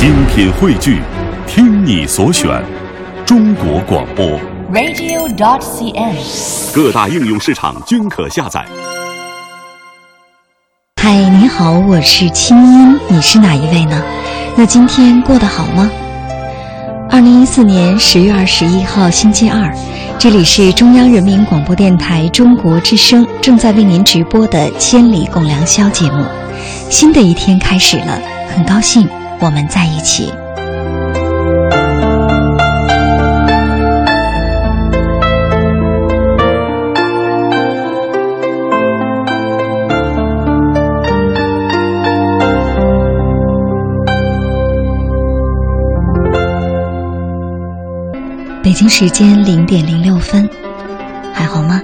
[0.00, 1.02] 精品汇聚，
[1.46, 2.48] 听你所选，
[3.26, 4.24] 中国广播。
[4.72, 6.74] radio.dot.cn，。
[6.74, 8.64] 各大应用市场均可下载。
[11.02, 14.02] 嗨，你好，我是清音，你是哪一位呢？
[14.56, 15.90] 那今天过得好吗？
[17.10, 19.70] 二零一四年十月二十一号星期二，
[20.18, 26.24] 这里是中央人民广播电台中国之声正在为您直播的《千里共良宵》节目。
[26.88, 29.06] 新的一天开始了，很高兴
[29.40, 30.30] 我们在一起。
[48.62, 50.48] 北京时间零点零六分，
[51.32, 51.80] 还好吗？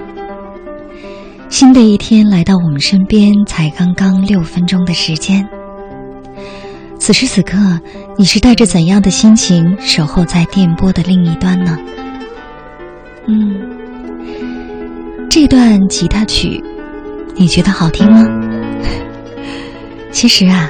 [1.49, 5.47] 新的一天来到我们身边，才刚刚六分钟的时间。
[7.07, 7.57] 此时此刻，
[8.17, 11.77] 你是带着怎样的心情守候在电波的另一端呢？
[13.29, 13.55] 嗯，
[15.29, 16.61] 这段吉他曲，
[17.37, 18.25] 你觉得好听吗？
[20.11, 20.69] 其实啊，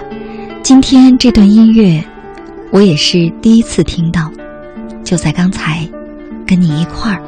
[0.61, 2.03] 今天这段音乐，
[2.71, 4.31] 我也是第一次听到，
[5.03, 5.89] 就在刚才。
[6.45, 7.21] 跟你一块儿，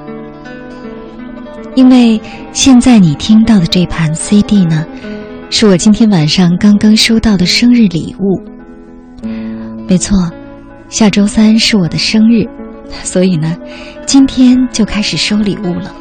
[1.74, 2.22] 因为
[2.54, 4.86] 现在你听到的这盘 CD 呢，
[5.50, 8.40] 是我今天晚上刚刚收到的生日礼物。
[9.90, 10.16] 没错，
[10.88, 12.48] 下周三是我的生日，
[13.04, 13.58] 所以呢，
[14.06, 15.92] 今天就开始收礼物了。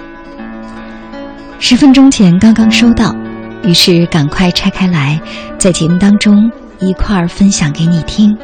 [1.58, 3.14] 十分钟前刚刚收到，
[3.64, 5.18] 于是赶快拆开来，
[5.58, 8.36] 在节目当中一块儿分享给你听。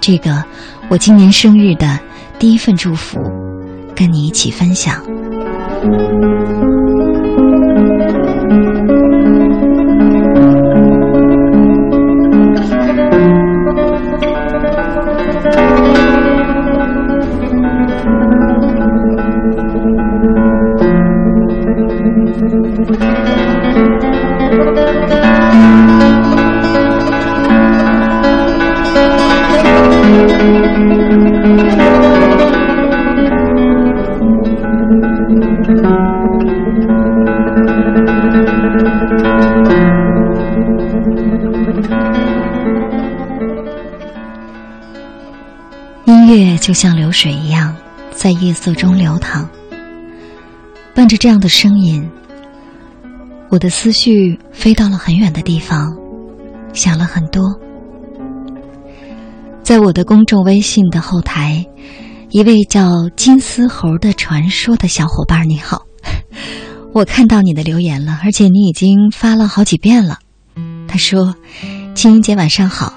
[0.00, 0.44] 这个
[0.88, 1.98] 我今年生日的
[2.38, 3.18] 第一份祝福。
[3.96, 5.02] 跟你一起分享。
[22.78, 22.86] 音
[46.28, 47.74] 乐就像流水一样，
[48.12, 49.48] 在夜色中流淌。
[50.94, 52.08] 伴着这样的声音，
[53.50, 55.96] 我的思绪飞到了很远的地方，
[56.72, 57.42] 想了很多。
[59.62, 61.66] 在我的公众微信的后台，
[62.30, 65.86] 一位叫金丝猴的传说的小伙伴，你好，
[66.92, 70.18] 我看到你的留言了，而且你已经发了好几遍了。
[70.86, 71.34] 他说
[71.94, 72.94] ：“青音姐晚上好，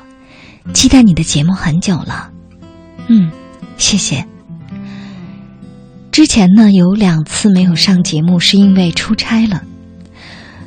[0.74, 2.30] 期待你的节目很久了。”
[3.08, 3.32] 嗯，
[3.78, 4.26] 谢谢。
[6.12, 9.64] 之前呢有两次没有上节目，是因为出差了。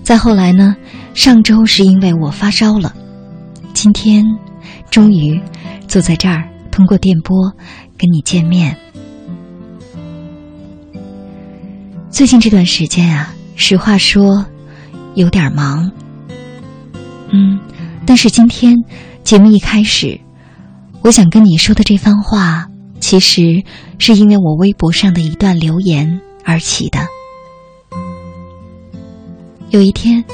[0.04, 0.76] 再后来呢，
[1.14, 2.94] 上周是因为我发烧了。
[3.72, 4.22] 今天
[4.90, 5.40] 终于
[5.88, 7.50] 坐在这儿，通过电波
[7.98, 8.76] 跟你见面。
[12.10, 14.44] 最近这段时间啊，实话说
[15.14, 15.90] 有点忙。
[17.30, 17.58] 嗯，
[18.06, 18.76] 但是今天
[19.24, 20.20] 节目一开始。
[21.02, 22.68] 我想跟你说的这番话，
[23.00, 23.64] 其实
[23.98, 27.00] 是因为我微博上的一段留言而起的。
[29.74, 30.24] 有一天，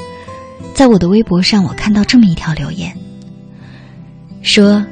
[0.75, 2.95] 在我的微博上，我看到这么一条留言，
[4.43, 4.85] 说：“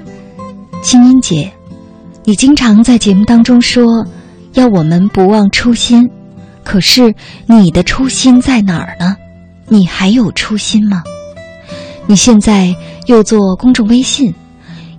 [0.81, 1.51] 青音姐，
[2.23, 4.03] 你经常在节目当中说
[4.53, 6.09] 要我们不忘初心，
[6.63, 7.13] 可是
[7.45, 9.15] 你的初心在哪儿呢？
[9.67, 11.03] 你还有初心吗？
[12.07, 14.33] 你现在又做公众微信。”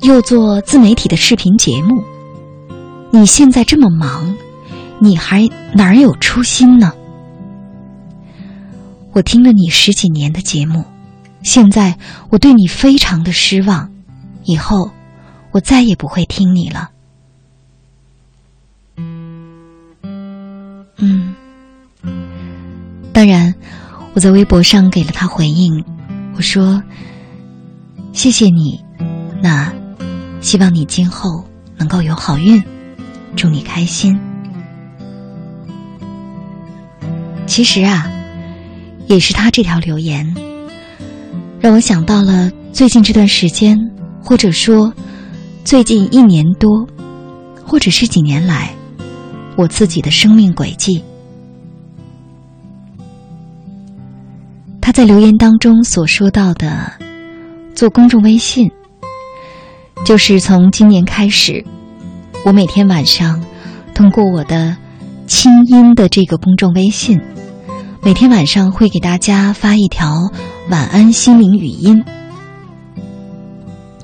[0.03, 2.03] 又做自媒体的视频节目，
[3.11, 4.35] 你现在这么忙，
[4.99, 6.91] 你还哪儿有初心呢？
[9.13, 10.85] 我听了你十几年的节目，
[11.43, 11.99] 现在
[12.31, 13.91] 我对你非常的失望，
[14.45, 14.91] 以后
[15.51, 16.91] 我再也不会听你了。
[20.97, 21.35] 嗯，
[23.13, 23.55] 当然，
[24.15, 25.85] 我在微博上给了他回应，
[26.37, 26.83] 我说
[28.13, 28.83] ：“谢谢你。”
[29.43, 29.73] 那。
[30.43, 31.45] 希望你今后
[31.77, 32.65] 能够有好运，
[33.37, 34.19] 祝你开心。
[37.47, 38.11] 其实啊，
[39.11, 40.25] 也是他这条留言，
[41.59, 43.77] 让我想到了最近这段时间，
[44.23, 44.95] 或者说
[45.65, 46.87] 最近一年多，
[47.67, 48.73] 或者是几年来，
[49.57, 51.03] 我自己的生命轨迹。
[54.81, 56.93] 他在留言当中所说到的，
[57.75, 58.71] 做公众微信。
[60.05, 61.65] 就是从今年开始，
[62.47, 63.45] 我每天晚上
[63.93, 64.77] 通过我的
[65.27, 67.21] 清音的这个公众微信，
[68.03, 70.31] 每天晚上会给大家发一条
[70.71, 72.03] 晚安心灵语音。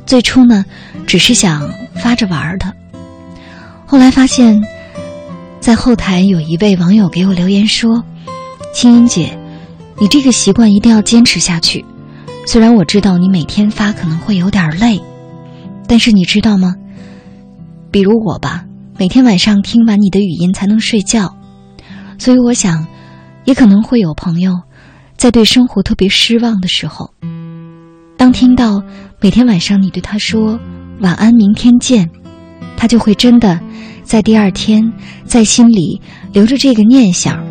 [0.04, 0.66] 最初呢，
[1.06, 2.74] 只是想发着玩的，
[3.86, 4.62] 后来发现，
[5.60, 8.04] 在后台有一位网友给我留言说
[8.74, 9.38] ：“青音姐，
[9.98, 11.82] 你这个习惯一定要坚持下去。
[12.46, 15.00] 虽然我知道你每天发可能会有点累。”
[15.88, 16.74] 但是你知道吗？
[17.90, 18.64] 比如我吧，
[18.98, 21.34] 每天晚上听完你的语音才能睡觉，
[22.18, 22.86] 所以我想，
[23.46, 24.52] 也可能会有朋友，
[25.16, 27.10] 在对生活特别失望的时候，
[28.18, 28.82] 当听到
[29.20, 30.60] 每天晚上你对他说
[31.00, 32.10] “晚安，明天见”，
[32.76, 33.58] 他就会真的
[34.02, 34.92] 在第二天
[35.24, 36.00] 在心里
[36.32, 37.42] 留着这个念想，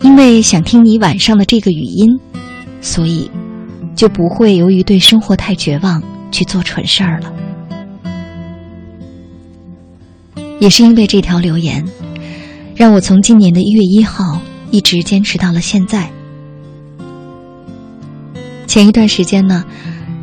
[0.00, 2.08] 因为想听你晚上的这个语音，
[2.80, 3.30] 所以
[3.94, 6.02] 就不会由于对生活太绝望
[6.32, 7.32] 去做蠢事儿了。
[10.58, 11.84] 也是因为这条留言，
[12.74, 14.40] 让我从今年的一月一号
[14.72, 16.10] 一直坚持到了现在。
[18.66, 19.64] 前一段时间呢，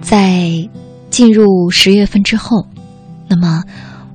[0.01, 0.69] 在
[1.10, 2.68] 进入十月份之后，
[3.30, 3.63] 那么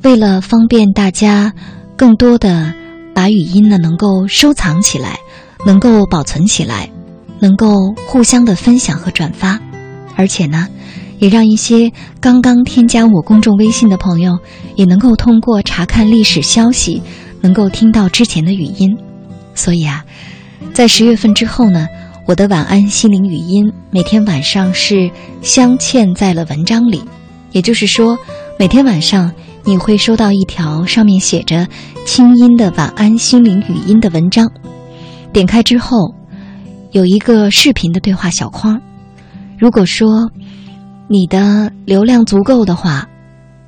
[0.02, 1.54] 为了方便大家
[1.96, 2.74] 更多的
[3.14, 5.18] 把语音呢能够收藏起来，
[5.64, 6.90] 能够保存起来，
[7.38, 9.58] 能够互相的分享和转发，
[10.16, 10.68] 而且呢。
[11.20, 11.90] 也让一些
[12.20, 14.36] 刚刚添加我公众微信的朋友，
[14.74, 17.00] 也能够通过查看历史消息，
[17.40, 18.94] 能够听到之前的语音。
[19.54, 20.04] 所以啊，
[20.72, 21.86] 在十月份之后呢，
[22.26, 25.10] 我的晚安心灵语音每天晚上是
[25.42, 27.02] 镶嵌在了文章里，
[27.52, 28.18] 也就是说，
[28.58, 29.32] 每天晚上
[29.64, 31.66] 你会收到一条上面写着
[32.04, 34.50] 清音的晚安心灵语音的文章。
[35.32, 36.14] 点开之后，
[36.92, 38.80] 有一个视频的对话小框。
[39.58, 40.30] 如果说。
[41.06, 43.06] 你的流量足够的话，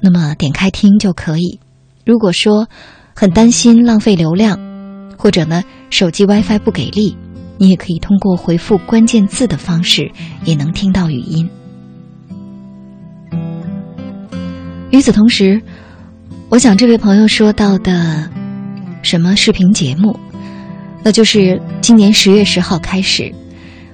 [0.01, 1.61] 那么点开听就可以。
[2.07, 2.67] 如果说
[3.15, 4.59] 很担心浪费流量，
[5.17, 7.17] 或者呢手机 WiFi 不给力，
[7.59, 10.11] 你也可以通过回复关键字的方式
[10.45, 11.49] 也能听到语音。
[14.91, 15.61] 与此同时，
[16.49, 18.31] 我想这位朋友说到的
[19.03, 20.19] 什么视频节目，
[21.03, 23.33] 那就是今年十月十号开始，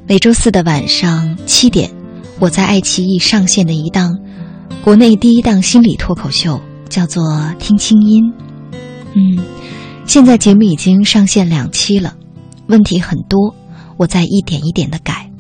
[0.06, 1.90] 每周四的晚上七点。
[2.38, 4.19] 我在爱奇艺上线的一档
[4.82, 7.24] 国内第一档心理脱口秀，叫做
[7.58, 8.20] 《听清音》。
[9.14, 9.38] 嗯，
[10.06, 12.14] 现在节目已经上线两期了，
[12.66, 13.54] 问题很多，
[13.96, 15.31] 我在一点一点的改。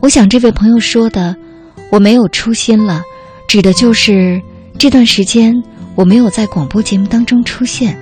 [0.00, 1.34] 我想这位朋友说的
[1.90, 3.02] “我没有初心了”，
[3.48, 4.40] 指的就是
[4.78, 5.54] 这段时间
[5.94, 7.98] 我没有在广播节目当中出现。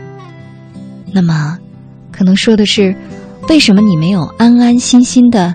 [1.12, 1.58] 那么，
[2.12, 2.94] 可能说的是，
[3.48, 5.54] 为什么你没有安安心心的？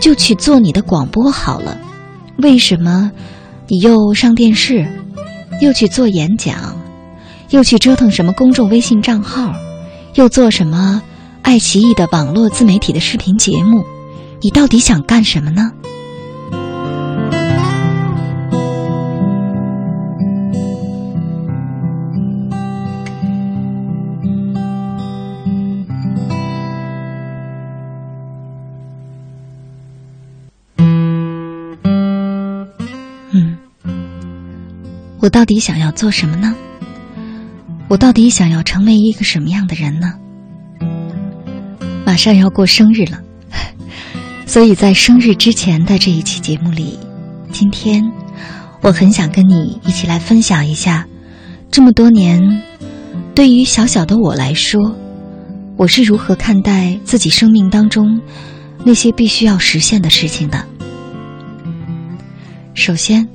[0.00, 1.76] 就去做你的广播好了，
[2.38, 3.10] 为什么
[3.66, 4.86] 你又上电视，
[5.60, 6.76] 又去做演讲，
[7.50, 9.54] 又去折腾什么公众微信账号，
[10.14, 11.00] 又做什么
[11.42, 13.84] 爱奇艺的网络自媒体的视频节目？
[14.42, 15.72] 你到底想干什么呢？
[33.32, 33.56] 嗯
[35.20, 36.54] 我到底想要做什么呢？
[37.88, 40.12] 我到底想要成为一个什么样的人呢？
[42.04, 43.20] 马上要过生日了，
[44.46, 46.98] 所以在生日之前的这一期节目里，
[47.52, 48.02] 今天
[48.80, 51.06] 我很想跟你一起来分享一下，
[51.70, 52.40] 这么多年
[53.34, 54.80] 对于小小的我来说，
[55.76, 58.20] 我是如何看待自己生命当中
[58.84, 60.64] 那些必须要实现的事情的。
[62.74, 63.26] 首先。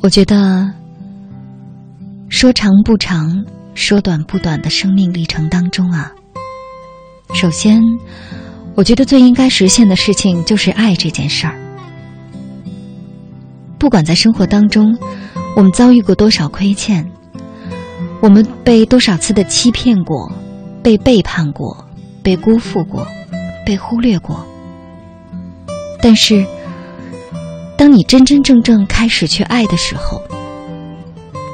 [0.00, 0.72] 我觉得，
[2.28, 3.44] 说长不长，
[3.74, 6.12] 说短不短的生命历程当中啊，
[7.32, 7.80] 首先，
[8.74, 11.58] 我觉得最应该实现的事情就是爱这件事儿。
[13.78, 14.96] 不管在生活当中，
[15.56, 17.04] 我们遭遇过多少亏欠，
[18.20, 20.30] 我们被多少次的欺骗过，
[20.82, 21.84] 被背叛过，
[22.22, 23.06] 被辜负过，
[23.64, 24.46] 被忽略过，
[26.00, 26.46] 但是。
[27.76, 30.20] 当你真真正正开始去爱的时候，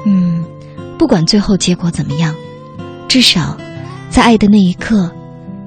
[0.07, 0.43] 嗯，
[0.99, 2.35] 不管最后结果怎么样，
[3.09, 3.57] 至少
[4.11, 5.13] 在爱的那一刻，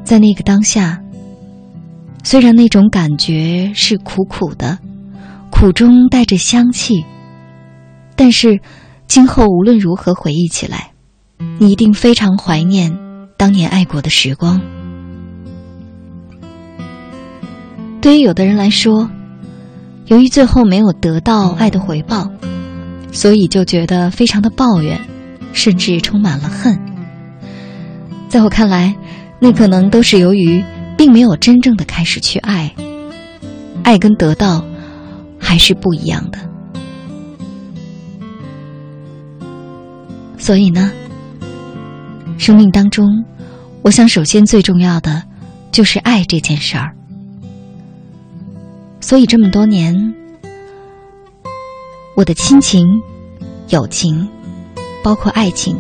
[0.03, 1.01] 在那个当下，
[2.23, 4.77] 虽然那种感觉是苦苦的，
[5.51, 7.05] 苦中带着香气，
[8.15, 8.59] 但是
[9.07, 10.91] 今后无论如何回忆起来，
[11.59, 12.97] 你一定非常怀念
[13.37, 14.61] 当年爱过的时光。
[18.01, 19.09] 对于有的人来说。
[20.09, 22.31] 由于最后没有得到爱的回报，
[23.11, 24.97] 所以就觉得非常的抱怨，
[25.57, 26.79] 甚至充满了恨。
[28.29, 28.95] 在我看来，
[29.39, 30.63] 那可能都是由于
[30.95, 32.71] 并没有真正的开始去爱，
[33.83, 34.63] 爱跟得到
[35.39, 36.37] 还是不一样的。
[40.37, 40.91] 所以呢，
[42.37, 43.03] 生命当中，
[43.81, 45.23] 我想首先最重要的
[45.71, 46.93] 就是爱这件事儿。
[49.01, 50.13] 所以这么多年，
[52.15, 52.85] 我的亲情、
[53.69, 54.29] 友情，
[55.07, 55.79] 包括爱情，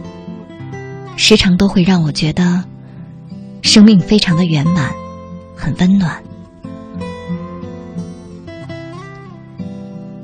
[1.17, 2.63] 时常都会让我觉得
[3.61, 4.89] 生命非常的圆满，
[5.53, 6.23] 很温暖。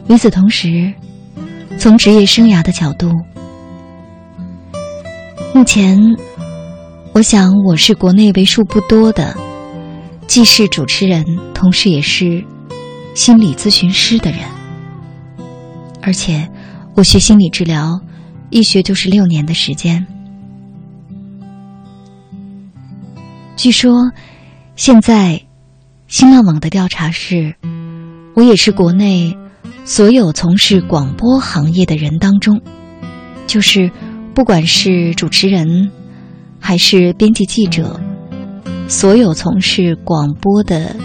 [0.08, 0.94] 与此同时，
[1.78, 3.12] 从职业生涯的角度。
[5.54, 6.00] 目前，
[7.12, 9.36] 我想我是国内为数不多的，
[10.28, 12.42] 既是主持人，同时也是
[13.14, 14.40] 心理咨询师的人。
[16.02, 16.50] 而且，
[16.96, 18.00] 我学心理治疗，
[18.54, 20.06] 一学就是六年的时间。
[23.56, 24.12] 据说，
[24.76, 25.42] 现在
[26.08, 27.56] 新浪网的调查是，
[28.36, 29.36] 我也是国内
[29.86, 32.62] 所有从事广播行业的人当中，
[33.48, 33.92] 就是。
[34.36, 35.92] 不管是主持人，
[36.60, 38.02] 还是编辑记者，
[38.88, 40.96] 所有从事广播的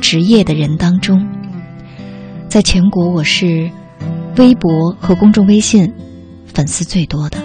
[0.00, 1.24] 职业的人当中，
[2.48, 3.70] 在全国我是
[4.36, 5.94] 微博和公众微信
[6.56, 7.36] 粉丝最多的。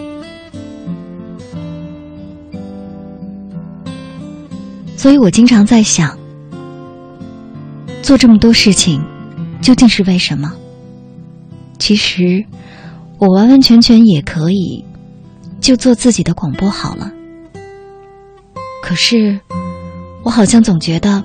[4.96, 6.18] 所以我经常在想，
[8.02, 9.04] 做这么多事情
[9.62, 10.54] 究竟是为什么？
[11.78, 12.46] 其实，
[13.18, 14.86] 我完完全全也可以。
[15.60, 17.12] 就做自己的广播好了。
[18.82, 19.40] 可是，
[20.24, 21.24] 我好像总觉得，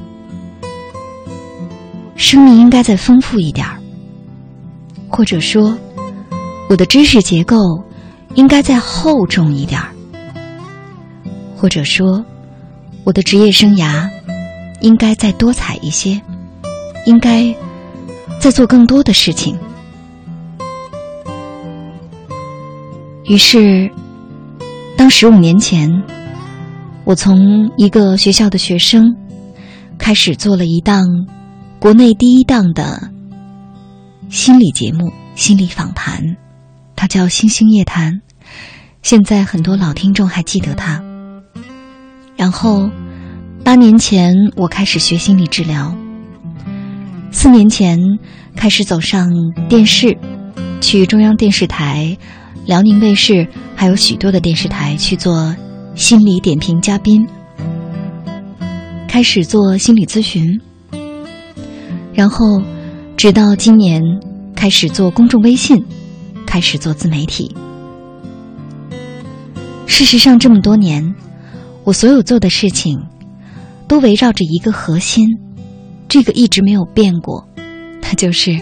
[2.17, 3.81] 生命应该再丰富一点儿，
[5.09, 5.79] 或者说，
[6.69, 7.57] 我的知识结构
[8.35, 9.89] 应该再厚重一点儿，
[11.57, 12.25] 或者说，
[13.05, 14.09] 我的职业生涯
[14.81, 16.21] 应该再多彩一些，
[17.05, 17.55] 应该
[18.41, 19.57] 再做更多的事情。
[23.25, 23.91] 于是。
[24.99, 25.91] 当十五年前，
[27.05, 29.15] 我从一个学校的学生
[29.99, 31.05] 开始做了一档
[31.79, 33.11] 国内第一档的
[34.31, 36.19] 心理节目、心理访谈，
[36.97, 38.13] 他叫《星星夜谈》。
[39.03, 41.01] 现在很多老听众还记得他。
[42.37, 42.91] 然后
[43.63, 45.95] 八年前，我开始学心理治疗；
[47.31, 47.99] 四年前
[48.57, 49.29] 开始走上
[49.69, 50.17] 电视，
[50.81, 52.17] 去中央电视台。
[52.67, 55.55] 辽宁卫视还有许多的电视台去做
[55.95, 57.25] 心理点评嘉宾，
[59.07, 60.61] 开始做心理咨询，
[62.13, 62.61] 然后
[63.17, 64.03] 直到今年
[64.57, 65.81] 开始做公众微信，
[66.47, 67.55] 开始做自媒体。
[69.87, 71.15] 事实上，这么多年，
[71.85, 72.99] 我所有做的事情
[73.89, 75.27] 都围绕着一个核心，
[76.09, 77.47] 这个一直没有变过，
[78.03, 78.61] 那就是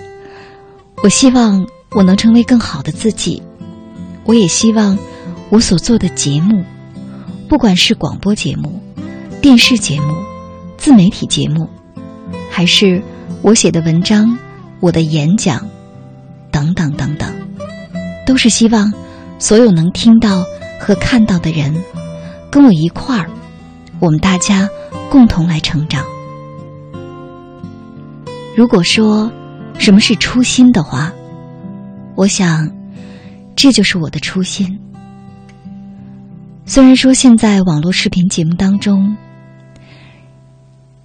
[1.03, 3.43] 我希望我能成为更好的自己。
[4.25, 4.97] 我也希望
[5.51, 6.65] 我所做的节目，
[7.49, 8.81] 不管是广播节目、
[9.43, 10.15] 电视节目、
[10.79, 11.69] 自媒体节目，
[12.51, 13.03] 还是
[13.43, 14.39] 我写的文章、
[14.81, 15.69] 我的演讲
[16.51, 17.34] 等等等等，
[18.27, 18.93] 都是希望
[19.39, 20.45] 所有能听到
[20.81, 21.75] 和看到的人
[22.51, 23.31] 跟我一块儿，
[24.01, 24.69] 我们大家
[25.11, 26.05] 共同来成长。
[28.57, 29.31] 如果说
[29.79, 31.13] 什么是初心的话，
[32.15, 32.71] 我想。
[33.57, 34.81] 这就是我的初心。
[36.67, 39.17] 虽然说现在网络视频节目当中，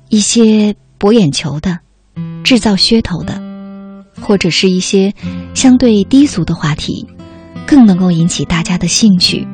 [0.09, 1.77] 一些博眼球的、
[2.43, 3.39] 制造噱头的，
[4.21, 5.13] 或者是一些
[5.53, 7.07] 相对低俗的话题，
[7.65, 9.47] 更能够引起大家的兴趣，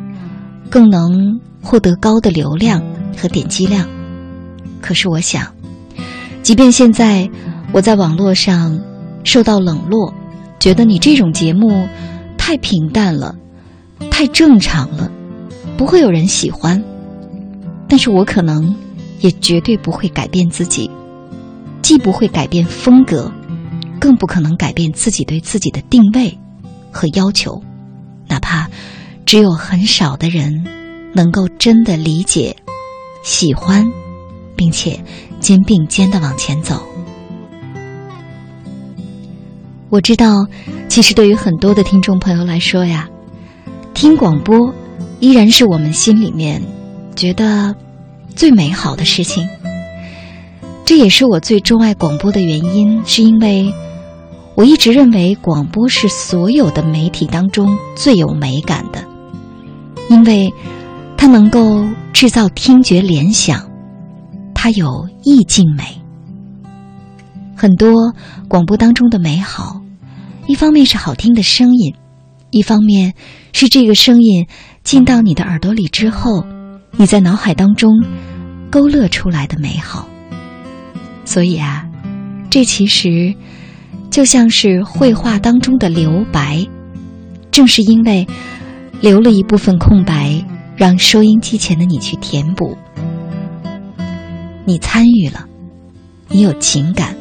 [0.69, 2.81] 更能获得高的流量
[3.17, 3.88] 和点击量。
[4.81, 5.53] 可是我想，
[6.43, 7.29] 即便现在
[7.72, 8.79] 我在网络上
[9.24, 10.13] 受到冷落，
[10.60, 11.88] 觉得你这种节目。
[12.38, 13.34] 太平淡了，
[14.12, 15.10] 太正常了，
[15.77, 16.79] 不会有人喜欢。
[17.88, 18.75] 但是我可能
[19.19, 20.88] 也绝对不会改变自己，
[21.81, 23.31] 既不会改变风格，
[24.05, 26.38] 更不可能改变自己对自己的定位
[26.91, 27.63] 和要求。
[28.27, 28.69] 哪怕
[29.25, 30.63] 只有很少的人
[31.12, 32.55] 能够真的理解、
[33.24, 33.91] 喜欢，
[34.55, 35.03] 并且
[35.39, 36.85] 肩并肩的往前走。
[39.89, 40.45] 我知道，
[40.88, 43.09] 其实对于很多的听众朋友来说呀，
[43.95, 44.71] 听广播
[45.19, 46.62] 依然是我们心里面
[47.15, 47.75] 觉得
[48.35, 49.50] 最美好的事情。
[50.85, 53.74] 这也是我最钟爱广播的原因，是因为
[54.55, 59.03] 我一直认为广播是所有的媒体当中最有美感的，
[60.09, 60.53] 因为
[61.17, 63.69] 它能够制造听觉联想，
[64.53, 65.83] 它有意境美。
[67.53, 68.13] 很多
[68.47, 69.81] 广播当中的美好，
[70.47, 71.93] 一方面是好听的声音，
[72.51, 73.13] 一方面
[73.51, 74.47] 是这个声音
[74.83, 76.45] 进到你的耳朵里之后，
[76.91, 77.91] 你在脑海当中
[78.71, 80.07] 勾勒出来的美好。
[81.25, 81.85] 所以啊，
[82.50, 83.35] 这其实。
[84.09, 86.65] 就像是绘画当中的留白，
[87.51, 88.25] 正是因为
[89.01, 90.43] 留了一部分空白，
[90.75, 92.77] 让收音机前的你去填补。
[94.63, 95.45] 你参与了，
[96.29, 97.15] 你有情感，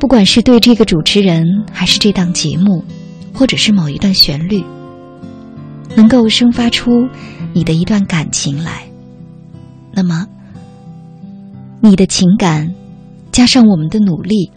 [0.00, 2.82] 不管是对这个主持人，还是这档节目，
[3.34, 4.64] 或者是某一段旋律，
[5.94, 7.06] 能够生发出
[7.52, 8.88] 你的一段感情来。
[9.92, 10.26] 那么，
[11.80, 12.74] 你的情感
[13.30, 14.50] 加上我们的努力。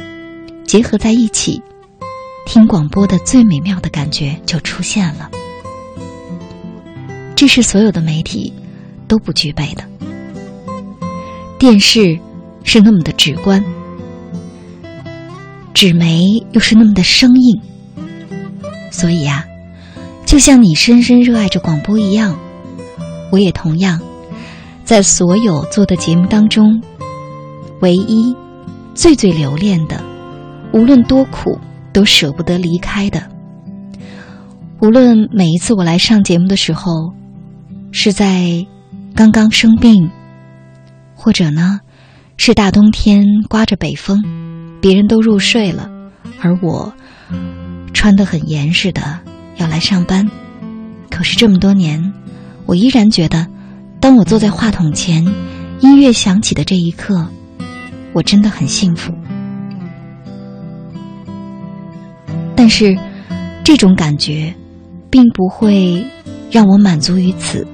[0.69, 1.59] 结合在一起，
[2.45, 5.27] 听广播的最美妙的感觉就出现了。
[7.35, 8.53] 这是所有的媒体
[9.07, 9.83] 都不具备的。
[11.57, 12.19] 电视
[12.63, 13.65] 是那么的直观，
[15.73, 16.21] 纸媒
[16.51, 17.59] 又是那么的生硬。
[18.91, 19.43] 所以呀，
[20.23, 22.37] 就像你深深热爱着广播一样，
[23.31, 23.99] 我也同样
[24.85, 26.79] 在所有做的节目当中，
[27.79, 28.35] 唯一
[28.93, 29.99] 最最留恋的。
[30.71, 31.57] 无论多苦，
[31.91, 33.21] 都舍不得离开的。
[34.81, 37.13] 无论每一次我来上节目的时候，
[37.91, 38.65] 是在
[39.15, 40.09] 刚刚生病，
[41.15, 41.79] 或者呢，
[42.37, 44.21] 是大冬天刮着北风，
[44.79, 45.89] 别人都入睡了，
[46.39, 46.93] 而我
[47.93, 49.19] 穿得很严实的
[49.57, 50.29] 要来上班。
[51.09, 52.13] 可是这么多年，
[52.65, 53.47] 我依然觉得，
[53.99, 55.25] 当我坐在话筒前，
[55.81, 57.27] 音乐响起的这一刻，
[58.13, 59.11] 我真的很幸福。
[62.59, 62.93] 但是，
[63.63, 64.53] 这种感觉，
[65.09, 66.05] 并不会
[66.51, 67.65] 让我满足于此，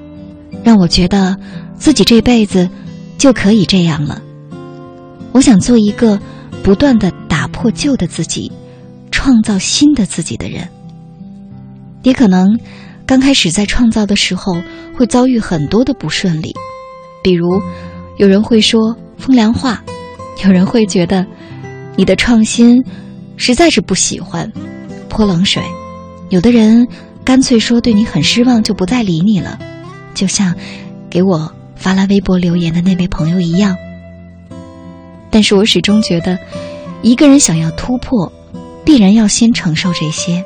[0.62, 1.36] 让我觉得
[1.74, 2.70] 自己这辈子
[3.18, 4.22] 就可以这样了。
[5.32, 6.20] 我想做一个
[6.62, 8.52] 不断的打破旧的自己，
[9.10, 10.68] 创造新的自己的人。
[12.04, 12.46] 也可能
[13.04, 14.56] 刚开始在创造的时候
[14.96, 16.54] 会遭遇很多的不顺利，
[17.24, 17.60] 比如
[18.18, 19.82] 有人会说风凉话，
[20.44, 21.26] 有人会觉得
[21.96, 22.80] 你的创新
[23.36, 24.48] 实在是不喜欢。
[25.06, 25.62] 泼冷水，
[26.28, 26.86] 有的人
[27.24, 29.58] 干脆说对你很失望，就不再理你了，
[30.14, 30.54] 就像
[31.08, 33.76] 给我发来微博留言的那位朋友一样。
[35.30, 36.38] 但是我始终觉得，
[37.02, 38.32] 一个人想要突破，
[38.84, 40.44] 必然要先承受这些。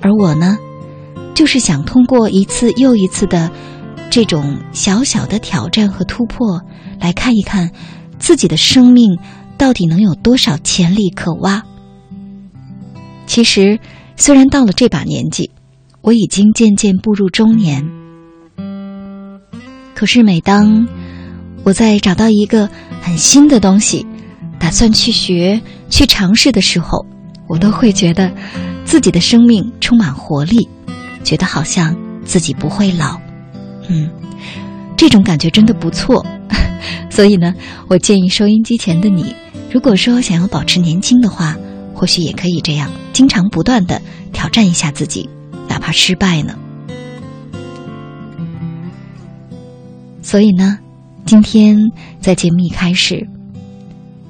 [0.00, 0.56] 而我呢，
[1.34, 3.50] 就是想通过一次又一次的
[4.08, 6.60] 这种小小的挑战和突破，
[6.98, 7.70] 来看一看
[8.18, 9.18] 自己的生命
[9.58, 11.62] 到底能有多少潜力可挖。
[13.30, 13.78] 其实，
[14.16, 15.52] 虽然到了这把年纪，
[16.00, 17.88] 我已经渐渐步入中年，
[19.94, 20.88] 可是每当
[21.62, 22.68] 我在找到一个
[23.00, 24.04] 很新的东西，
[24.58, 27.06] 打算去学、去尝试的时候，
[27.46, 28.32] 我都会觉得
[28.84, 30.68] 自己的生命充满活力，
[31.22, 33.16] 觉得好像自己不会老。
[33.88, 34.10] 嗯，
[34.96, 36.26] 这种感觉真的不错。
[37.08, 37.54] 所以呢，
[37.86, 39.32] 我建议收音机前的你，
[39.70, 41.56] 如果说想要保持年轻的话。
[42.00, 44.00] 或许也可以这样，经常不断的
[44.32, 45.28] 挑战一下自己，
[45.68, 46.54] 哪怕失败呢。
[50.22, 50.78] 所以呢，
[51.26, 51.76] 今天
[52.18, 53.28] 在节目一开始，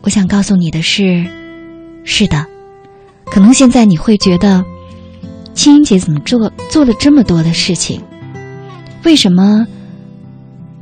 [0.02, 1.24] 我想告诉你的是，
[2.02, 2.44] 是的，
[3.26, 4.64] 可能现在你会觉得，
[5.54, 8.02] 青音姐怎么做做了这么多的事情？
[9.04, 9.64] 为什么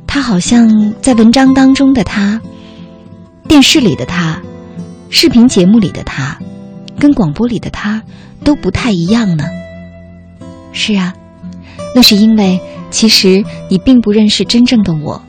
[0.07, 2.41] 她好像在文章当中的她，
[3.47, 4.41] 电视里的她，
[5.11, 6.35] 视频节目里的她？
[6.99, 8.03] 跟广播里的他
[8.43, 9.45] 都不太一样呢。
[10.71, 11.15] 是啊，
[11.95, 12.59] 那是因为
[12.91, 15.21] 其实你并不认识真正的我。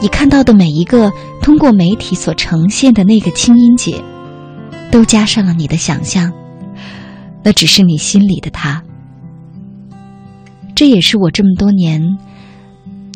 [0.00, 4.02] 你看到的每一个通过媒体所呈现的那个清音姐，
[4.90, 6.32] 都加上了你的想象，
[7.42, 8.82] 那只是你心里的他。
[10.74, 12.00] 这也是我这么多年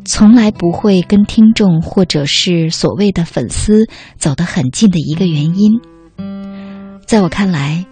[0.03, 5.71] 从来不会跟听众或者是所谓的粉丝走得很近的一个原因。
[7.05, 7.85] 在我看来，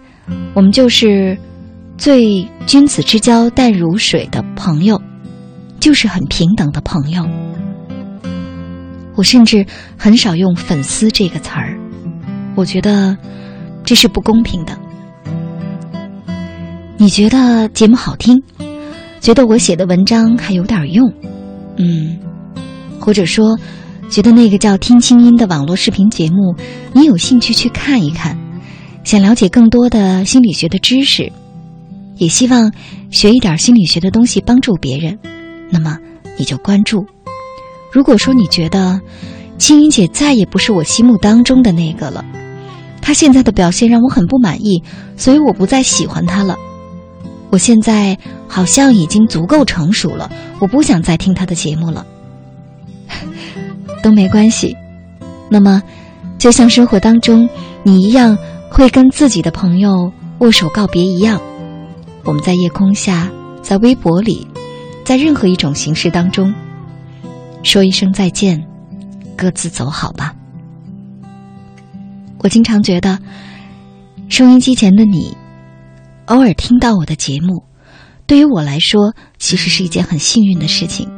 [0.54, 1.36] 我们就是
[1.96, 5.00] 最君子之交淡如水的朋友，
[5.78, 7.24] 就是很平等的朋友。
[9.14, 9.64] 我甚至
[9.96, 11.78] 很少用“粉丝”这个词儿，
[12.56, 13.16] 我觉得
[13.84, 14.76] 这是不公平的。
[16.96, 18.42] 你觉得节目好听，
[19.20, 21.12] 觉得我写的文章还有点用，
[21.76, 22.18] 嗯，
[22.98, 23.58] 或者说
[24.08, 26.56] 觉得那个叫“听清音”的网络视频节目，
[26.92, 28.36] 你有兴趣去看一看。
[29.04, 31.30] 想了解更多的心理学的知识，
[32.16, 32.72] 也希望
[33.10, 35.18] 学一点心理学的东西帮助别人，
[35.70, 35.98] 那么
[36.36, 37.04] 你就关注。
[37.92, 39.00] 如果说你觉得
[39.58, 42.24] 青音姐再也不是我心目当中的那个了，
[43.00, 44.82] 她现在的表现让我很不满意，
[45.16, 46.56] 所以我不再喜欢她了。
[47.50, 48.16] 我现在
[48.48, 52.06] 好像已经足够成熟了，我不想再听她的节目了。
[54.02, 54.74] 都没关系。
[55.50, 55.82] 那么，
[56.38, 57.46] 就像生活当中
[57.82, 58.38] 你一样
[58.72, 61.40] 会跟自己的朋友握手告别一样，
[62.24, 63.30] 我们在夜空下，
[63.62, 64.46] 在微博里，
[65.04, 66.52] 在任何一种形式当中。
[67.62, 68.66] 说一声再见，
[69.36, 70.34] 各自走好吧。
[72.38, 73.18] 我经常觉得，
[74.28, 75.36] 收音机前的你，
[76.26, 77.62] 偶尔听到我的节目，
[78.26, 81.08] 对于我来说，其实是一件很幸运的事情，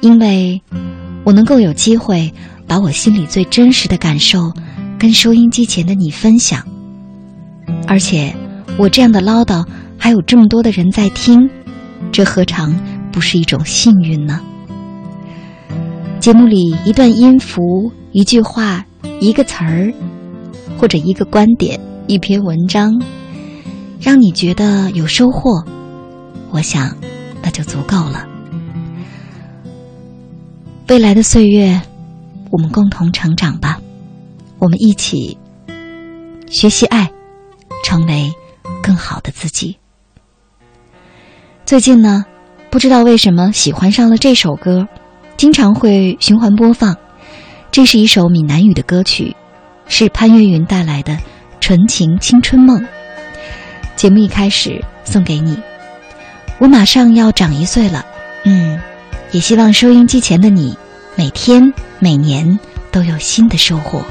[0.00, 0.60] 因为
[1.22, 2.32] 我能够有机会
[2.66, 4.52] 把我心里最真实的感受
[4.98, 6.66] 跟收音机前的你分享，
[7.86, 8.34] 而且
[8.76, 9.64] 我这样的唠叨
[9.98, 11.48] 还有这么多的人在听，
[12.12, 12.74] 这何尝
[13.10, 14.40] 不是一种幸运呢？
[16.20, 18.84] 节目里一段音符、一句话、
[19.20, 19.92] 一个词儿，
[20.76, 23.00] 或者一个观点、一篇文章，
[24.00, 25.64] 让你觉得有收获，
[26.50, 26.96] 我想
[27.42, 28.26] 那就足够了。
[30.88, 31.80] 未来的岁月，
[32.50, 33.80] 我们共同成长吧，
[34.58, 35.38] 我们一起
[36.48, 37.10] 学习爱，
[37.84, 38.32] 成为
[38.82, 39.78] 更好的自己。
[41.64, 42.24] 最近呢，
[42.70, 44.86] 不知道为什么喜欢上了这首歌。
[45.36, 46.96] 经常会循环播放，
[47.70, 49.36] 这是一首闽南语的歌曲，
[49.86, 51.12] 是潘越云带来的
[51.60, 52.80] 《纯情青春梦》。
[53.94, 55.56] 节目一开始送给你，
[56.58, 58.04] 我马上要长一岁了，
[58.46, 58.80] 嗯，
[59.30, 60.76] 也希望收音机前的你，
[61.14, 62.58] 每天每年
[62.90, 64.04] 都有新的收获。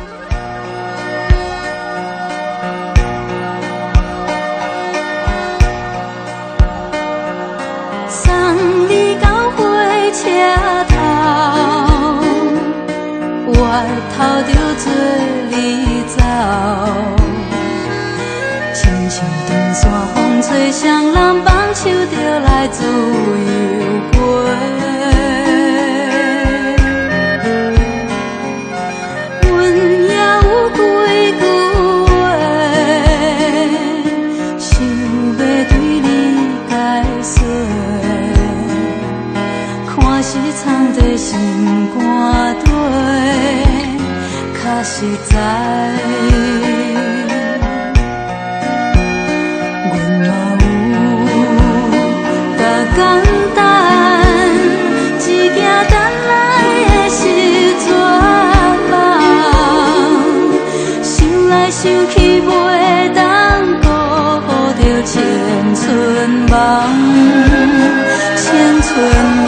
[14.15, 14.85] 头着做
[15.49, 15.55] 你
[16.07, 16.17] 走，
[18.73, 19.15] 亲像
[19.47, 19.81] 长线
[20.13, 23.76] 风吹双人放手就来自由
[45.37, 45.41] 来
[49.83, 49.93] 阮
[50.25, 50.29] 嘛
[51.77, 51.93] 有
[52.57, 52.59] 甲
[52.95, 52.99] 简
[53.55, 53.59] 单，
[55.19, 55.21] 一
[55.53, 55.57] 件
[55.91, 55.95] 等
[56.27, 56.33] 来
[56.89, 57.19] 的是
[57.85, 57.87] 绝
[58.91, 58.93] 望，
[61.03, 61.15] 想
[61.49, 62.49] 来想去袂
[63.13, 63.21] 当
[63.81, 63.85] 顾
[64.73, 65.13] 着千
[65.75, 65.85] 春
[66.49, 66.51] 梦，
[68.35, 68.45] 千
[68.81, 68.89] 春
[69.45, 69.47] 梦。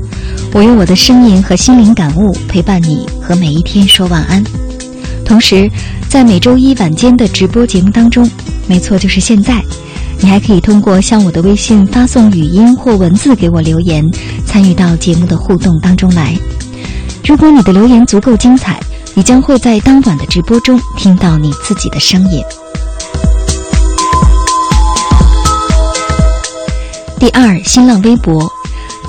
[0.53, 4.43] 我用我的声音和心灵感悟陪伴你和每一天说晚安。
[5.25, 5.69] 同时，
[6.09, 8.29] 在每周一晚间的直播节目当中，
[8.67, 9.63] 没错，就是现在，
[10.19, 14.05] 你还可以通过向我的微信发送语音或文字给我留言，
[14.45, 16.37] 参与到节目的互动当中来。
[17.25, 18.77] 如果你的留言足够精彩，
[19.13, 22.43] 你将会在当晚的直播中听到你自己的声音。
[27.17, 28.51] 第二，新浪微博，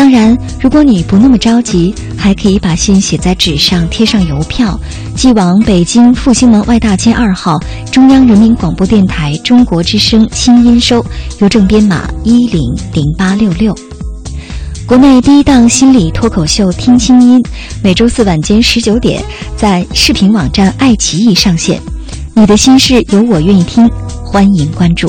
[0.00, 4.80] 当然，如果你不那么着急，还可以把信写在纸上，贴上邮票，
[5.14, 7.58] 寄往北京复兴门外大街二号
[7.92, 11.04] 中央人民广播电台中国之声清音收，
[11.40, 12.62] 邮政编码一零
[12.94, 13.76] 零八六六。
[14.86, 17.38] 国内第一档心理脱口秀《听清音》，
[17.84, 19.22] 每周四晚间十九点
[19.54, 21.78] 在视频网站爱奇艺上线。
[22.34, 23.86] 你的心事有我愿意听，
[24.24, 25.08] 欢迎关注。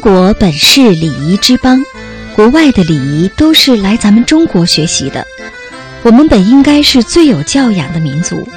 [0.00, 1.84] 国本是礼仪之邦，
[2.34, 5.26] 国外的礼仪都是来咱们中国学习的。
[6.02, 8.48] 我们本应该是最有教养的民族，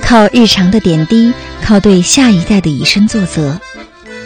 [0.00, 3.60] 靠日常的点滴，靠对下一代的以身作则。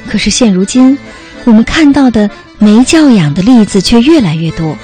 [0.06, 0.98] 可是现如今，
[1.44, 4.76] 我们看到的没教养的例子却越来越多，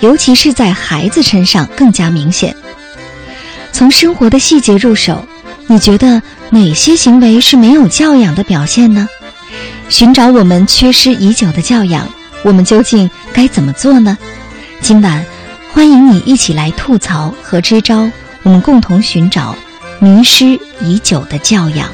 [0.00, 2.54] 尤其是在孩子身上更加明显。
[3.72, 5.24] 从生活的细节入手，
[5.66, 9.08] 你觉得哪些行为是没有教养的表现呢？
[9.88, 12.08] 寻找我们缺失已久的教养，
[12.44, 14.16] 我们究竟该怎么做呢？
[14.80, 15.24] 今晚，
[15.72, 18.10] 欢迎你一起来吐槽和支招，
[18.42, 19.54] 我们共同寻找
[20.00, 21.88] 迷失已久的教养。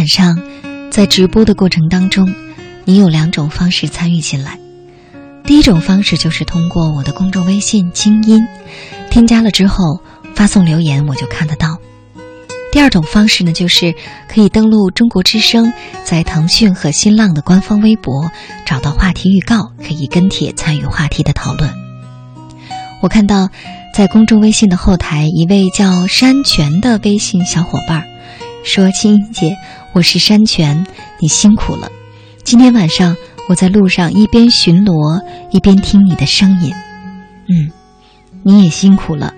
[0.00, 0.40] 晚上，
[0.90, 2.34] 在直播的过程当中，
[2.86, 4.58] 你有两种方式参与进来。
[5.44, 8.40] 第一种方式就是通过我的公众微信“清音”，
[9.12, 10.00] 添加了之后
[10.34, 11.76] 发送留言，我就看得到。
[12.72, 13.94] 第二种方式呢，就是
[14.26, 15.70] 可以登录中国之声，
[16.02, 18.30] 在腾讯和新浪的官方微博
[18.64, 21.70] 找到话题预告，可以跟帖参与话题的讨论。
[23.02, 23.50] 我看到
[23.94, 28.06] 在公众微信的后台，一位叫山泉的微信小伙伴
[28.64, 29.56] 说：“青音姐，
[29.92, 30.86] 我是山泉，
[31.20, 31.90] 你辛苦了。
[32.44, 33.16] 今天晚上
[33.48, 36.72] 我在路上一边巡逻一边听你的声音，
[37.48, 37.70] 嗯，
[38.42, 39.34] 你也辛苦了。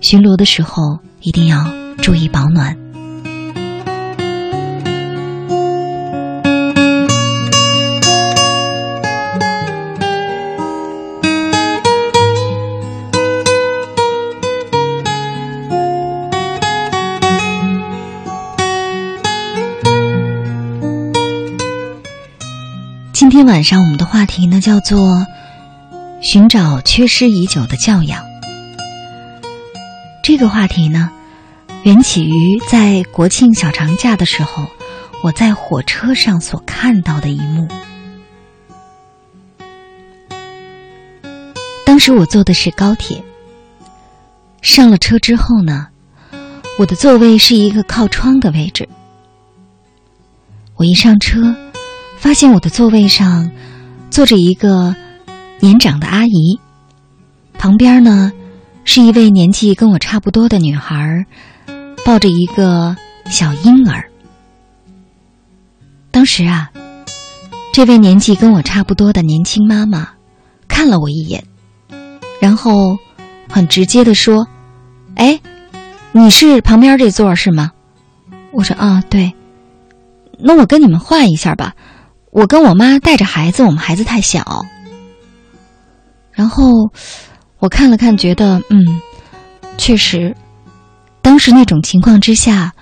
[0.00, 2.76] 巡逻的时候一定要。”注意保暖。
[23.36, 25.26] 今天晚上我们的话题呢，叫做
[26.24, 28.24] “寻找缺失已久的教养”。
[30.24, 31.10] 这个话题呢。
[31.82, 34.64] 缘起于在国庆小长假的时候，
[35.22, 37.68] 我在火车上所看到的一幕。
[41.84, 43.22] 当时我坐的是高铁，
[44.62, 45.88] 上了车之后呢，
[46.78, 48.88] 我的座位是一个靠窗的位置。
[50.76, 51.54] 我一上车，
[52.16, 53.50] 发现我的座位上
[54.10, 54.94] 坐着一个
[55.60, 56.58] 年长的阿姨，
[57.58, 58.32] 旁边呢
[58.84, 61.24] 是一位年纪跟我差不多的女孩。
[62.04, 62.96] 抱着一个
[63.28, 64.08] 小婴儿。
[66.12, 66.70] 当时啊，
[67.72, 70.10] 这位年纪跟我差不多的年轻妈妈
[70.68, 71.42] 看了我一眼，
[72.40, 72.96] 然后
[73.48, 74.46] 很直接的说
[75.16, 75.40] ：“哎，
[76.12, 77.72] 你是旁边这座是吗？”
[78.54, 79.34] 我说：“啊，对。”
[80.38, 81.74] 那我跟你们换一下吧，
[82.36, 84.66] 我跟我妈带着孩子，我们孩子太小。
[86.32, 86.70] 然后
[87.58, 89.00] 我看了看，觉得嗯，
[89.78, 90.36] 确实。
[91.22, 92.74] 当时那种情况之下，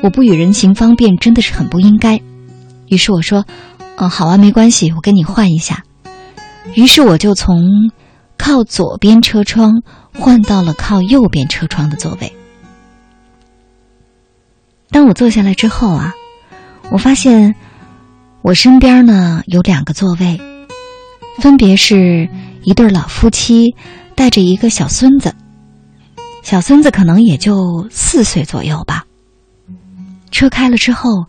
[0.00, 2.22] 我不与人行方便真的是很不应该。
[2.86, 3.44] 于是我说
[3.96, 5.84] ：“嗯，好啊，没关系，我跟你换一下。”
[6.74, 7.90] 于是我就从
[8.38, 9.82] 靠左边车窗
[10.18, 12.32] 换到了靠右边车窗的座位。
[14.88, 16.14] 当我坐下来之后啊，
[16.90, 17.54] 我发现
[18.42, 20.40] 我身边呢有两个座位，
[21.38, 22.28] 分别是
[22.64, 23.76] 一对老夫妻
[24.16, 25.32] 带着一个小孙子。
[26.42, 29.04] 小孙子可能也就四岁左右吧。
[30.32, 31.26] 车开了之后，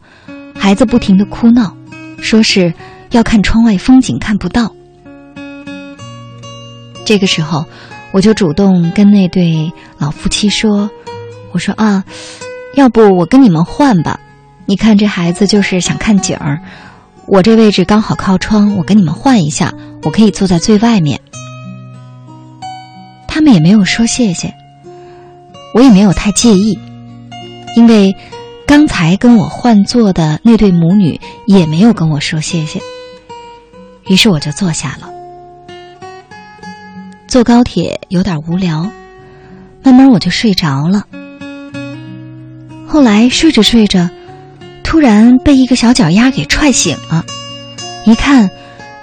[0.55, 1.77] 孩子不停的哭闹，
[2.19, 2.73] 说是
[3.11, 4.73] 要看窗外风景看不到。
[7.05, 7.63] 这个时候，
[8.11, 10.89] 我就主动跟那对老夫妻说
[11.53, 12.03] ：“我说啊，
[12.75, 14.19] 要不我跟你们换吧？
[14.65, 16.59] 你看这孩子就是想看景儿，
[17.27, 21.19] 我这位置刚好靠窗，我跟你们换一下，我可以坐在最外面。”
[23.27, 24.53] 他们也没有说谢谢。
[25.73, 26.77] 我也没有太介意，
[27.75, 28.15] 因为
[28.67, 32.79] 刚才跟我换座的那对母女也没有跟我说谢谢。
[34.05, 35.09] 于是我就坐下了。
[37.27, 38.91] 坐高铁有点无聊，
[39.81, 41.07] 慢慢我就睡着了。
[42.85, 44.07] 后来睡着睡着，
[44.93, 47.25] 突然被一个小脚丫给踹醒了，
[48.05, 48.51] 一看，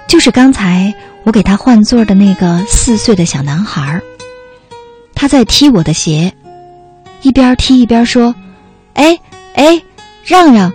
[0.07, 0.93] 就是刚才
[1.25, 4.01] 我给他换座的那个四岁的小男孩
[5.13, 6.33] 他在踢我的鞋。
[7.21, 8.33] 一边踢一边说
[8.95, 9.19] ：“哎
[9.53, 9.81] 哎，
[10.23, 10.71] 让让，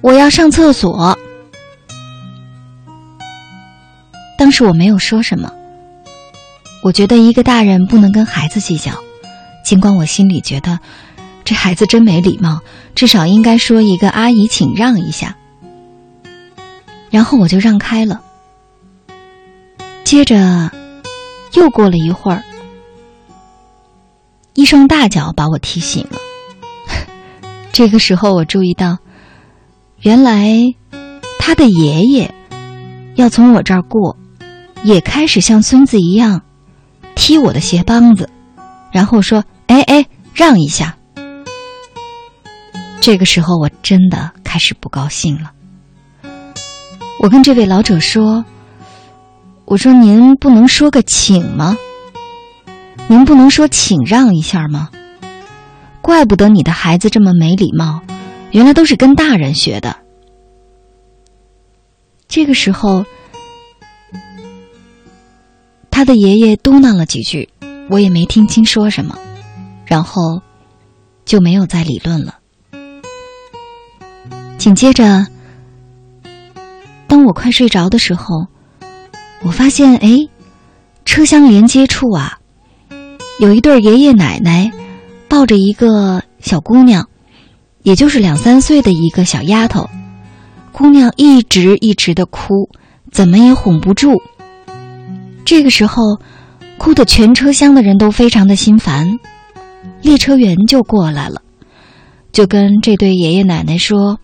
[0.00, 1.16] 我要上厕所。”
[4.36, 5.48] 当时我没有说什么。
[6.82, 8.90] 我觉得一个大人不能跟孩子计较，
[9.64, 10.80] 尽管我心里觉得
[11.44, 12.62] 这孩子真没礼貌，
[12.96, 15.36] 至少应该说一个“阿姨，请让一下”。
[17.10, 18.22] 然后我就让开了。
[20.02, 20.70] 接着，
[21.52, 22.42] 又过了一会儿。
[24.54, 26.18] 一双大脚把我踢醒了。
[27.70, 28.96] 这个时候，我注意到，
[30.00, 30.56] 原来
[31.38, 32.34] 他的爷爷
[33.14, 34.16] 要从我这儿过，
[34.84, 36.40] 也开始像孙子一样
[37.14, 38.30] 踢我的鞋帮子，
[38.90, 40.95] 然后说：“哎哎，让一下。”
[43.00, 45.52] 这个时候，我真的开始不高兴了。
[47.20, 48.44] 我跟这位老者说
[49.64, 51.76] ：“我说您不能说个请吗？”
[53.08, 54.90] 您不能说请让一下吗？
[56.02, 58.02] 怪不得你的孩子这么没礼貌，
[58.50, 59.96] 原来都是跟大人学的。
[62.26, 63.04] 这个时候，
[65.88, 67.48] 他的爷爷嘟囔了几句，
[67.88, 69.16] 我也没听清说什么，
[69.84, 70.42] 然后
[71.24, 72.40] 就没有再理论了。
[74.58, 75.26] 紧接着，
[77.06, 78.46] 当我快睡着的时候，
[79.42, 80.28] 我发现，哎，
[81.04, 82.38] 车厢连接处啊，
[83.38, 84.72] 有一对爷爷奶奶
[85.28, 87.08] 抱着一个小姑娘，
[87.82, 89.88] 也就是两三岁的一个小丫头。
[90.72, 92.68] 姑娘一直一直的哭，
[93.12, 94.20] 怎么也哄不住。
[95.44, 96.02] 这个时候，
[96.76, 99.18] 哭的全车厢的人都非常的心烦。
[100.02, 101.40] 列车员就过来了，
[102.32, 104.18] 就跟这对爷爷奶奶说：“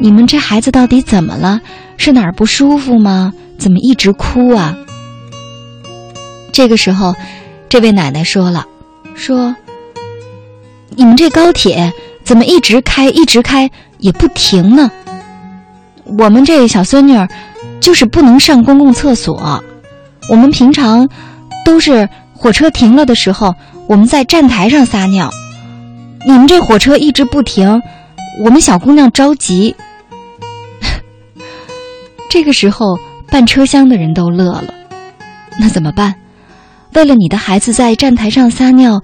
[0.00, 1.60] 你们这孩子到底怎么了？
[1.98, 3.34] 是哪儿不舒服吗？
[3.58, 4.74] 怎么一直哭啊？”
[6.52, 7.14] 这个时候，
[7.68, 8.64] 这位奶奶说了
[9.14, 9.54] ：“说
[10.96, 11.92] 你们这高铁
[12.24, 14.90] 怎么一直开一直开也不停呢？”
[16.18, 17.28] 我们这小孙女儿，
[17.78, 19.62] 就是不能上公共厕所。
[20.30, 21.06] 我们平常
[21.64, 23.54] 都是火车停了的时候，
[23.86, 25.30] 我们在站台上撒尿。
[26.26, 27.82] 你们这火车一直不停，
[28.42, 29.76] 我们小姑娘着急。
[32.30, 34.72] 这个时候，半车厢的人都乐了。
[35.58, 36.14] 那怎么办？
[36.94, 39.02] 为了你的孩子在站台上撒尿，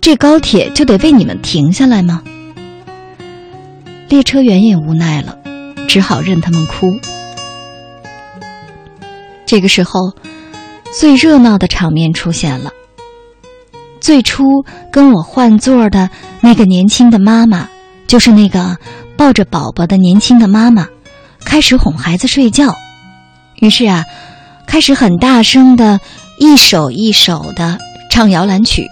[0.00, 2.22] 这高铁就得为你们停下来吗？
[4.08, 5.38] 列车员也无奈了。
[5.88, 6.88] 只好任他们哭。
[9.46, 10.12] 这个时候，
[10.92, 12.72] 最热闹的场面出现了。
[14.00, 16.10] 最初跟我换座的
[16.40, 17.68] 那个年轻的妈妈，
[18.08, 18.76] 就是那个
[19.16, 20.88] 抱着宝宝的年轻的妈妈，
[21.46, 22.76] 开始哄孩子睡觉。
[23.54, 24.04] 于是啊，
[24.66, 26.00] 开始很大声的
[26.38, 27.78] 一首一首的
[28.10, 28.90] 唱摇篮曲。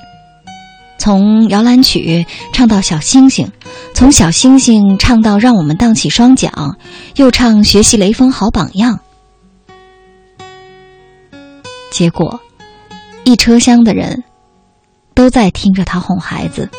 [0.97, 2.25] 从摇篮曲
[2.55, 3.51] 唱到小星星，
[3.93, 6.79] 从小星星唱到让我们荡起双桨，
[7.17, 9.01] 又唱学习雷锋好榜样。
[11.91, 12.41] 结果，
[13.25, 14.25] 一车厢的人
[15.15, 16.71] 都在听着他哄孩子，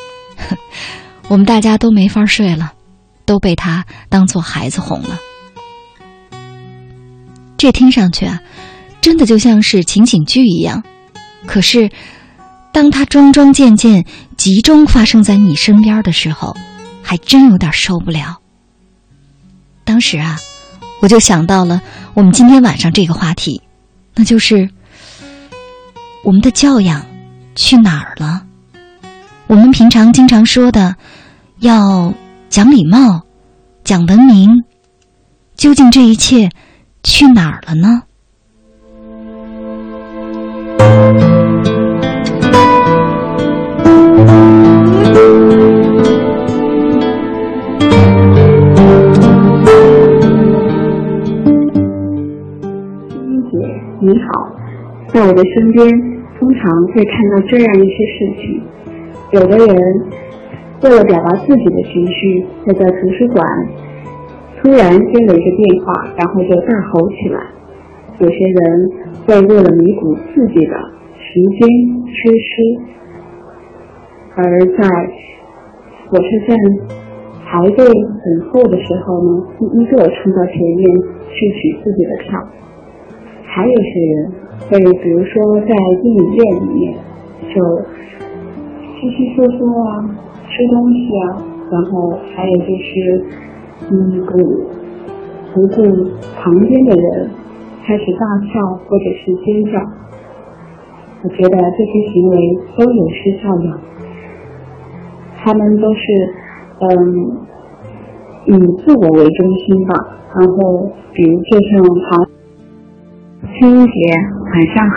[1.27, 2.73] 我们大家都没法睡了，
[3.25, 5.19] 都被他当做孩子哄了。
[7.57, 8.41] 这听上去啊，
[9.01, 10.83] 真的就像是情景剧一样，
[11.45, 11.89] 可是。
[12.71, 16.57] 当它桩桩件件集中发生在你身边的时候，
[17.01, 18.41] 还真有点受不了。
[19.85, 20.37] 当时啊，
[21.01, 21.81] 我就想到了
[22.15, 23.61] 我们今天晚上这个话题，
[24.13, 24.69] 那就是
[26.25, 27.05] 我们的教养
[27.55, 28.43] 去哪儿了？
[29.47, 30.97] 我们平常经常说的
[31.59, 32.13] 要
[32.49, 33.21] 讲礼貌、
[33.85, 34.65] 讲文明，
[35.55, 36.49] 究竟这一切
[37.05, 38.01] 去哪儿了呢？
[54.01, 54.49] 你好
[55.13, 55.87] 在我的身边，
[56.39, 58.61] 通常会看到这样一些事情：
[59.31, 59.67] 有的人
[60.81, 63.45] 为了表达自己的情绪，会在图书馆
[64.65, 67.39] 突然接了一个电话，然后就大吼起来；
[68.17, 68.89] 有些人
[69.27, 70.73] 会为了弥补自己的
[71.21, 71.69] 时间
[72.09, 72.81] 缺失，
[74.33, 74.89] 而在
[76.09, 76.57] 火车站
[77.45, 80.81] 排队等候的时候呢，第一个冲到前面
[81.29, 82.41] 去取自己的票；
[83.45, 84.31] 还有些人。
[84.69, 86.95] 会比如说在电影院里面，
[87.53, 87.61] 就
[88.95, 90.09] 稀稀嗦嗦啊，
[90.49, 93.25] 吃东西啊，然后还有就是，
[93.91, 94.31] 嗯，不
[95.53, 95.75] 不顾
[96.37, 97.29] 旁边的人，
[97.85, 99.79] 开始大笑或者是尖叫。
[101.23, 102.37] 我觉得这些行为
[102.77, 103.79] 都有失教养，
[105.37, 106.01] 他们都是
[106.79, 106.87] 嗯
[108.45, 108.51] 以
[108.81, 109.93] 自我为中心吧。
[110.35, 112.25] 然后比如就像他。
[113.57, 113.91] 青姐，
[114.51, 114.95] 晚上好。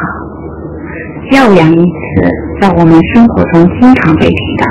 [1.30, 1.90] 教养一词
[2.60, 4.66] 在我们生活中经常被提到，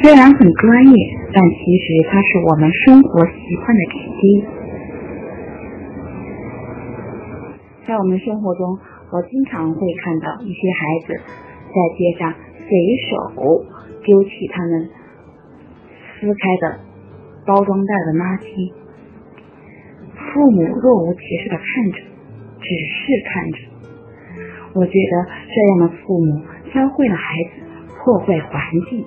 [0.00, 0.94] 虽然很专业，
[1.34, 4.44] 但其实它是我们生活习惯的点滴。
[7.86, 8.78] 在我们生活中，
[9.10, 12.68] 我经常会看到一些孩子在街上随
[13.08, 13.10] 手
[14.04, 14.90] 丢弃他们
[16.20, 16.80] 撕开的
[17.46, 18.72] 包装袋的垃圾。
[20.14, 21.98] 父母若无其事的看着，
[22.60, 23.58] 只是看着。
[24.74, 26.40] 我觉得这样的父母
[26.72, 27.62] 教会了孩子
[27.98, 29.04] 破坏环境。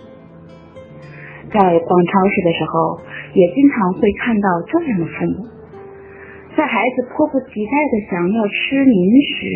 [1.55, 2.99] 在逛超市的时候，
[3.31, 5.47] 也经常会看到这样的父母，
[6.57, 9.47] 在孩子迫不及待的想要吃零食、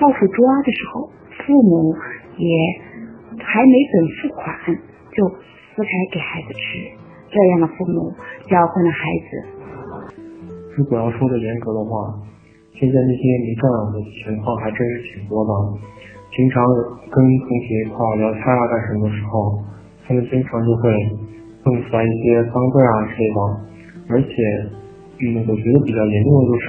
[0.00, 1.12] 到处抓的时候，
[1.44, 1.92] 父母
[2.40, 2.48] 也
[3.36, 4.48] 还没等付款
[5.12, 6.88] 就撕开给孩子吃。
[7.28, 8.12] 这样的父母
[8.48, 9.30] 教会了孩子。
[10.76, 12.16] 如果要说的严格的话，
[12.80, 15.52] 现在那些没教养的情况还真是挺多的。
[16.32, 16.64] 经常
[17.12, 19.60] 跟同学一块聊天啊干什么的时候，
[20.08, 20.92] 他们经常就会
[21.64, 23.38] 弄出来一些脏字啊之类的。
[24.08, 24.34] 而且，
[25.22, 26.66] 嗯，我觉得比较严重的就是，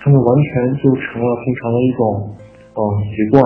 [0.00, 0.50] 他们完全
[0.82, 2.02] 就成了平常的一种
[2.74, 3.42] 嗯习惯，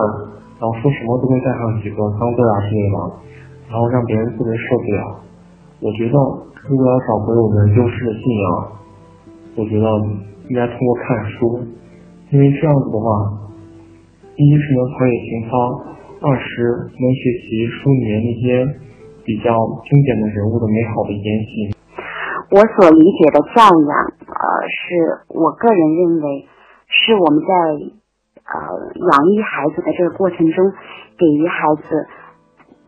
[0.59, 2.97] 然后说什么都会带上几个脏字啊之类的，
[3.71, 5.03] 然后让别人特别受不了。
[5.81, 6.17] 我觉得，
[6.69, 8.47] 如果要找回我们丢失的信仰，
[9.57, 9.87] 我觉得
[10.49, 11.61] 应该通过看书，
[12.31, 13.35] 因为这样子的话。
[14.41, 15.59] 一是能陶冶情操，
[16.23, 18.63] 二是能学习书里面那些
[19.29, 19.53] 比较
[19.85, 21.77] 经典的人物的美好的言行。
[22.49, 23.93] 我所理解的教养，
[24.25, 26.49] 呃，是我个人认为，
[26.89, 27.53] 是我们在
[28.49, 28.57] 呃
[28.97, 30.73] 养育孩子的这个过程中，
[31.21, 32.09] 给予孩子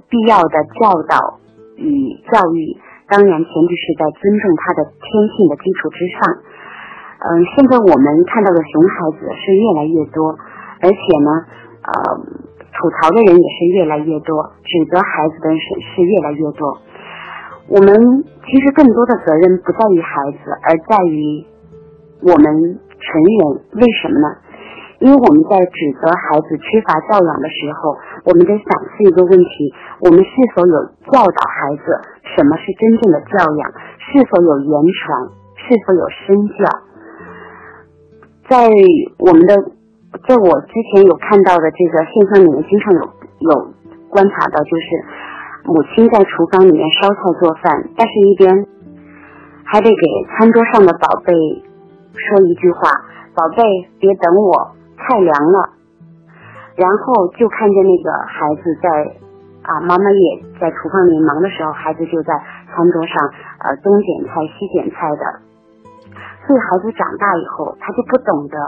[0.08, 1.44] 必要的教导
[1.76, 2.80] 与教育。
[3.12, 5.04] 当然，前提是在尊重他的天
[5.36, 6.20] 性的基础之上。
[7.20, 10.40] 嗯，现在我们看到的熊孩子是越来越多。
[10.80, 11.30] 而且呢，
[11.84, 11.92] 呃，
[12.72, 16.78] 吐槽的人也是越来越多，指责孩子的人是越来越多。
[17.68, 17.92] 我们
[18.46, 21.44] 其实更多的责任不在于孩子，而在于
[22.22, 22.44] 我们
[22.98, 23.40] 成人。
[23.74, 24.26] 为什么呢？
[25.00, 30.76] 因为我们在指责孩子缺乏教养的时候，我们得反思一个问题：我们是否有
[31.10, 31.84] 教导孩子
[32.36, 33.70] 什么是真正的教养？
[33.98, 35.28] 是否有言传？
[35.58, 36.64] 是否有身教？
[38.48, 38.68] 在
[39.18, 39.79] 我们的。
[40.10, 43.00] 在我之前有看到的这个现象里面，经常有
[43.38, 43.72] 有
[44.10, 44.86] 观察到，就是
[45.64, 48.66] 母亲在厨房里面烧菜做饭，但是一边
[49.64, 50.04] 还得给
[50.34, 51.32] 餐桌上的宝贝
[52.14, 52.90] 说一句话
[53.38, 53.62] ：“宝贝，
[54.00, 55.78] 别等我，菜凉了。”
[56.74, 58.88] 然后就看见那个孩子在
[59.62, 62.34] 啊，妈妈也在厨房里忙的时候，孩子就在
[62.74, 63.14] 餐桌上
[63.62, 65.22] 呃东捡菜西捡菜的。
[66.46, 68.58] 所以孩子长大以后，他就不懂得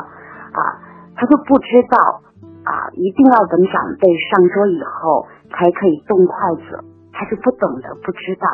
[0.55, 0.79] 啊。
[1.23, 2.19] 他就不知道
[2.67, 5.23] 啊，一定要等长辈上桌以后
[5.55, 6.35] 才可以动筷
[6.67, 6.83] 子，
[7.15, 8.47] 他就不懂得不知道。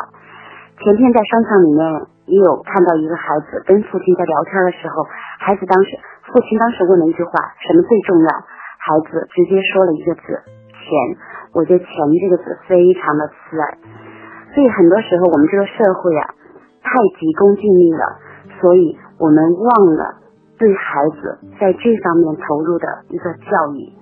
[0.84, 1.80] 前天在商场里面
[2.28, 5.00] 也有看到一个孩子跟父亲在聊天的时候，
[5.40, 5.96] 孩子当时
[6.28, 7.32] 父亲当时问了一句话：
[7.64, 8.28] 什么最重要？
[8.84, 10.20] 孩子直接说了一个字：
[10.76, 10.92] 钱。
[11.56, 11.88] 我觉得钱
[12.20, 13.78] 这个字非常的刺耳。
[14.52, 16.36] 所以很多时候我们这个社会啊，
[16.84, 18.20] 太急功近利了，
[18.60, 20.27] 所以我们忘了。
[20.58, 23.94] 对孩子在这方面投入的一个教育，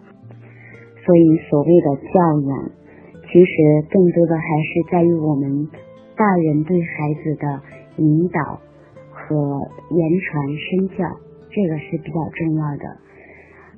[1.05, 2.17] 所以所谓的教
[2.49, 2.71] 养，
[3.29, 3.53] 其实
[3.91, 5.69] 更多的还是在于我们
[6.17, 7.61] 大人对孩子的
[7.99, 8.59] 引导
[9.13, 9.37] 和
[9.91, 11.05] 言传身教，
[11.51, 12.97] 这个是比较重要的。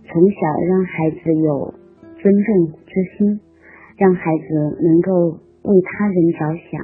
[0.07, 1.75] 从小让孩子有
[2.23, 3.41] 尊重之心，
[3.97, 6.39] 让孩子能够为他人着
[6.71, 6.81] 想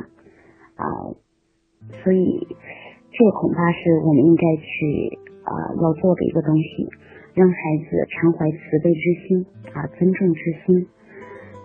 [0.75, 0.85] 啊，
[2.03, 2.49] 所以
[3.13, 5.24] 这恐怕是我们应该去。
[5.45, 6.89] 啊，要做的一个东西，
[7.35, 7.57] 让孩
[7.89, 10.87] 子常怀慈悲之心啊，尊重之心，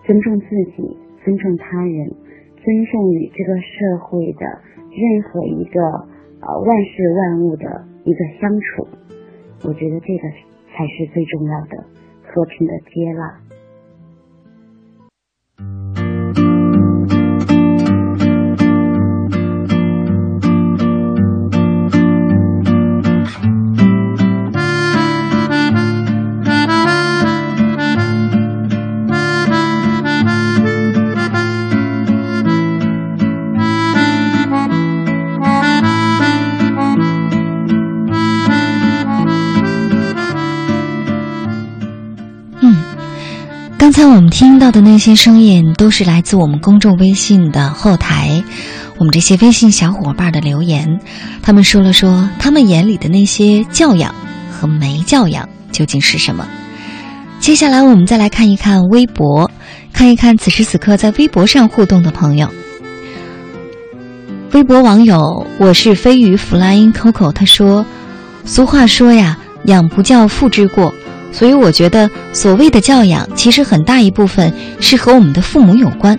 [0.05, 2.11] 尊重自己，尊重他人，
[2.57, 4.45] 尊重与这个社会的
[4.91, 5.81] 任何一个
[6.41, 8.87] 呃万事万物的一个相处。
[9.63, 10.29] 我觉得这个
[10.71, 11.83] 才是最重要的，
[12.23, 13.48] 和平的接纳。
[43.99, 48.41] 刚才我们听到的那些声音，都是来自我们公众微信的后台，
[48.97, 51.01] 我们这些微信小伙伴的留言。
[51.41, 54.15] 他们说了说他们眼里的那些教养
[54.49, 56.47] 和没教养究竟是什么。
[57.41, 59.51] 接下来我们再来看一看微博，
[59.91, 62.49] 看一看此时此刻在微博上互动的朋友。
[64.53, 67.85] 微博网友我是飞鱼 Flying Coco，他说
[68.47, 70.93] ：“俗话说呀，养不教，父之过。”
[71.31, 76.17] 所以我觉得，所谓的教养，其实很大一部分是和我们的父母有关。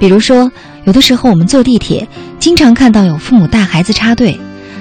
[0.00, 0.50] 比如说，
[0.84, 4.38] 有的时候我们坐地铁，经常看到有父母带孩子插队；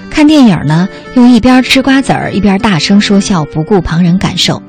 [0.10, 4.62] 看电影呢，又一边吃瓜子儿一边大声说笑，不顾旁人感受；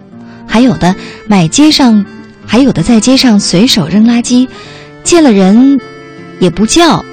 [0.46, 0.94] 还有的
[1.26, 2.04] 买街上，
[2.44, 4.48] 还有的在街上随手扔垃圾，
[5.04, 5.78] 见了人
[6.40, 7.04] 也不叫，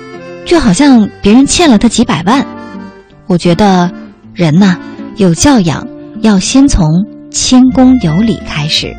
[0.46, 2.46] 就好像别人欠了他几百万。
[3.28, 3.92] 我觉得，
[4.34, 4.78] 人呐，
[5.18, 5.88] 有教养
[6.22, 6.88] 要先从。
[7.36, 8.96] 谦恭有礼开始。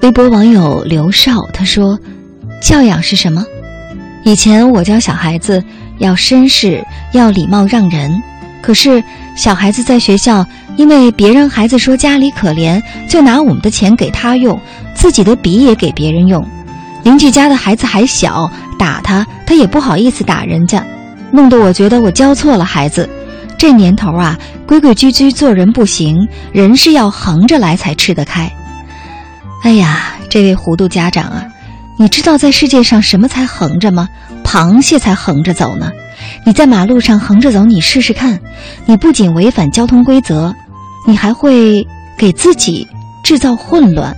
[0.00, 1.98] 微博网友刘少他说
[2.62, 3.44] ：“教养是什么？
[4.24, 5.62] 以前我教小孩子
[5.98, 8.10] 要绅士，要礼貌让人。
[8.62, 9.04] 可是
[9.36, 10.46] 小孩子在学校
[10.76, 14.58] 因为别人孩子说家里可怜，就拿我们的钱给他用，
[14.94, 16.42] 自己的笔也给别人用。
[17.04, 20.84] 邻居家的孩子还小，打他他也不好意思打人家，
[21.30, 23.08] 弄得我觉得我教错了孩子。
[23.56, 26.16] 这年头啊，规规矩矩做人不行，
[26.52, 28.50] 人是要横着来才吃得开。
[29.62, 31.44] 哎呀，这位糊涂家长啊，
[31.98, 34.08] 你知道在世界上什么才横着吗？
[34.42, 35.90] 螃蟹才横着走呢。
[36.46, 38.38] 你在马路上横着走，你试试看，
[38.86, 40.54] 你不仅违反交通规则。
[41.06, 41.86] 你还会
[42.16, 42.86] 给自己
[43.22, 44.14] 制造混乱，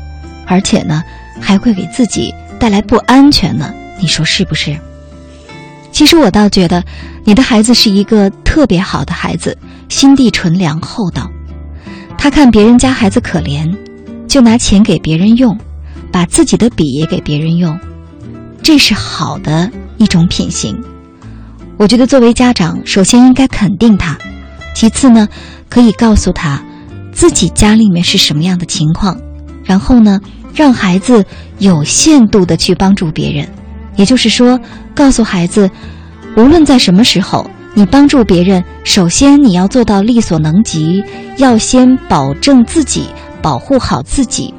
[0.47, 1.03] 而且呢，
[1.41, 3.73] 还会给自己带来不安全呢。
[4.01, 4.79] 你说是不是？
[5.91, 6.85] 其实我倒觉得，
[7.25, 9.57] 你的孩子是一个特别好的孩子，
[9.89, 11.31] 心地纯良厚道。
[12.19, 13.75] 他看别人家孩子可怜，
[14.29, 15.59] 就拿钱给别人用，
[16.13, 17.79] 把自己的笔也给别人用，
[18.63, 20.79] 这是好的一种品行。
[21.79, 24.19] 我觉得作为家长，首先应该肯定他，
[24.75, 25.29] 其次呢，
[25.69, 26.63] 可以告诉他。
[27.13, 29.19] 自己家里面是什么样的情况，
[29.65, 30.21] 然后呢，
[30.57, 31.23] 让孩子
[31.59, 33.47] 有限度的去帮助别人，
[33.95, 34.59] 也就是说，
[34.95, 35.71] 告诉孩子，
[36.35, 41.05] 无论在什么时候，你帮助别人，首先你要做到力所能及，
[41.37, 43.05] 要先保证自己，
[43.43, 44.53] 保护好自己。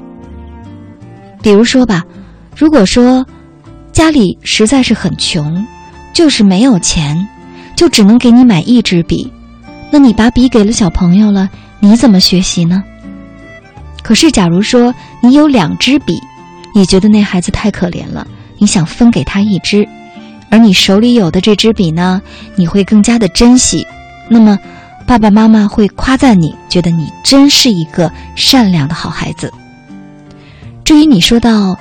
[1.41, 2.03] 比如说吧，
[2.55, 3.25] 如果说
[3.91, 5.65] 家里实在是很穷，
[6.13, 7.27] 就是没有钱，
[7.75, 9.33] 就只能给你买一支笔，
[9.89, 11.49] 那你把笔给了小朋友了。
[11.79, 12.83] 你怎么学习呢？
[14.03, 16.17] 可是，假如说你有两支笔，
[16.73, 18.25] 你觉得那孩子太可怜了，
[18.57, 19.85] 你想分给他一支，
[20.49, 22.21] 而你手里有的这支笔呢，
[22.55, 23.85] 你会更加的珍惜。
[24.29, 24.57] 那么，
[25.05, 29.51] 爸爸妈妈会夸赞你，觉得你真是一个善良的好孩子。
[30.85, 31.77] 至于你说到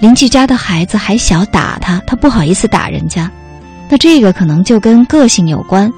[0.00, 3.30] 邻居家的孩子还小，打他，他不好意思打人家，
[3.88, 5.92] 那这个可能就跟个性有关，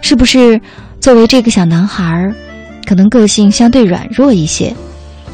[0.00, 0.60] 是不是？
[1.00, 2.32] 作为这个小男孩。
[2.84, 4.74] 可能个性相对软弱一些，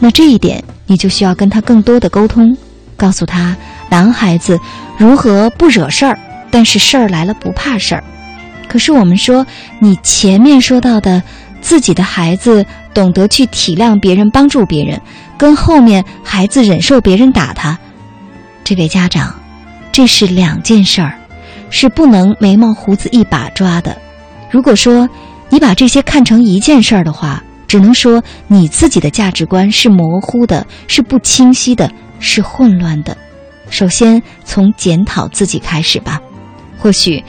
[0.01, 2.57] 那这一点你就需要跟他更多的沟通，
[2.97, 3.57] 告诉他
[3.91, 4.59] 男孩子
[4.97, 6.19] 如何不惹事儿，
[6.51, 8.05] 但是事儿来了不怕事儿。
[8.69, 9.47] 可是我们说，
[9.81, 11.23] 你前面说到的
[11.61, 15.01] 自己的孩子懂得去体谅别人、帮助别人，
[15.37, 17.79] 跟后面孩子忍受别人打他，
[18.63, 19.35] 这位家长，
[19.91, 21.19] 这是两件事儿，
[21.71, 23.97] 是不能眉毛胡子一把抓的。
[24.51, 25.09] 如果说，
[25.49, 31.89] 你把这些看成一件事儿的话，只能说你自己的价值观是模糊的，是不清晰的，
[32.19, 33.17] 是混乱的。
[33.71, 36.21] 首先从检讨自己开始吧。
[36.79, 37.23] 或许，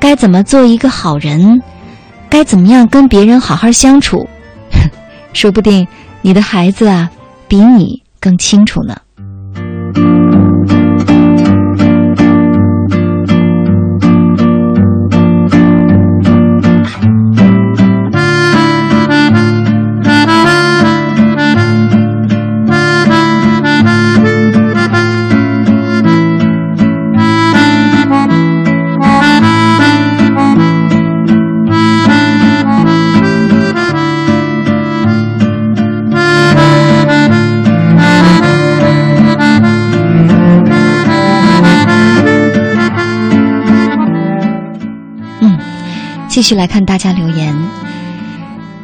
[0.00, 1.60] 该怎么做一个好人，
[2.30, 4.26] 该怎么样跟别人好好相处，
[5.34, 5.86] 说不定
[6.22, 7.10] 你的孩子啊，
[7.46, 8.96] 比你更清楚呢。
[46.32, 47.54] 继续来看大家留言。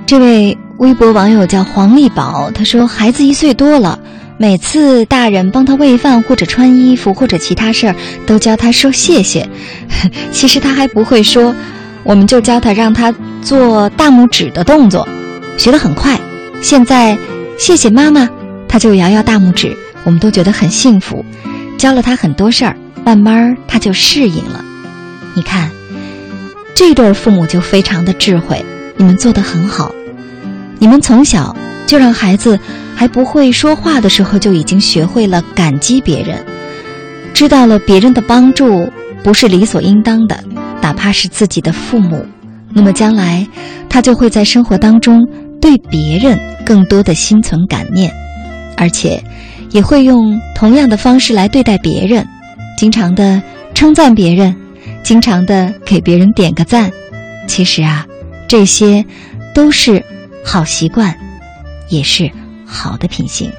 [0.04, 3.98] 这位微博网友叫黄丽宝，他说：“孩子一岁多了，
[4.36, 7.96] 每次大人帮他喂饭或者穿衣服或者其他事儿，
[8.26, 9.48] 都教他说谢谢。
[10.30, 11.54] 其实他还不会说，
[12.04, 15.08] 我们就教他让他做大拇指的动作，
[15.56, 16.20] 学得很快。
[16.60, 17.16] 现在
[17.58, 18.28] 谢谢妈妈，
[18.68, 19.74] 他就摇摇大拇指，
[20.04, 21.24] 我们都觉得很幸福。
[21.78, 22.76] 教了他很多事儿，
[23.06, 24.62] 慢慢他就适应了。
[25.32, 25.70] 你看。”
[26.78, 28.64] 这对父母就非常的智慧，
[28.96, 29.92] 你们做的很好。
[30.78, 31.56] 你们从小
[31.88, 32.56] 就让孩子
[32.94, 36.38] 还不会说话的时候就已经学会了感激别人，
[37.34, 38.88] 知道了别人的帮助
[39.24, 40.38] 不是理所应当的，
[40.80, 42.24] 哪怕是自己的父母。
[42.72, 43.44] 那么将来
[43.88, 45.26] 他就会在生活当中
[45.60, 48.14] 对别人更多的心存感念，
[48.76, 49.20] 而且
[49.70, 52.24] 也会用同样的方式来对待别人，
[52.78, 53.42] 经常的
[53.74, 54.54] 称赞别人。
[55.08, 56.92] 经常的给别人点个赞，
[57.46, 58.06] 其实啊，
[58.46, 59.02] 这些
[59.54, 60.04] 都是
[60.44, 61.16] 好习惯，
[61.88, 62.30] 也是
[62.66, 63.50] 好的品行。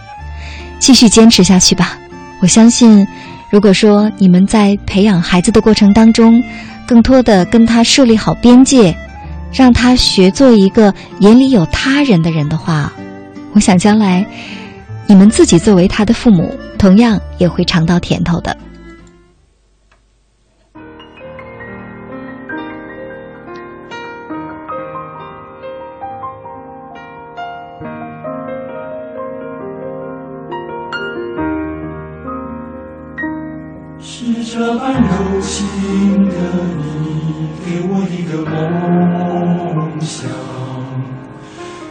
[0.77, 1.97] 继续坚持下去吧。
[2.39, 3.03] 我相信，
[3.49, 6.39] 如果说你们在培养孩子的过程当中，
[6.85, 8.95] 更多的跟他设立好边界，
[9.51, 12.93] 让他学做一个眼里有他人的人的话，
[13.53, 14.23] 我想将来
[15.07, 18.55] 你们自己作为他的父母，同样也会尝到甜头的。
[34.71, 35.65] 这般柔情
[36.29, 36.35] 的
[36.77, 40.29] 你，给我一个梦想，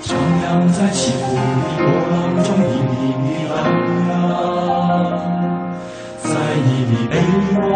[0.01, 0.14] 徜
[0.45, 1.41] 徉在起伏的
[1.74, 2.14] 波浪
[2.45, 3.59] 中，隐隐的荡
[4.07, 4.14] 漾，
[6.22, 6.31] 在
[6.64, 7.12] 你的臂
[7.59, 7.66] 弯。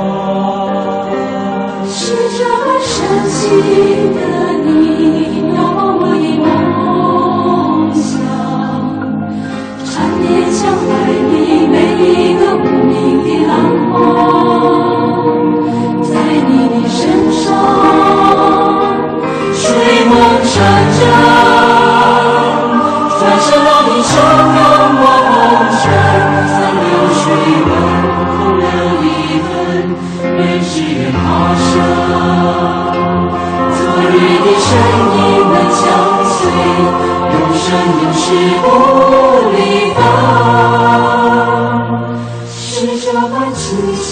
[1.89, 1.99] 是
[2.39, 2.95] 这般深
[3.27, 3.35] 情
[4.15, 4.17] 的
[4.63, 8.23] 你，遥望我的梦想，
[9.85, 9.91] 缠
[10.21, 10.23] 绵
[10.53, 10.87] 相会
[11.27, 11.35] 的
[11.67, 12.95] 每一个无名
[13.25, 13.51] 的浪
[13.91, 14.42] 花，
[37.73, 38.25] 生永世
[38.61, 38.65] 不
[39.51, 39.57] 离
[39.95, 39.97] 分。
[42.47, 42.61] 是
[43.01, 43.65] 这般痴
[43.97, 44.11] 情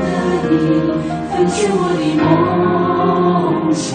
[0.00, 0.02] 的
[0.50, 0.52] 你，
[1.30, 3.88] 分去我的梦想，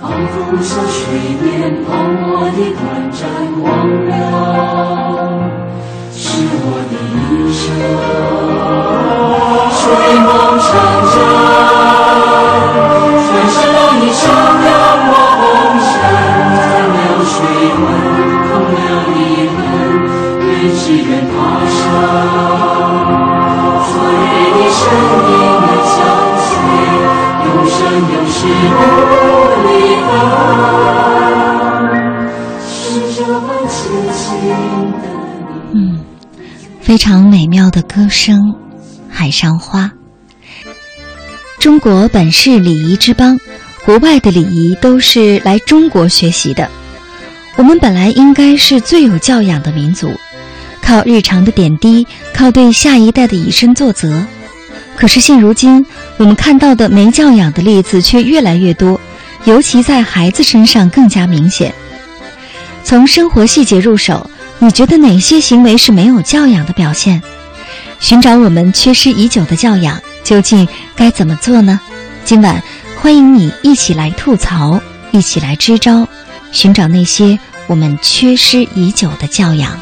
[0.00, 0.96] 仿佛像水
[1.42, 1.46] 面
[1.84, 1.86] 旁
[2.32, 3.20] 我的短暂
[3.60, 3.66] 光
[4.06, 4.10] 亮，
[6.10, 6.16] 是
[6.64, 7.14] 我的一
[7.52, 7.62] 生，
[9.76, 9.78] 睡
[10.24, 10.26] 梦
[10.58, 10.66] 成
[11.12, 11.77] 真。
[20.76, 21.32] 只愿他
[21.66, 21.76] 生。
[23.84, 24.22] 昨日
[24.54, 24.80] 的身
[25.28, 25.96] 影能相
[26.44, 26.48] 随，
[27.44, 27.76] 永生
[28.12, 28.36] 永世
[28.74, 28.80] 不
[29.64, 29.66] 离
[30.04, 30.08] 分。
[32.66, 32.68] 是
[33.14, 33.72] 这般痴
[34.12, 34.18] 情
[35.00, 35.04] 的
[35.72, 35.74] 你。
[35.74, 35.76] 嗯，
[36.80, 38.36] 非常美妙的歌声，
[39.08, 39.84] 《海上花》。
[41.58, 43.38] 中国本是礼仪之邦，
[43.84, 46.70] 国外的礼仪都是来中国学习的。
[47.56, 50.12] 我们本来应该是最有教养的民族，
[50.88, 54.24] 靠日常的点滴，靠对下一代的以身作则。
[54.96, 55.84] 可是现如今，
[56.16, 58.98] 我们看到的没教养的例子却越来越多，
[59.44, 61.74] 尤其在孩子身上更加明显。
[62.84, 67.22] 从生活细节入手，你觉得哪些行为是没有教养的表现？
[68.00, 70.00] 寻找我们缺失已久的教养。
[70.24, 70.66] 究竟
[70.96, 71.78] 该怎么做呢？
[72.24, 72.62] 今晚
[72.96, 74.80] 欢迎你一起来吐槽，
[75.10, 76.08] 一起来支招，
[76.50, 79.78] 寻找那些我们缺失已久的教养。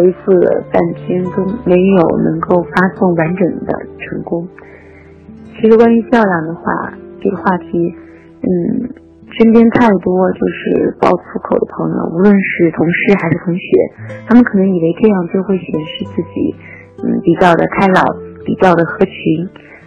[0.00, 3.68] 回复了半天都没有能够发送完整的
[4.00, 4.48] 成功。
[5.52, 6.90] 其实关于教养的话，
[7.20, 7.76] 这个话题，
[8.40, 8.48] 嗯，
[9.36, 13.60] 身边太多就是爆粗口的朋友，无论是同事还是同学，
[14.26, 16.54] 他们可能以为这样就会显示自己，
[17.04, 18.02] 嗯，比较的开朗，
[18.46, 19.12] 比较的合群，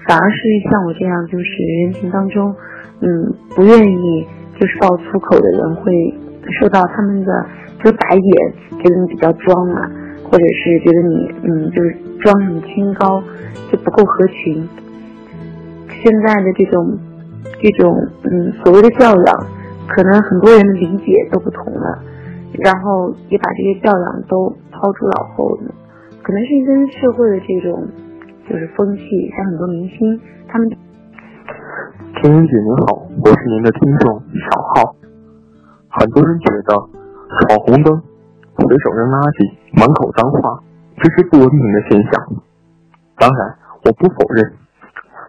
[0.07, 0.37] 反而是
[0.69, 1.45] 像我这样，就是
[1.81, 2.53] 人群当中，
[3.01, 4.27] 嗯，不愿意
[4.59, 6.13] 就是爆粗口的人，会
[6.61, 7.33] 受到他们的。
[7.83, 9.91] 就是白眼，觉得你比较装啊，
[10.33, 13.21] 或者是觉得你嗯，就是装什么清高，
[13.71, 14.67] 就不够合群。
[16.01, 16.97] 现在的这种
[17.61, 19.45] 这种嗯所谓的教养，
[19.87, 21.99] 可能很多人的理解都不同了，
[22.65, 25.71] 然后也把这些教养都抛诸脑后了。
[26.23, 27.87] 可能是跟社会的这种
[28.49, 29.03] 就是风气，
[29.37, 30.67] 像很多明星，他们。
[32.15, 34.19] 陈云姐您好，我是您的听众
[34.49, 34.95] 小浩。
[35.89, 36.89] 很多人觉得。
[37.33, 37.99] 闯红灯、
[38.67, 39.39] 随手扔垃圾、
[39.75, 40.63] 满口脏话，
[40.97, 42.11] 这是不文明的现象。
[43.17, 44.53] 当然，我不否认，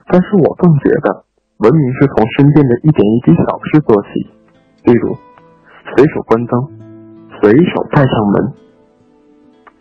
[0.07, 1.24] 但是我更觉得，
[1.59, 4.30] 文明是从身边的一点一滴小事做起。
[4.85, 5.16] 例如，
[5.95, 6.68] 随手关灯，
[7.41, 8.53] 随手带上门。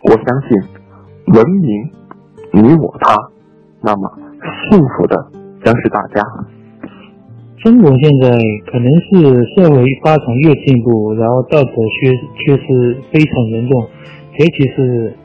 [0.03, 0.49] 我相信，
[1.33, 1.91] 文明，
[2.51, 3.15] 你我他，
[3.81, 4.11] 那么
[4.69, 5.15] 幸福的
[5.63, 6.21] 将是大家。
[7.63, 8.27] 中国现在
[8.67, 13.87] 可能是社会发展越进步，然后道德缺缺失非常严重，
[14.35, 15.15] 尤其是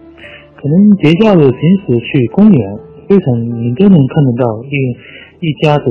[0.54, 2.78] 可能节假日平时去公园，
[3.08, 4.70] 非常你都能看得到一
[5.42, 5.90] 一家子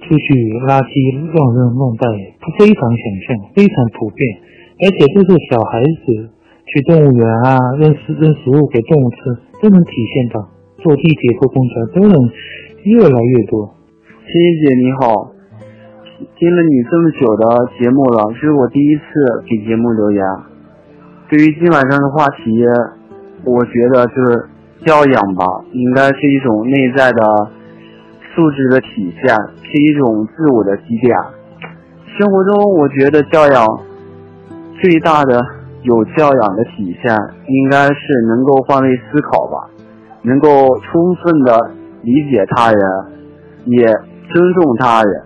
[0.00, 0.32] 出去
[0.64, 2.08] 垃圾乱扔乱带，
[2.56, 4.24] 非常想象，非常普遍，
[4.80, 6.32] 而且就是小孩子
[6.72, 9.28] 去动物园啊，扔食扔食物给动物吃，
[9.60, 10.48] 都能体现到。
[10.80, 12.16] 坐地铁、坐公交都能
[12.82, 13.76] 越来越多。
[14.24, 15.31] 七七姐你好，
[16.38, 19.02] 听了你这么久的节目了，这是我第一次
[19.48, 20.22] 给节目留言。
[21.28, 22.62] 对于今晚上的话题，
[23.44, 24.46] 我觉得就是
[24.84, 27.22] 教养吧，应该是一种内在的
[28.34, 31.16] 素质的体现，是一种自我的积淀。
[32.18, 33.66] 生活中，我觉得教养
[34.80, 35.44] 最大的
[35.82, 37.16] 有教养的体现，
[37.48, 37.94] 应该是
[38.28, 39.70] 能够换位思考吧。
[40.22, 40.48] 能够
[40.78, 41.70] 充分的
[42.02, 42.80] 理解他人，
[43.64, 45.22] 也尊重他人。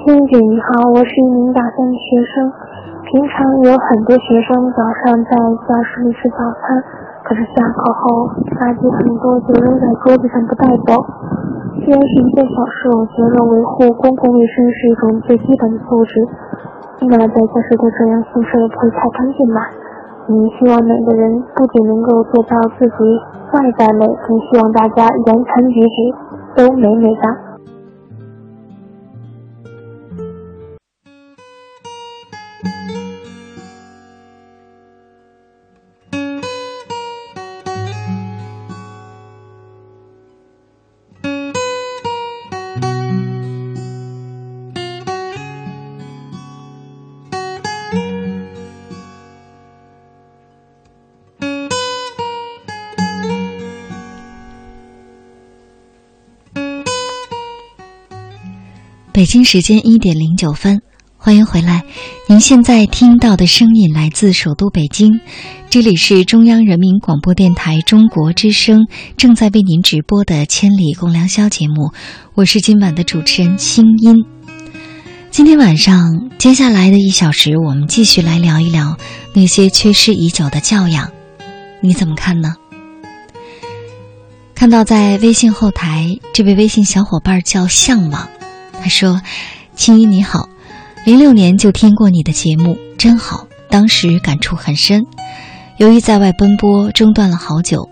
[0.00, 2.48] 星姐你好，我是一名大三的学生。
[3.04, 5.36] 平常有很多学生早上在
[5.68, 6.80] 教室里吃早餐，
[7.20, 11.04] 可是下课后垃圾很多就扔在桌子上不带走。
[11.84, 16.16] 虽然是一件小事，我觉得维护公共卫生是一种最基本的素质。
[17.04, 19.60] 那在教室都这样，宿舍也不会太干净吧？
[20.32, 22.96] 嗯，希望每个人不仅能够做到自己
[23.52, 25.96] 外在美，更希望大家言谈举止
[26.56, 27.49] 都美美的。
[59.20, 60.80] 北京时间一点零九分，
[61.18, 61.84] 欢迎回来。
[62.26, 65.20] 您现在听到的声音来自首都北京，
[65.68, 68.86] 这里是中央人民广播电台中国之声
[69.18, 71.92] 正在为您直播的《千里共良宵》节目。
[72.32, 74.16] 我是今晚的主持人清音。
[75.30, 78.96] 今天晚上接下来的一小时，我们继续来聊一聊
[79.34, 81.10] 那些缺失已久的教养，
[81.82, 82.54] 你怎么看呢？
[84.54, 88.26] 看到在微信后台，这位微信小伙伴叫向往。
[88.82, 89.20] 他说
[89.76, 90.48] ：“青衣你好，
[91.04, 95.04] 零六年就听过你的节目，真好，当时感触很深。
[95.76, 97.88] 由于在外奔波，中断了好久，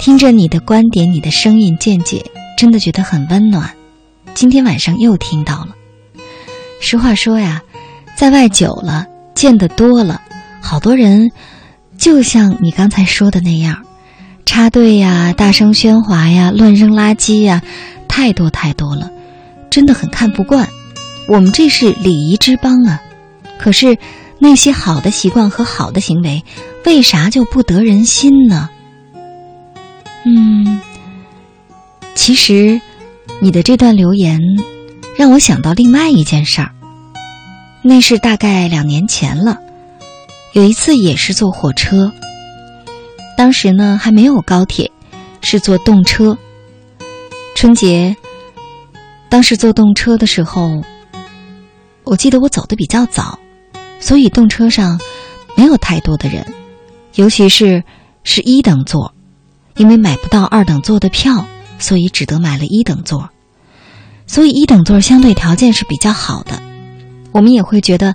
[0.00, 2.24] 听着你的观点、你的声音、见解，
[2.56, 3.70] 真的觉得很温暖。
[4.34, 5.68] 今天晚上又听到了。
[6.80, 7.62] 实话说呀，
[8.16, 10.20] 在外久了，见得多了，
[10.60, 11.30] 好多人
[11.98, 13.84] 就像你刚才说的那样，
[14.44, 17.62] 插队呀、大声喧哗呀、乱扔垃圾呀，
[18.08, 19.10] 太多太多了。”
[19.72, 20.68] 真的很看不惯，
[21.26, 23.02] 我们这是礼仪之邦啊，
[23.58, 23.96] 可是
[24.38, 26.44] 那些好的习惯和好的行为，
[26.84, 28.68] 为啥就不得人心呢？
[30.26, 30.78] 嗯，
[32.14, 32.82] 其实
[33.40, 34.38] 你的这段留言
[35.16, 36.70] 让我想到另外一件事儿，
[37.80, 39.58] 那是大概两年前了，
[40.52, 42.12] 有一次也是坐火车，
[43.38, 44.92] 当时呢还没有高铁，
[45.40, 46.36] 是坐动车，
[47.54, 48.14] 春节。
[49.32, 50.82] 当时坐动车的时候，
[52.04, 53.38] 我记得我走的比较早，
[53.98, 55.00] 所以动车上
[55.56, 56.52] 没有太多的人，
[57.14, 57.82] 尤其是
[58.24, 59.14] 是一等座，
[59.78, 61.46] 因为买不到二等座的票，
[61.78, 63.30] 所以只得买了一等座。
[64.26, 66.62] 所以一等座相对条件是比较好的，
[67.32, 68.14] 我们也会觉得，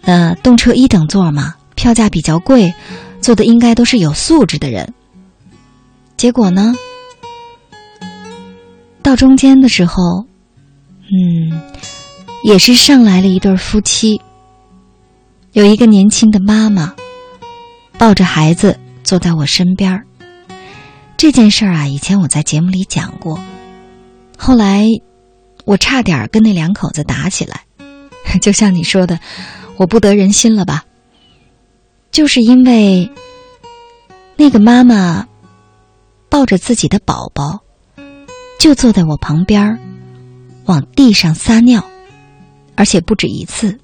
[0.00, 2.72] 呃，动车一等座嘛，票价比较贵，
[3.20, 4.94] 坐的应该都是有素质的人。
[6.16, 6.74] 结果呢，
[9.02, 10.24] 到中间的时候。
[11.12, 11.62] 嗯，
[12.42, 14.20] 也是上来了一对夫妻。
[15.52, 16.94] 有一个年轻的妈妈
[17.98, 20.02] 抱着孩子坐在我身边。
[21.16, 23.38] 这件事儿啊，以前我在节目里讲过。
[24.36, 24.86] 后来
[25.64, 27.62] 我差点跟那两口子打起来，
[28.42, 29.20] 就像你说的，
[29.76, 30.84] 我不得人心了吧？
[32.10, 33.10] 就是因为
[34.36, 35.26] 那个妈妈
[36.28, 37.60] 抱着自己的宝宝，
[38.58, 39.78] 就坐在我旁边儿。
[40.66, 41.84] 往地上撒尿，
[42.76, 43.78] 而且不止一次。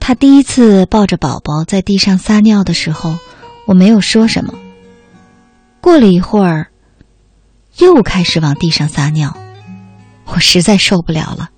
[0.00, 3.16] 他第一次抱着宝宝在地上撒尿的时候，
[3.66, 4.54] 我没有说什么。
[5.80, 6.68] 过了一会儿，
[7.78, 9.36] 又开始往地上撒尿，
[10.26, 11.50] 我实在受不了了，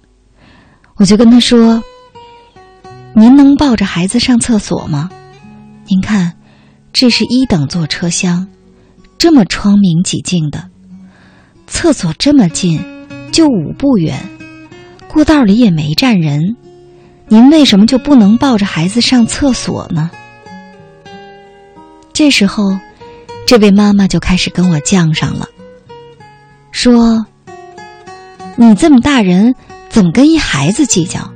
[0.97, 1.83] 我就跟他说
[3.15, 5.11] ：“您能抱着孩子上厕所吗？
[5.89, 6.35] 您看，
[6.93, 8.49] 这是一等座车厢，
[9.19, 10.71] 这么窗明几净的，
[11.67, 12.81] 厕所这么近。”
[13.37, 14.19] 就五步远，
[15.09, 16.57] 过道里也没站人，
[17.29, 20.11] 您为什么就不能抱着孩子上厕所呢？
[22.15, 22.79] 这时候，
[23.47, 25.47] 这位妈妈就开始跟我犟上了，
[26.71, 27.27] 说
[28.57, 29.55] ：“你这么大人，
[29.91, 31.31] 怎么跟一孩子计较？”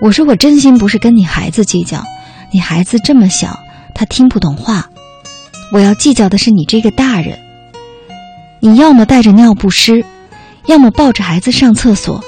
[0.00, 2.02] 我说：“我真心不是跟你孩子计较，
[2.50, 3.60] 你孩子这么小，
[3.94, 4.88] 他听不懂话。
[5.70, 7.38] 我要计较的是你这个大人。
[8.60, 10.02] 你要么带着尿不湿，
[10.66, 12.22] 要么抱着孩子上厕所，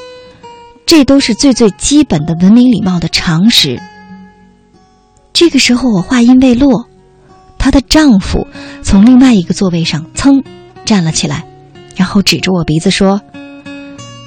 [0.86, 3.80] 这都是最最基本的文明礼貌的常识。”
[5.32, 6.88] 这个时候，我话音未落，
[7.58, 8.46] 她的丈夫
[8.82, 10.42] 从另外一个座位上噌
[10.84, 11.44] 站了起来，
[11.96, 13.20] 然后指着我鼻子说。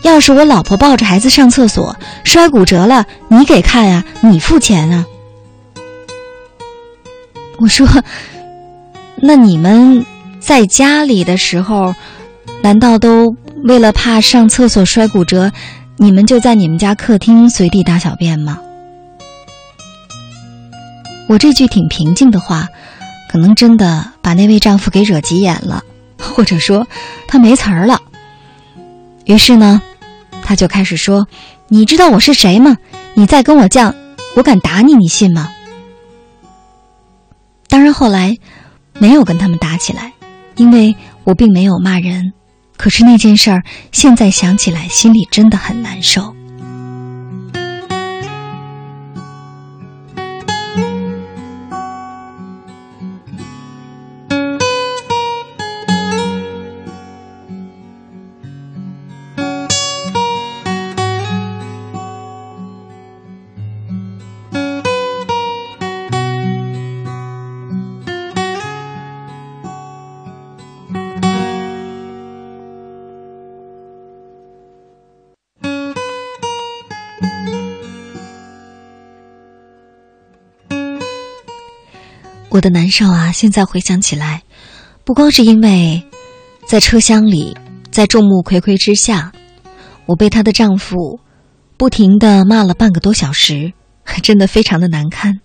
[0.04, 4.04] 要是我老婆抱着孩子上厕所摔骨折了，你给看啊？
[4.22, 5.06] 你付钱啊？
[7.60, 7.88] 我说，
[9.18, 10.04] 那你们
[10.40, 11.94] 在家里的时候，
[12.64, 15.52] 难道都为了怕上厕所摔骨折，
[15.98, 18.60] 你们就在你们家客厅随地大小便吗？
[21.28, 22.68] 我这句挺平静的话，
[23.30, 25.84] 可能真的把那位丈夫给惹急眼了，
[26.18, 26.88] 或者说
[27.28, 28.02] 他没词儿了。
[29.26, 29.82] 于是呢。
[30.44, 31.28] 他就开始说
[31.70, 32.76] ：“你知道我是谁吗？
[33.14, 33.94] 你再跟我犟，
[34.36, 35.50] 我敢打你，你信吗？”
[37.70, 38.36] 当然后来
[38.98, 40.12] 没有跟他们打起来，
[40.58, 42.34] 因为我并没有骂人。
[42.82, 46.36] 可是那件事儿现在想起来，心里真的很难受。
[82.62, 83.32] 的难受啊！
[83.32, 84.44] 现在回想起来，
[85.04, 86.08] 不光是因为
[86.66, 87.58] 在车厢里，
[87.92, 89.34] 在众目睽睽之下，
[90.06, 91.20] 我被她的丈夫
[91.76, 93.74] 不停的骂了半个多小时，
[94.24, 95.40] 真的非常的难堪。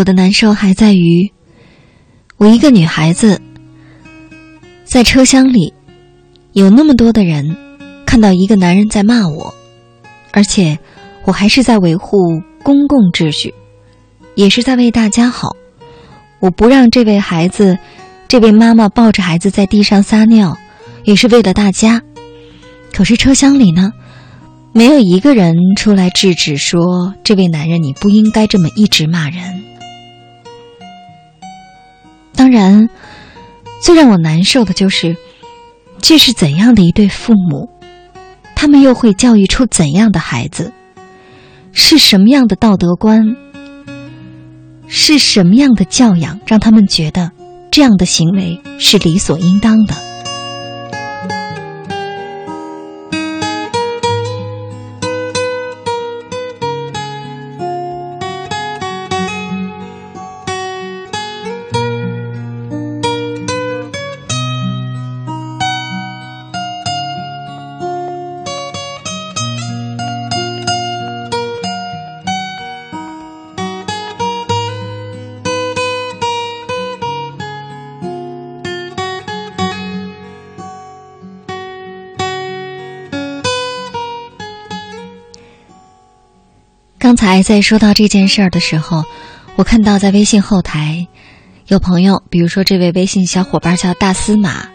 [0.00, 1.30] 我的难受还在于，
[2.38, 3.38] 我一个女孩子
[4.82, 5.74] 在车厢里，
[6.54, 7.54] 有那么多的人
[8.06, 9.52] 看到一个男人在骂我，
[10.32, 10.78] 而且
[11.26, 13.52] 我还是在维护公共秩序，
[14.36, 15.50] 也是在为大家好。
[16.38, 17.76] 我不让这位孩子、
[18.26, 20.56] 这位妈妈抱着孩子在地上撒尿，
[21.04, 22.00] 也是为了大家。
[22.94, 23.92] 可是车厢里呢，
[24.72, 29.64] 没有一个人出来制止说：“这位男人，你不应该这么一直骂人。”
[32.40, 32.88] 当然，
[33.82, 35.14] 最让我难受的就是，
[36.00, 37.68] 这是怎样的一对父母？
[38.56, 40.72] 他们又会教育出怎样的孩子？
[41.74, 43.36] 是什么样的道德观？
[44.88, 47.30] 是什么样的教养，让他们觉得
[47.70, 49.94] 这样的行为是理所应当的？
[87.10, 89.02] 刚才在说到这件事儿的时候，
[89.56, 91.08] 我看到在微信后台
[91.66, 94.68] 有朋友，比如说这位微信小伙伴叫大司马，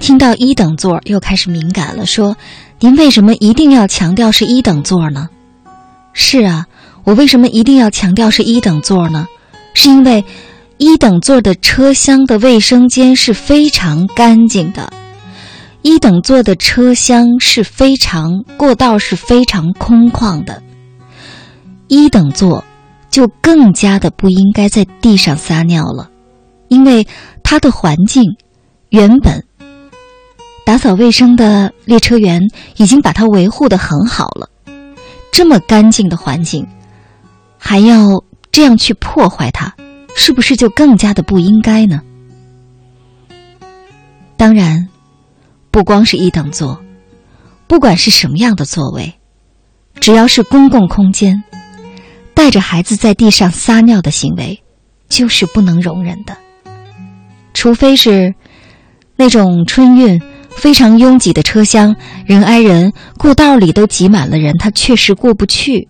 [0.00, 2.36] 听到一等座又开始敏感了，说
[2.82, 5.28] ：“您为什么一定要强调是一等座呢？”
[6.12, 6.66] 是啊，
[7.04, 9.28] 我为什么一定要强调是一等座呢？
[9.72, 10.24] 是因为
[10.78, 14.92] 一等座的车厢的卫生间是非常干净的，
[15.82, 20.60] 一等座的车厢是非常过道是非常空旷的。
[21.88, 22.64] 一等座，
[23.10, 26.10] 就更加的不应该在地上撒尿了，
[26.68, 27.06] 因为
[27.42, 28.22] 它的环境
[28.90, 29.44] 原本
[30.64, 32.42] 打扫卫生的列车员
[32.76, 34.48] 已经把它维护的很好了，
[35.32, 36.66] 这么干净的环境，
[37.58, 38.22] 还要
[38.52, 39.74] 这样去破坏它，
[40.14, 42.02] 是不是就更加的不应该呢？
[44.36, 44.88] 当然，
[45.70, 46.80] 不光是一等座，
[47.66, 49.14] 不管是什么样的座位，
[50.00, 51.42] 只要是公共空间。
[52.38, 54.62] 带着孩子在地上撒尿的行为，
[55.08, 56.36] 就是不能容忍的。
[57.52, 58.32] 除非是
[59.16, 65.88] 那种春运非常拥挤的车厢，人挨人，过道里都挤满了人，他确实过不去。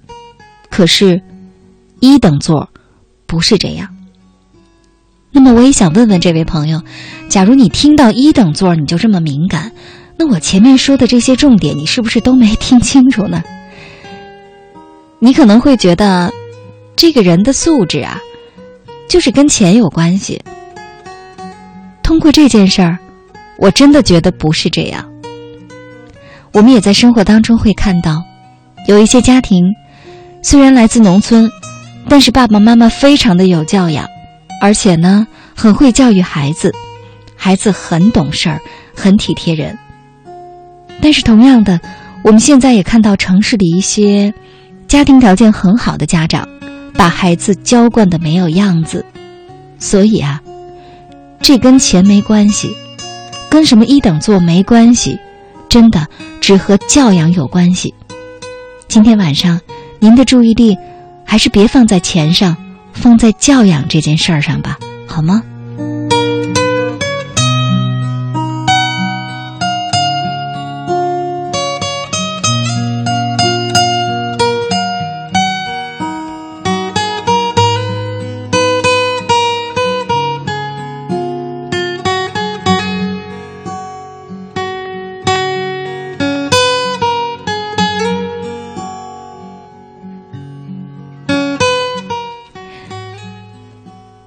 [0.71, 1.21] 可是，
[2.01, 2.71] 一等座
[3.27, 3.95] 不是这样。
[5.31, 6.81] 那么，我也想问问这位朋友：
[7.29, 9.73] 假如你听到一等座你就这么敏感，
[10.17, 13.45] 那我前面说的这些重点，你是不是都没听清楚呢？
[15.21, 16.33] 你可能会觉得，
[16.95, 18.21] 这个人的素质啊，
[19.09, 20.41] 就是跟钱有关系。
[22.03, 22.99] 通过这件事儿，
[23.59, 25.05] 我真的觉得不是这样。
[26.53, 28.23] 我们也在生活当中会看到，
[28.87, 29.65] 有一些家庭
[30.43, 31.51] 虽然来自农村，
[32.09, 34.07] 但是爸爸妈妈非常的有教养，
[34.63, 36.73] 而且呢很会教育孩子，
[37.37, 38.61] 孩子很懂事儿，
[38.95, 39.77] 很体贴人。
[41.03, 41.81] 但是同样的，
[42.23, 44.33] 我们现在也看到城市里一些
[44.89, 46.49] 家庭条件很好的家长，
[46.95, 49.05] 把孩子娇惯的没有样子。
[49.79, 50.41] 所以啊，
[51.43, 52.75] 这跟钱没关系，
[53.51, 55.19] 跟什么一等座没关系，
[55.69, 56.07] 真的
[56.41, 57.95] 只和教养有关系。
[58.89, 59.61] 今天晚上，
[60.01, 60.75] 您的注意力
[61.23, 62.57] 还是别放在钱上，
[62.95, 65.43] 放在教养这件事儿上吧，好吗？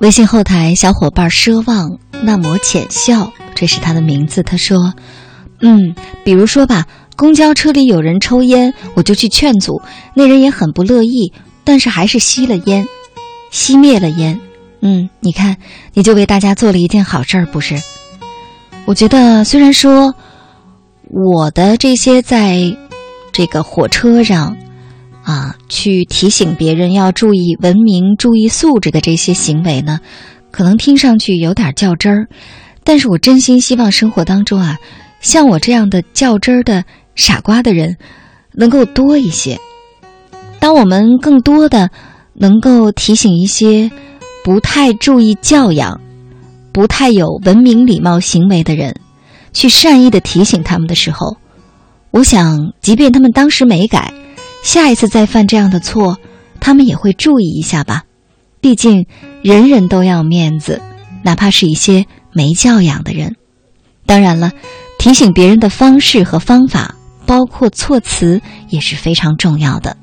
[0.01, 4.41] 微信后台小伙伴奢望那抹浅笑，这是他的名字。
[4.41, 4.95] 他说
[5.61, 9.79] ：“嗯，比如说吧，公交车里有人抽烟，我就去劝阻，
[10.15, 11.31] 那人也很不乐意，
[11.63, 12.87] 但是还是吸了烟，
[13.51, 14.39] 熄灭了烟。
[14.81, 15.57] 嗯，你看，
[15.93, 17.79] 你就为大家做了一件好事儿，不是？
[18.85, 20.15] 我觉得，虽然说
[21.11, 22.75] 我的这些在
[23.31, 24.57] 这个火车上。”
[25.23, 29.99] 啊，去提醒别人要注意文明、注意素质的这些行为呢，
[30.51, 32.27] 可能听上去有点较真儿，
[32.83, 34.77] 但是我真心希望生活当中啊，
[35.19, 36.83] 像我这样的较真儿的
[37.15, 37.97] 傻瓜的人
[38.53, 39.59] 能够多一些。
[40.59, 41.89] 当我们更多的
[42.33, 43.91] 能够提醒一些
[44.43, 46.01] 不太注意教养、
[46.71, 48.95] 不太有文明礼貌行为的人，
[49.53, 51.37] 去善意的提醒他们的时候，
[52.09, 54.11] 我想，即便他们当时没改。
[54.63, 56.17] 下一次再犯这样的错，
[56.59, 58.03] 他们也会注意一下吧。
[58.59, 59.05] 毕竟
[59.41, 60.81] 人人都要面子，
[61.23, 63.35] 哪怕是一些没教养的人。
[64.05, 64.51] 当然了，
[64.99, 69.97] 提醒别人的方式和方法，包括措辞，也是非常重要的。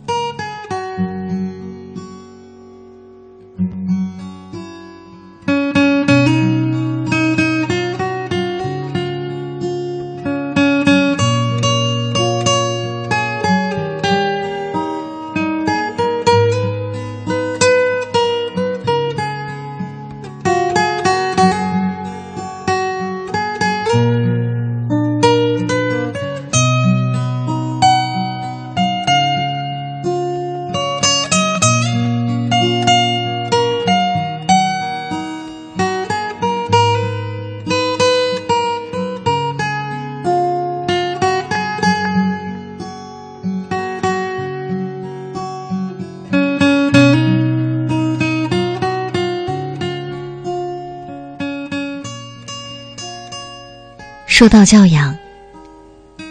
[54.39, 55.17] 受到教养，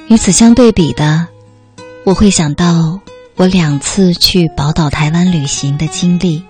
[0.07, 1.27] 与此相对比的，
[2.05, 3.01] 我会想到
[3.35, 6.41] 我两次去宝岛台湾旅行的经历。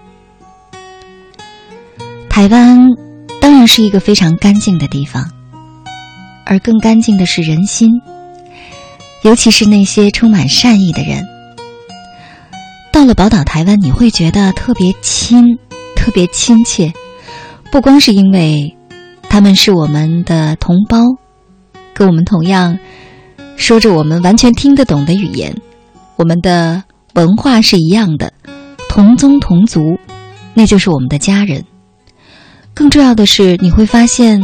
[2.29, 2.77] 台湾
[3.41, 5.31] 当然是一个非常干净的地方，
[6.45, 7.89] 而更干净的是人心，
[9.23, 11.25] 尤其是那些充满善意的人。
[12.93, 15.57] 到了宝岛台湾，你会觉得特别亲，
[15.95, 16.93] 特别亲切，
[17.71, 18.77] 不光是因为
[19.27, 20.99] 他们是我们的同胞。
[21.97, 22.77] 跟我们同样
[23.55, 25.59] 说着我们完全听得懂的语言，
[26.15, 26.83] 我们的
[27.15, 28.31] 文化是一样的，
[28.87, 29.97] 同宗同族，
[30.53, 31.65] 那就是我们的家人。
[32.75, 34.39] 更重要的是，你会发现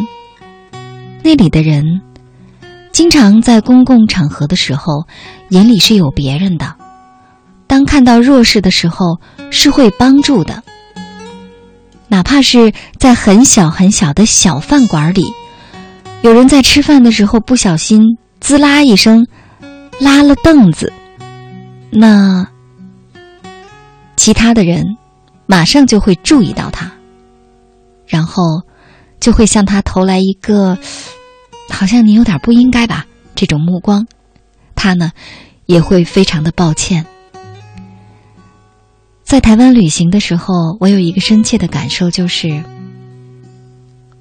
[1.21, 2.01] 那里的人
[2.91, 5.05] 经常在公共场合的时候，
[5.49, 6.73] 眼里是有别人的。
[7.67, 9.19] 当看到弱势的时候，
[9.51, 10.63] 是会帮助的。
[12.07, 15.31] 哪怕是在很小很小的小饭馆里。
[16.23, 19.27] 有人在吃饭的时候不小心滋啦一声
[19.99, 20.91] 拉了凳子，
[21.91, 22.47] 那
[24.15, 24.85] 其他的人
[25.45, 26.89] 马上就会注意到他，
[28.07, 28.61] 然后
[29.19, 30.77] 就会向他投来一个
[31.69, 33.05] 好像你有点不应该吧？
[33.35, 34.07] 这种目光，
[34.75, 35.11] 他呢
[35.65, 37.05] 也会非常的抱歉。
[39.25, 42.63] 在台湾旅行的时候，我有一个深切的感受，就是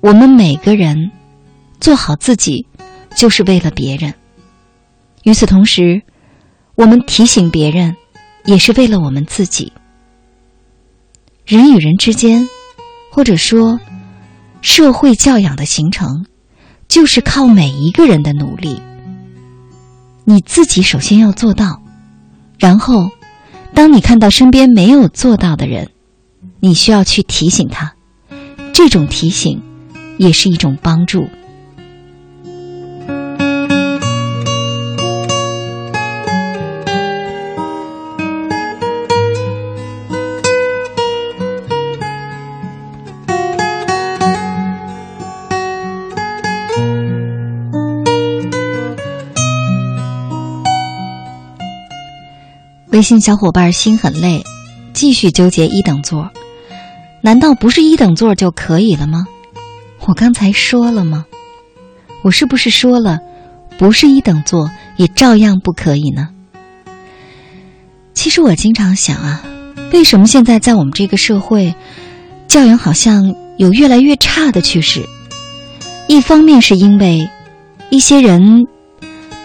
[0.00, 1.12] 我们每个人
[1.82, 2.64] 做好自己，
[3.16, 4.14] 就是为了别人。
[5.24, 6.02] 与此同时，
[6.76, 7.96] 我们提醒别人，
[8.44, 9.72] 也是为了我们自己。
[11.44, 12.48] 人与人之间，
[13.10, 13.80] 或者说
[14.60, 16.24] 社会教养的形成，
[16.86, 18.80] 就是靠每一个人的努力。
[20.24, 21.82] 你自己首先要做到，
[22.60, 23.10] 然后，
[23.74, 25.90] 当你看到身边没有做到的人，
[26.60, 27.92] 你需要去提醒他。
[28.72, 29.60] 这种提醒，
[30.16, 31.28] 也是一种帮助。
[52.92, 54.44] 微信小伙伴心很累，
[54.92, 56.30] 继续纠结一等座。
[57.22, 59.24] 难道不是一等座就可以了吗？
[60.00, 61.24] 我刚才说了吗？
[62.22, 63.18] 我是不是说了，
[63.78, 66.28] 不是一等座也照样不可以呢？
[68.12, 69.42] 其实我经常想啊，
[69.94, 71.74] 为什么现在在我们这个社会，
[72.46, 75.08] 教养好像有越来越差的趋势？
[76.08, 77.30] 一方面是因为
[77.88, 78.66] 一些人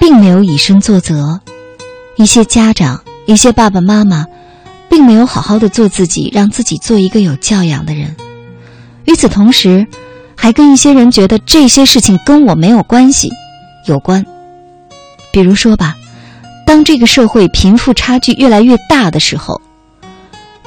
[0.01, 1.39] 并没有以身作则，
[2.17, 3.01] 一些家长。
[3.27, 4.25] 一些爸爸妈妈，
[4.89, 8.15] 并没有好好的做自己，让自己做一个有教养的人。
[9.03, 9.85] 与此同时，
[10.35, 13.29] 还跟一些人觉得这些事情跟我没有关系，
[13.85, 14.25] 有关。
[15.33, 15.97] 比如说吧，
[16.65, 19.61] 当这个社会贫富差距越来越大的时候，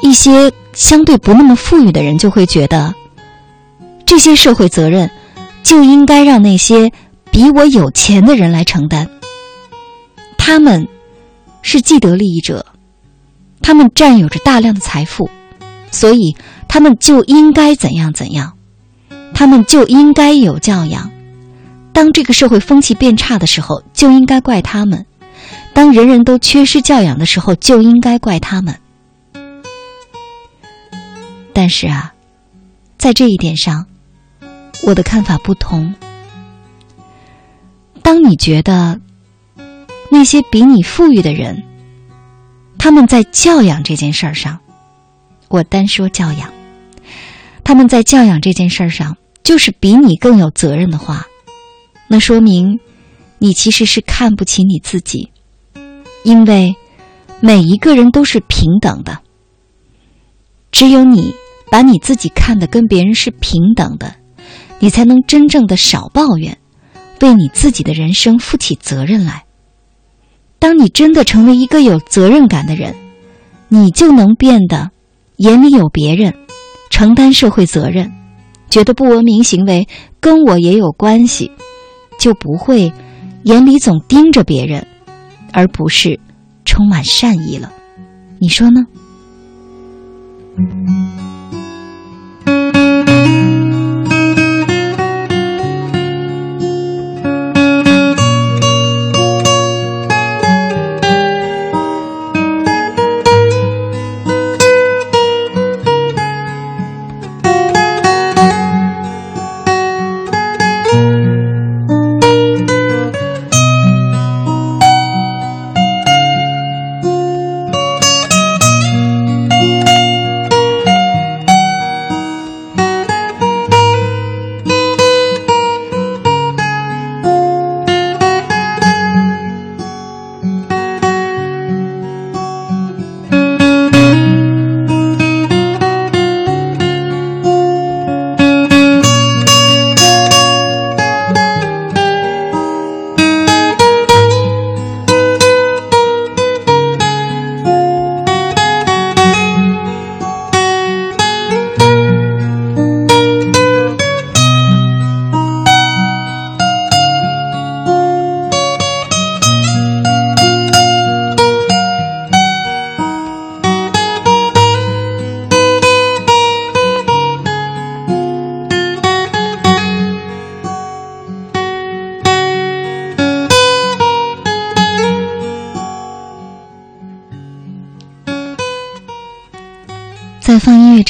[0.02, 2.94] 一些相对不那么富裕的人就会觉得，
[4.04, 5.10] 这些社会责任
[5.62, 6.92] 就应该让那些
[7.30, 9.08] 比我有钱的人来承担。
[10.36, 10.86] 他们。
[11.62, 12.66] 是既得利益者，
[13.62, 15.28] 他们占有着大量的财富，
[15.90, 16.36] 所以
[16.68, 18.56] 他们就应该怎样怎样，
[19.34, 21.10] 他们就应该有教养。
[21.92, 25.04] 当这个社会风气变差的时候，就应该怪他们；
[25.74, 28.78] 当人人都缺失教养的时候，就应该怪他们。
[31.52, 32.14] 但是啊，
[32.96, 33.86] 在这一点上，
[34.84, 35.94] 我的看法不同。
[38.02, 39.00] 当你觉得。
[40.10, 41.62] 那些比你富裕的人，
[42.78, 44.58] 他们在教养这件事儿上，
[45.48, 46.52] 我单说教养，
[47.62, 51.26] 他们在教养这件事儿上就是比你更有责任的话，
[52.08, 52.80] 那说明
[53.38, 55.30] 你其实是看不起你自己，
[56.24, 56.74] 因为
[57.40, 59.18] 每一个人都是平等的，
[60.72, 61.32] 只有你
[61.70, 64.16] 把你自己看得跟别人是平等的，
[64.80, 66.58] 你才能真正的少抱怨，
[67.20, 69.44] 为你自己的人生负起责任来。
[70.60, 72.94] 当你真的成为一个有责任感的人，
[73.68, 74.90] 你就能变得
[75.36, 76.34] 眼里有别人，
[76.90, 78.12] 承担社会责任，
[78.68, 79.88] 觉得不文明行为
[80.20, 81.50] 跟我也有关系，
[82.18, 82.92] 就不会
[83.44, 84.86] 眼里总盯着别人，
[85.50, 86.20] 而不是
[86.66, 87.72] 充满善意了。
[88.38, 88.84] 你说呢？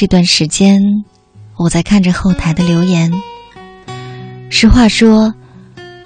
[0.01, 0.81] 这段时间，
[1.55, 3.11] 我在看着后台的留言。
[4.49, 5.35] 实话说，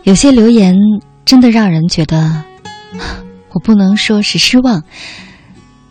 [0.03, 0.75] 有些留言
[1.23, 2.43] 真的让人觉得，
[3.53, 4.83] 我不能说是失望，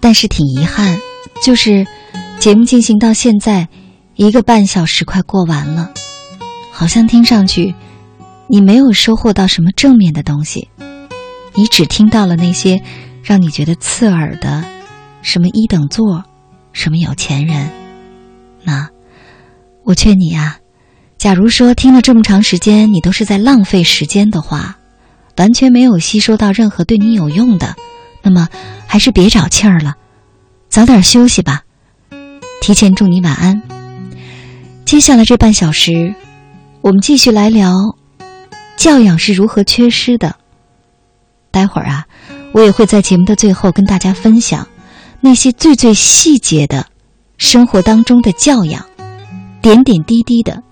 [0.00, 0.98] 但是挺遗憾，
[1.42, 1.86] 就是
[2.38, 3.68] 节目进行到现在，
[4.16, 5.90] 一个半小时快过完了，
[6.72, 7.74] 好像听上去
[8.48, 10.68] 你没有收获到什么正面的东西，
[11.54, 12.82] 你只听到了那些
[13.22, 14.62] 让你觉得刺耳的，
[15.22, 16.22] 什么一等座，
[16.74, 17.70] 什么有钱人。
[18.64, 18.88] 那
[19.84, 20.58] 我劝你啊。
[21.16, 24.76] 假如说听了这么长时间，你都是在浪费时间的话，
[25.36, 27.76] 完全没有吸收到任何对你有用的，
[28.22, 28.48] 那么
[28.86, 29.94] 还是别找气儿了，
[30.68, 31.62] 早点休息吧。
[32.60, 33.62] 提前祝你晚安。
[34.84, 36.14] 接下来这半小时，
[36.82, 37.72] 我们继续来聊
[38.76, 40.36] 教养是如何缺失的。
[41.50, 42.04] 待会儿啊，
[42.52, 44.68] 我也会在节目的最后跟大家分享
[45.20, 46.86] 那些最最细节的
[47.36, 48.84] 生活当中的教养，
[49.60, 50.62] 点点滴滴的。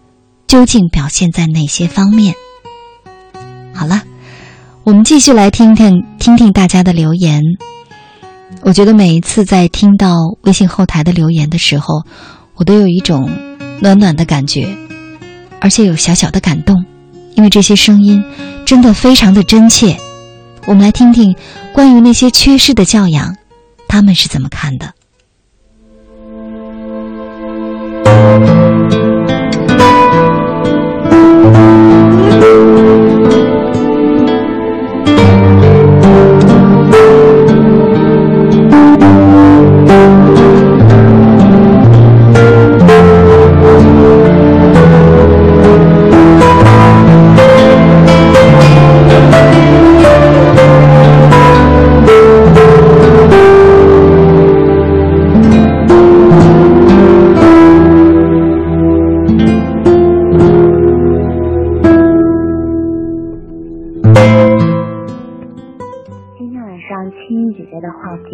[0.46, 2.34] 究竟表现在哪些方面？
[3.72, 4.02] 好了，
[4.84, 7.40] 我们继续来听听听听大家的留言。
[8.60, 12.02] 我觉得每一次在听到微信后台的留言的时候，
[12.54, 13.30] 我都有一种
[13.80, 14.68] 暖暖的感觉，
[15.58, 16.84] 而且有小小的感动，
[17.34, 18.22] 因为这些声音
[18.66, 19.96] 真的非常的真切。
[20.66, 21.34] 我们来听听
[21.72, 23.34] 关于那些缺失的教养，
[23.88, 24.92] 他们是怎么看的。
[28.72, 29.01] Thank you.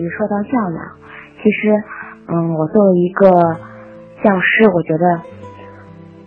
[0.07, 0.79] 说到教养，
[1.43, 1.75] 其实，
[2.29, 3.27] 嗯，我作为一个
[4.23, 5.05] 教师，我觉得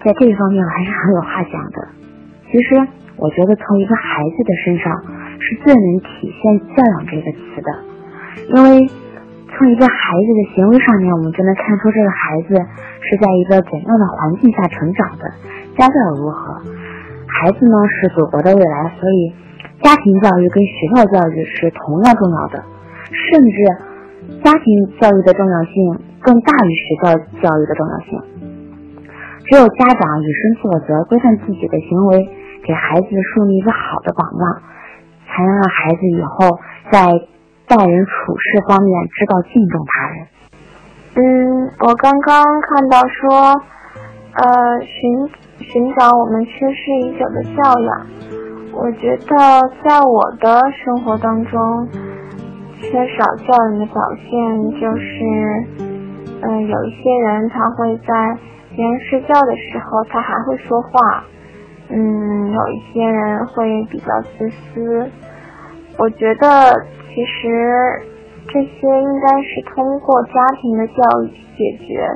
[0.04, 1.78] 在这一方面我还是很有话讲的。
[2.52, 2.76] 其实，
[3.16, 4.92] 我觉得从一个孩子的身上
[5.40, 7.70] 是最能体现“教养”这个词的，
[8.50, 8.90] 因为
[9.48, 12.56] 从一个孩子的行为上面，我们就能看出这个孩子
[13.00, 15.24] 是在一个怎样的环境下成长的，
[15.78, 16.60] 家教如何。
[17.28, 19.34] 孩子呢是祖国的未来，所以
[19.82, 22.64] 家庭教育跟学校教育是同样重要的。
[23.12, 23.58] 甚至
[24.44, 24.66] 家庭
[25.00, 27.12] 教育的重要性更大于学校
[27.42, 28.22] 教育的重要性。
[29.46, 32.30] 只有家长以身作则，规范自己的行为，
[32.64, 34.62] 给孩子树立一个好的榜样，
[35.28, 36.60] 才能让孩子以后
[36.92, 37.02] 在
[37.68, 40.28] 待人处事方面知道敬重他人。
[41.16, 43.62] 嗯，我刚刚看到说，
[44.36, 45.28] 呃，寻
[45.60, 48.08] 寻找我们缺失已久的教养。
[48.74, 49.36] 我觉得
[49.84, 51.90] 在我的生活当中。
[52.82, 55.24] 缺少教育的表现就是，
[56.42, 58.38] 嗯，有一些人他会在
[58.76, 61.24] 别人睡觉的时候，他还会说话，
[61.90, 65.10] 嗯，有一些人会比较自私。
[65.98, 66.48] 我觉得
[67.14, 68.02] 其实
[68.48, 70.94] 这些应该是通过家庭的教
[71.24, 72.10] 育解决，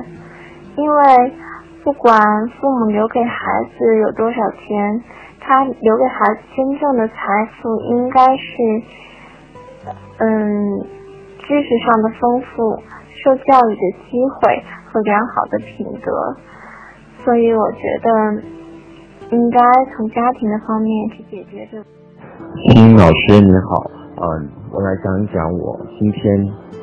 [0.76, 1.32] 因为
[1.84, 2.20] 不管
[2.60, 5.02] 父母留给孩子有多少钱，
[5.40, 7.14] 他留给孩子真正的财
[7.62, 8.82] 富应该是。
[10.18, 10.80] 嗯，
[11.38, 12.76] 知识上的丰富，
[13.22, 16.10] 受教育的机会和良好的品德，
[17.24, 18.08] 所以我觉得
[19.30, 19.60] 应该
[19.94, 21.84] 从家庭的方面去解决这个。
[22.68, 26.22] 金老师你好，嗯，我来讲一讲我今天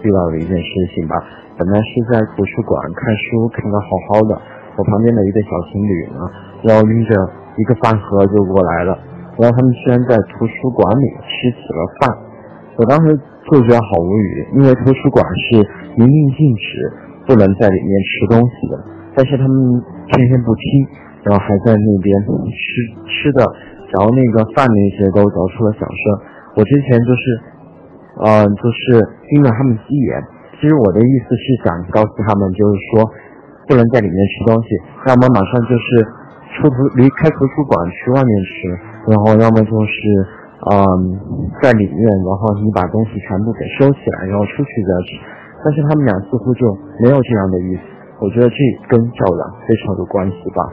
[0.03, 1.15] 遇到的一件事情吧。
[1.57, 4.41] 本来是在图书馆看书，看得好好的，
[4.77, 6.19] 我旁边的一对小情侣呢，
[6.63, 7.13] 然后拎着
[7.57, 8.97] 一个饭盒就过来了，
[9.37, 12.22] 然后他们居然在图书馆里吃起了饭。
[12.75, 13.13] 我当时
[13.51, 15.61] 就觉得好无语，因为图书馆是
[15.93, 16.89] 明令禁止
[17.27, 18.73] 不能在里面吃东西的，
[19.13, 19.53] 但是他们
[20.09, 20.63] 偏偏不听，
[21.21, 22.09] 然后还在那边
[22.49, 22.57] 吃
[23.05, 23.45] 吃的
[23.93, 26.01] 嚼那个饭那些都嚼出了响声。
[26.57, 27.23] 我之前就是，
[28.25, 30.17] 嗯，就是盯了他们几眼。
[30.57, 33.05] 其实我的意思是想告诉他们，就是说
[33.69, 34.69] 不能在里面吃东西，
[35.05, 35.85] 要么马上就是
[36.57, 40.41] 出图离开图书馆去外面吃，然后要么就是。
[40.71, 41.19] 嗯，
[41.61, 45.19] 在里面，然后你把东西全部给收起来，然后出去再吃。
[45.65, 46.67] 但是他们俩似乎就
[47.01, 47.81] 没有这样的意思。
[48.19, 48.55] 我觉得这
[48.87, 50.63] 跟教养非常有关系吧。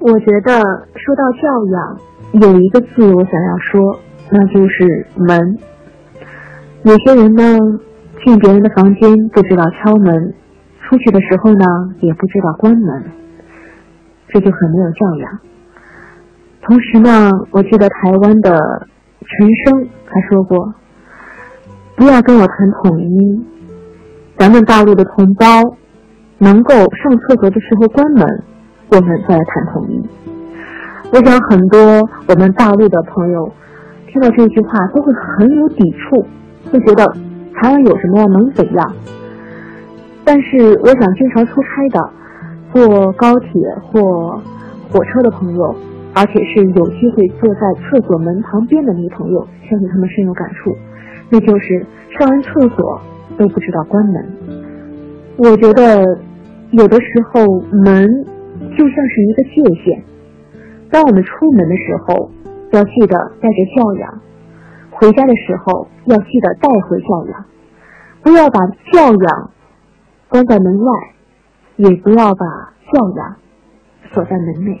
[0.00, 0.50] 我觉得
[0.98, 3.98] 说到教养，有一个字我想要说，
[4.30, 5.58] 那就是门。
[6.82, 7.42] 有些人呢，
[8.24, 10.34] 进别人的房间不知道敲门，
[10.80, 11.64] 出去的时候呢
[12.00, 13.04] 也不知道关门，
[14.26, 15.51] 这就很没有教养。
[16.62, 18.50] 同时呢，我记得台湾的
[19.20, 20.72] 陈升还说过
[21.96, 23.44] ：“不要跟我谈统一，
[24.38, 25.44] 咱们大陆的同胞
[26.38, 28.26] 能够上厕所的时候关门，
[28.90, 30.00] 我们再来谈统一。”
[31.12, 31.78] 我想很多
[32.28, 33.52] 我们大陆的朋友
[34.06, 36.24] 听到这句话都会很有抵触，
[36.70, 37.04] 会觉得
[37.54, 38.92] 台湾有什么样能怎样？
[40.24, 42.10] 但是我想经常出差的，
[42.72, 43.50] 坐高铁
[43.82, 44.40] 或
[44.90, 45.74] 火车的朋友，
[46.14, 50.76] 而且是有机会坐在厕所门旁边的那些朋友，相信他们深有感触，
[51.30, 51.86] 那就是
[52.18, 53.00] 上完厕所
[53.38, 54.14] 都不知道关门。
[55.38, 56.04] 我觉得
[56.72, 57.44] 有的时候
[57.84, 58.06] 门
[58.76, 60.02] 就像是一个界限。
[60.90, 62.30] 当我们出门的时候，
[62.72, 64.20] 要记得带着教养；
[64.90, 67.44] 回家的时候，要记得带回教养。
[68.22, 68.60] 不要把
[68.92, 69.50] 教养
[70.28, 70.92] 关在门外，
[71.76, 72.46] 也不要把
[72.92, 73.36] 教养
[74.12, 74.80] 锁在门内。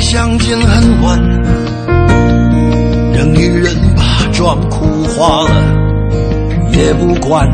[0.00, 1.18] 相见恨晚，
[3.14, 4.02] 人与人把
[4.32, 5.50] 妆哭花了
[6.72, 7.48] 也不管。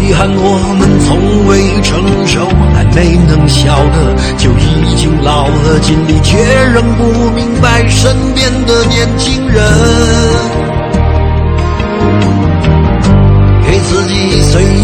[0.00, 6.38] 遗憾我们从未成熟，还没能晓得，就已经老了，尽力却
[6.72, 10.69] 仍不明白身边的年轻人。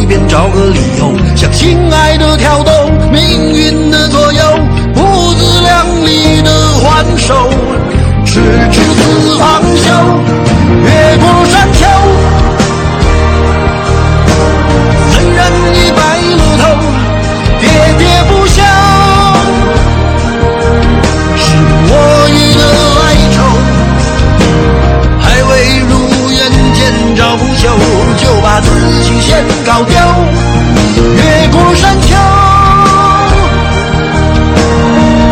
[0.08, 2.70] 便找个理由，向心爱的挑逗，
[3.10, 4.40] 命运的左右，
[4.94, 7.50] 不自量力的还手，
[8.24, 9.90] 直至死方休，
[10.84, 11.84] 越过山丘。
[15.10, 16.00] 虽然已白
[16.36, 16.62] 了头，
[17.60, 17.64] 喋
[17.98, 18.62] 喋不休，
[21.36, 21.44] 是
[21.88, 21.92] 我
[22.30, 22.62] 予的
[23.02, 23.04] 哀
[23.34, 23.36] 愁，
[25.20, 25.50] 还未
[25.88, 25.90] 如
[26.30, 26.38] 愿
[26.74, 26.76] 见
[27.16, 27.64] 着不朽，
[28.46, 28.70] 把自
[29.02, 29.96] 己先搞丢
[31.16, 32.14] 越过山丘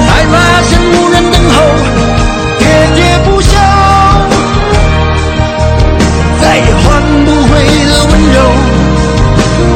[0.05, 1.55] 才发现无人等候
[2.59, 2.63] 喋
[2.97, 3.53] 喋不休
[6.43, 7.51] 再也换不回
[7.87, 8.37] 的温柔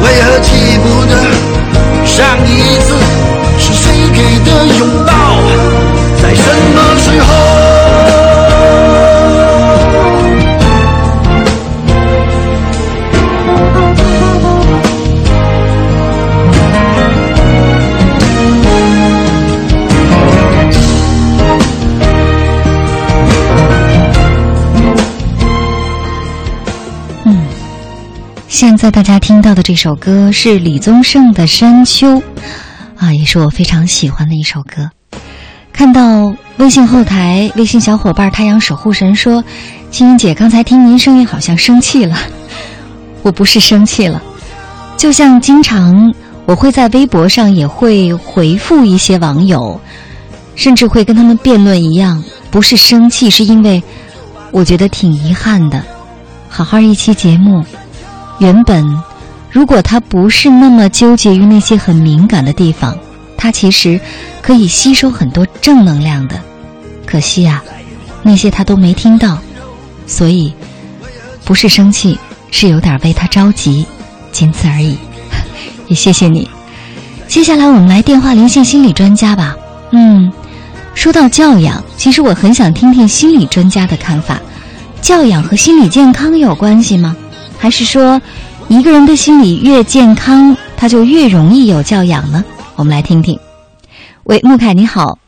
[0.03, 1.13] 为何记不得
[2.05, 2.93] 上一次
[3.57, 5.18] 是谁给的拥抱
[28.59, 32.17] 现在大家听到的这首歌是李宗盛的《山丘》，
[32.97, 34.89] 啊，也是我非常喜欢的一首歌。
[35.71, 39.41] 看到微信后台，微信小伙伴太阳守护神说
[39.91, 42.17] ：“青云姐，刚才听您声音好像生气了。
[43.23, 44.21] ”我不是生气了，
[44.97, 46.13] 就像经常
[46.45, 49.79] 我会在微博上也会回复一些网友，
[50.55, 52.21] 甚至会跟他们辩论一样，
[52.51, 53.81] 不是生气，是因为
[54.51, 55.81] 我觉得挺遗憾的。
[56.49, 57.63] 好好一期节目。
[58.39, 59.01] 原本，
[59.51, 62.97] 如果他不是那么纠结于那些很敏感的地方，
[63.37, 63.99] 他其实
[64.41, 66.39] 可以吸收很多正能量的。
[67.05, 67.63] 可惜啊，
[68.23, 69.37] 那些他都没听到，
[70.07, 70.53] 所以
[71.43, 72.17] 不是生气，
[72.49, 73.85] 是有点为他着急，
[74.31, 74.97] 仅此而已。
[75.87, 76.49] 也谢谢你。
[77.27, 79.55] 接下来我们来电话连线心理专家吧。
[79.91, 80.31] 嗯，
[80.93, 84.39] 说到教养，其实我很想听听心理专家的看法。
[85.01, 87.15] 教养和心理健康有关系吗？
[87.61, 88.21] 还是说，
[88.69, 92.41] 一个人的心理越健康，他就越容易有教养呢？
[92.77, 93.37] 我们来听听。
[94.23, 95.19] 喂，穆凯，你好。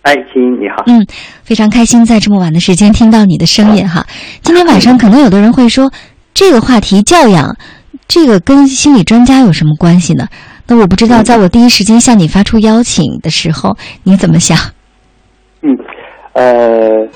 [0.00, 0.82] 哎，亲，你好。
[0.86, 1.06] 嗯，
[1.42, 4.06] 非常开心在这么晚的时间听到你的声音哈。
[4.40, 5.92] 今天晚上可能有的人会说，
[6.32, 7.54] 这个话题教养，
[8.08, 10.26] 这个跟心理专家有什么关系呢？
[10.66, 14.56] 那我不知道，在我第一时间向你发出邀请的时候，你怎么想？
[15.60, 15.76] 嗯，
[16.32, 17.06] 呃，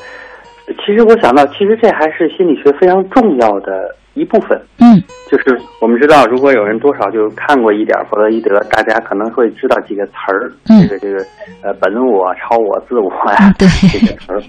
[0.85, 3.97] 其实我想到，其实这还是心理学非常重要的。
[4.19, 5.01] 一部分，嗯，
[5.31, 11.25] 就是我们知道，如果有人多少就看过一点弗洛伊德，大家可能会知道几个词儿，嗯，这个这个
[11.63, 14.43] 呃，本我、超我、自我呀，对，这个词儿。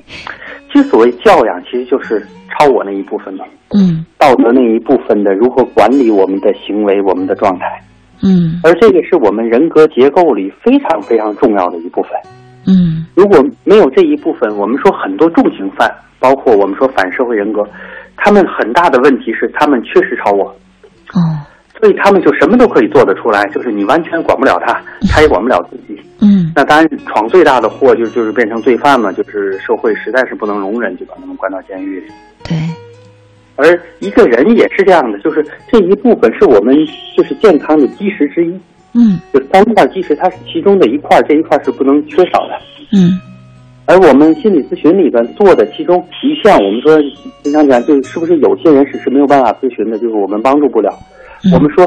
[0.72, 7.66] 其实所谓教养，其实就是超我那一部分嘛，嗯，道德那一部分的如何管理我们的行为、我们的状态，
[8.24, 12.12] 嗯，而这个是我们人格结构里非常非常重要的一部分，
[12.68, 17.64] 嗯，如果没有这一部分，我们说很多重刑犯，包括我们说反社会人格。
[18.22, 20.46] 他们很大的问题是，他们确实超我，
[21.14, 21.20] 哦，
[21.80, 26.00] 所以他们就什么都可以做得出来，就是你完全管不了他，他也管不了自己。
[26.22, 32.08] 嗯，那当然闯最大的祸就就是变成罪犯嘛，就是社会实在是不能容忍，就把他们关到监狱里。
[32.44, 32.58] 对，
[33.56, 36.76] 而一个人也是这样的，就是这一部分是我们
[37.16, 38.60] 就是健康的基石之一。
[38.94, 42.60] 嗯，就三块基石，它是其中的一块，这一块是不能缺少的。
[42.92, 43.20] 嗯。
[43.90, 46.96] 而我们心理咨询里边做的其中一项，我们说
[47.42, 50.94] 经常讲，就是不是有些人是是没有办法咨询的，就是我们帮助不了。
[51.52, 51.84] 我们说，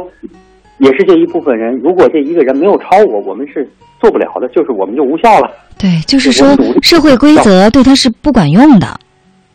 [0.78, 3.70] 也是这一部分人，如果这一个人没有超我，我们是
[4.00, 5.48] 做不了的，就是我们就无效了。
[5.78, 6.48] 对，就是说
[6.82, 8.86] 社会规则对他是不管用的。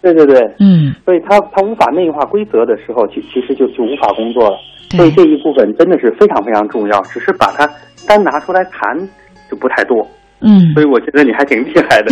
[0.01, 4.55] 对对对，嗯，所以他他无法内化规则的时候，其其实就就无法工作了。
[4.95, 7.69] 所以这一部分真的是非常非常重要，只是把它
[8.07, 8.97] 单拿出来谈
[9.51, 10.07] 就不太多。
[10.39, 12.11] 嗯，所以我觉得你还挺厉害的，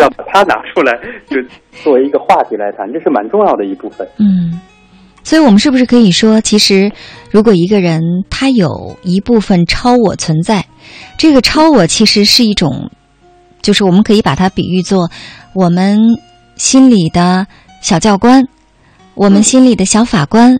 [0.00, 0.92] 要 把它拿出来，
[1.26, 1.36] 就
[1.82, 4.06] 作为一个话题来谈，这是蛮重要的一部分。
[4.18, 4.60] 嗯，
[5.22, 6.92] 所以我们是不是可以说，其实
[7.30, 10.66] 如果一个人他有一部分超我存在，
[11.16, 12.90] 这个超我其实是一种，
[13.62, 15.10] 就是我们可以把它比喻作
[15.54, 15.98] 我们
[16.56, 17.46] 心里的
[17.80, 18.44] 小教官，
[19.14, 20.58] 我们心里的小法官，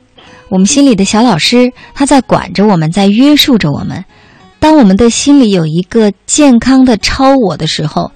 [0.48, 4.02] 我们心里的小老师，他在管着我们，在约束着我们。
[4.62, 8.12] 当我们的心里有一个健康的超我的时候，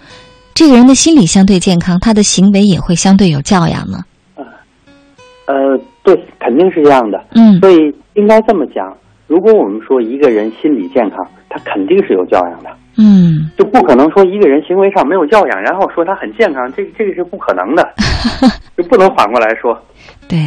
[0.54, 3.98] 这个人的心理相对健康，他的行为也会相对有教养呢。
[5.46, 7.18] 呃，对，肯定是这样的。
[7.34, 8.96] 嗯，所以应该这么讲：
[9.26, 11.18] 如果我们说一个人心理健康，
[11.48, 12.70] 他肯定是有教养的。
[12.96, 17.82] 嗯，就不可能说一个人行为上没有教养，然后说他很健康，这这个是不可能的，
[18.78, 19.76] 就不能反过来说。
[20.28, 20.38] 对。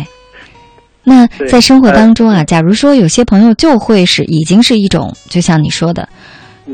[1.10, 6.08] 那在生活当中啊，假如说有些朋友就会是已经是一种，就像你说的，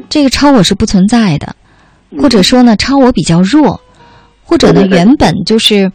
[0.10, 1.56] 这个超我是不存在的，
[2.20, 3.80] 或者说呢，超我比较弱，
[4.44, 5.91] 或者呢，原本就是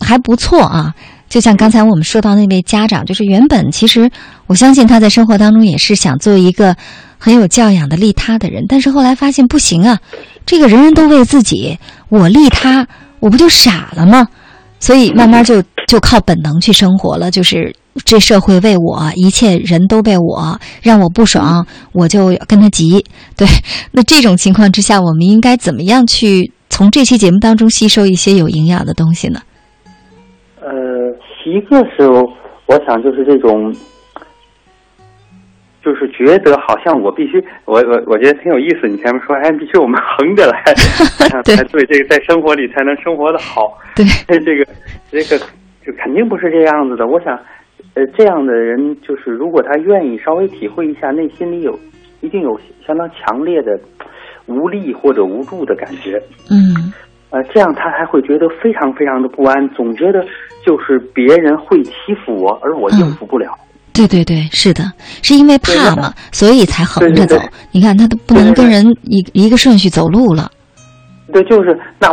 [0.00, 0.94] 还不错啊。
[1.28, 4.10] 就像刚才我们说到那位家长，就是原本其实
[4.46, 6.76] 我相信他在生活当中也是想做一个
[7.18, 9.98] 很有教养的利他的人，但是后来发现不行啊，
[10.44, 12.86] 这个人人都为自己，我利他，
[13.20, 14.28] 我不就傻了吗？
[14.78, 23.04] 所以慢慢就就靠本能去生活了，就是这社会为我，一切人都为我，让我不爽，我就跟他急。
[23.36, 23.46] 对，
[23.92, 29.40] 那这种情况之下，我们应该怎么样去从这期节目当中吸收一些有营养的东西呢？
[30.60, 30.68] 呃，
[31.46, 32.08] 一个是
[32.66, 33.74] 我想就是这种。
[35.84, 37.32] 就是觉得好像我必须，
[37.66, 38.88] 我我我觉得挺有意思。
[38.88, 40.64] 你前面说，哎，必须我们横着来，
[41.44, 43.76] 才对这个在生活里才能生活的好。
[43.94, 44.06] 对，
[44.40, 44.64] 这个
[45.12, 45.38] 这个
[45.84, 47.06] 就肯定不是这样子的。
[47.06, 47.38] 我想，
[47.94, 51.78] 呃，这样的人就是如果他愿意稍微体会一下，内心里有
[52.20, 53.78] 一定有相当强烈的
[54.46, 56.20] 无力或者无助的感觉。
[56.50, 56.92] 嗯，
[57.30, 60.24] 呃，这样他还会觉得非常非常的不安，总觉得
[60.66, 61.92] 就是别人会欺
[62.24, 63.56] 负我，而我应付不了。
[63.92, 64.82] 对对对，是的，
[65.22, 67.36] 是因为怕嘛，所以才横着走。
[67.36, 70.50] 对对对你看他都不能跟人一一个顺序走路了。
[71.32, 72.12] 对，就是那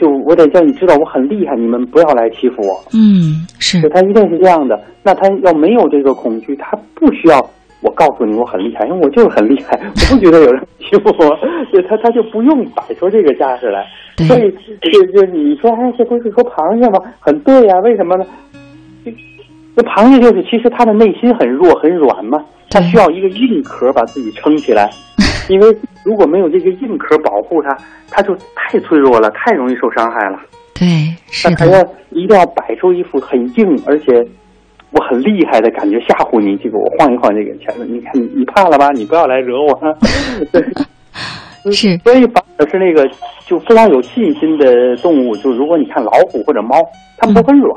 [0.00, 2.80] 就我得叫你知道我很厉害，你们不要来欺负我。
[2.94, 4.80] 嗯，是对，他一定是这样的。
[5.02, 7.38] 那他要没有这个恐惧，他不需要
[7.82, 11.36] 我告诉你我很厉害，因为我就是很厉害，我不觉得有人欺负我，
[11.70, 13.84] 对他他就不用摆出这个架势来。
[14.26, 14.50] 所以
[14.82, 16.98] 就就你说，哎，这不是说螃蟹吗？
[17.20, 18.24] 很对呀、为什么呢？
[19.04, 19.10] 这
[19.76, 22.38] 这螃蟹就是其实它的内心很弱很软嘛，
[22.70, 24.90] 它需要一个硬壳把自己撑起来。
[25.50, 27.76] 因为如果没有这个硬壳保护它，
[28.10, 30.38] 它就太脆弱了，太容易受伤害了。
[30.72, 30.86] 对，
[31.26, 34.06] 是那还要一定要摆出一副很硬，而且
[34.92, 36.56] 我很厉害的感觉吓唬你。
[36.56, 38.90] 这个我晃一晃这个钳子，你看你你怕了吧？
[38.92, 39.78] 你不要来惹我。
[40.52, 40.62] 对，
[41.72, 41.98] 是。
[41.98, 43.06] 所以反而是那个
[43.44, 46.76] 就非常有信心的动物，就如果你看老虎或者猫，
[47.18, 47.76] 它们都很软，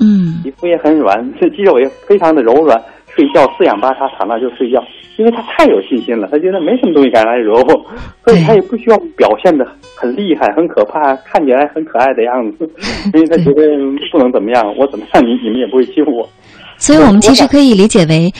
[0.00, 2.78] 嗯，皮肤也很软，这肌肉也非常的柔软，
[3.14, 4.82] 睡觉四仰八叉躺那就睡觉，
[5.16, 7.86] 因为他太有信心了，他觉得没什么东西敢来惹我，
[8.24, 9.64] 所以他也不需要表现的
[9.96, 12.68] 很厉害、很可怕，看起来很可爱的样子，
[13.14, 13.62] 因为他觉得
[14.10, 16.28] 不能怎么样，我怎么样你你们也不会欺负我。
[16.78, 18.32] 所以我们其实可以理解为，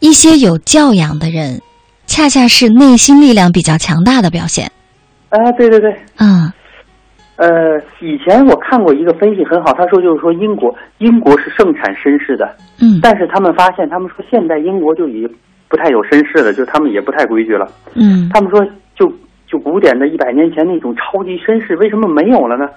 [0.00, 1.60] 一些有教养的人，
[2.06, 4.70] 恰恰是内心力量比较强大的表现。
[5.30, 6.52] 啊，对对对，嗯，
[7.36, 15.30] 呃，以前我看过一个分析很好，他说就是说英国，英国是盛产绅士的，嗯，但是他们发现，他们说现在英国就已经
[15.68, 19.12] 不太有绅士的，就他们也不太规矩了，嗯，他们说就
[19.46, 22.68] 就古典的一百年前那种超级绅士为什么没有了呢？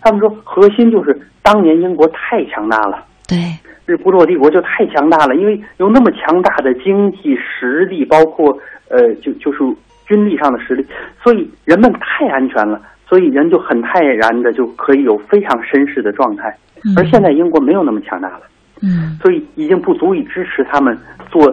[0.00, 3.38] 他们说核心就是当年英国太强大了，对，
[3.86, 8.58] 日不落帝国就太强大了，因为有那么强大的经济实力，包括
[8.88, 9.58] 呃就就是
[10.06, 10.84] 军力上的实力，
[11.22, 16.52] 所以人们太安全了，所以人就很泰然的就可以有非常绅士的状态。
[16.96, 18.40] 而现在英国没有那么强大了，
[18.82, 20.98] 嗯，所以已经不足以支持他们
[21.30, 21.48] 做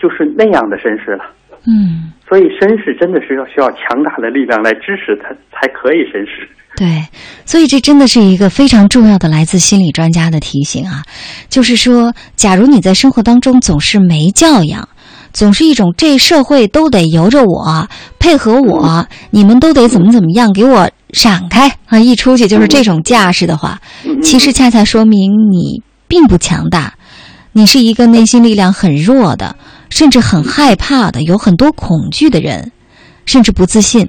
[0.00, 1.24] 就是那样的绅士了。
[1.66, 6.48] 嗯，所以绅士真的是要需要强大的力量来支持他才可以绅士。
[6.76, 7.04] 对，
[7.44, 11.02] 所以这真的是一个非常重要的来自心理专家的提醒啊，
[11.50, 14.88] 就是说，假如你在生活当中总是没教养，
[15.34, 17.86] 总是一种这社会都得由着我，
[18.18, 21.98] 配合我，你们都得怎么怎么样，给我闪开啊！
[21.98, 23.78] 一出去就是这种架势的话，
[24.22, 26.94] 其实恰恰说明你并不强大，
[27.52, 29.56] 你是一个内心力量很弱的，
[29.90, 32.72] 甚至很害怕的，有很多恐惧的人，
[33.26, 34.08] 甚至不自信。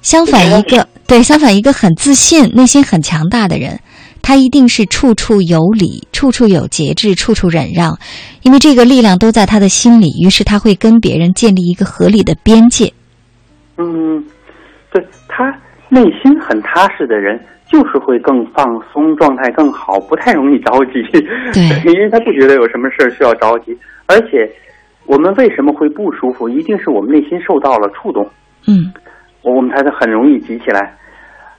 [0.00, 3.80] 相反，一个对相反一个很自信、内心很强大的人，
[4.22, 7.98] 他一定是处处有理、处处有节制、处处忍让，
[8.42, 12.90] 因为这个力量都在他的心里，于是他会跟别人建立一个合理的边界。
[13.76, 14.24] 嗯，
[14.90, 15.44] 对他
[15.90, 17.38] 内心很踏实的人，
[17.70, 21.02] 就是会更放松，状态更好，不太容易着急。
[21.52, 21.62] 对，
[21.92, 23.76] 因为他不觉得有什么事儿需要着急，
[24.06, 24.50] 而且
[25.10, 28.24] 我们为什么会不舒服，一定是我们内心受到了触动。
[28.68, 28.94] 嗯，
[29.42, 30.96] 我我们才很容易急起来。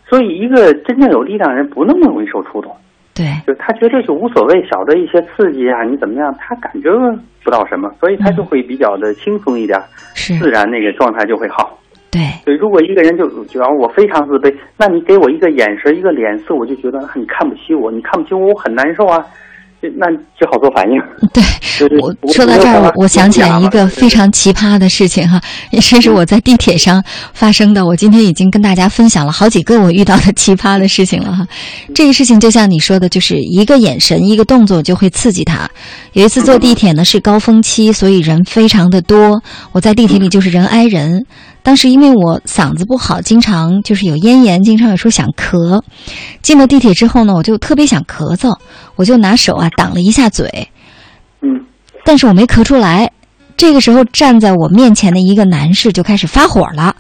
[0.08, 2.74] 所以，一个真正有力量的人不那么容易受触动。
[3.14, 6.90] 对，就他觉得就无所谓，小的一些刺激啊，你怎么样，他感觉
[7.44, 9.78] 不到什么，所以他就会比较的轻松一点，
[10.16, 11.78] 是自然那个状态就会好。
[12.10, 19.20] 对对，如果一个人就就要我非常自卑，那你给我一个眼神一个脸色，我就觉得你看不起我，你看不起我，我很难受啊。
[19.98, 20.08] 那
[20.40, 21.00] 就好做反应。
[21.34, 21.44] 对，
[22.00, 25.42] 我说到这儿，我我想起来一个非常奇葩的事情哈，
[25.72, 27.04] 也是是我在地铁上
[27.34, 27.86] 发生的。
[27.86, 31.48] 我今天已经跟大家分享了好几个我遇到的奇葩的事情了哈。
[31.96, 35.70] 这个事情就像你说的，就是一个眼神、一个动作就会刺激他。
[36.14, 39.42] 有一次坐地铁呢是高峰期，所以人非常的多，
[39.72, 41.26] 我在地铁里就是人挨人。
[41.64, 45.82] 当时因为我嗓子不好，经常就是有咽炎，经常有时候想咳。
[46.42, 48.58] 进了地铁之后呢，我就特别想咳嗽，
[48.96, 50.70] 我就拿手啊挡了一下嘴，
[51.42, 51.66] 嗯，
[52.04, 53.12] 但是我没咳出来。
[53.56, 56.96] 这个时候站在我面前的一个男士就开始发火了，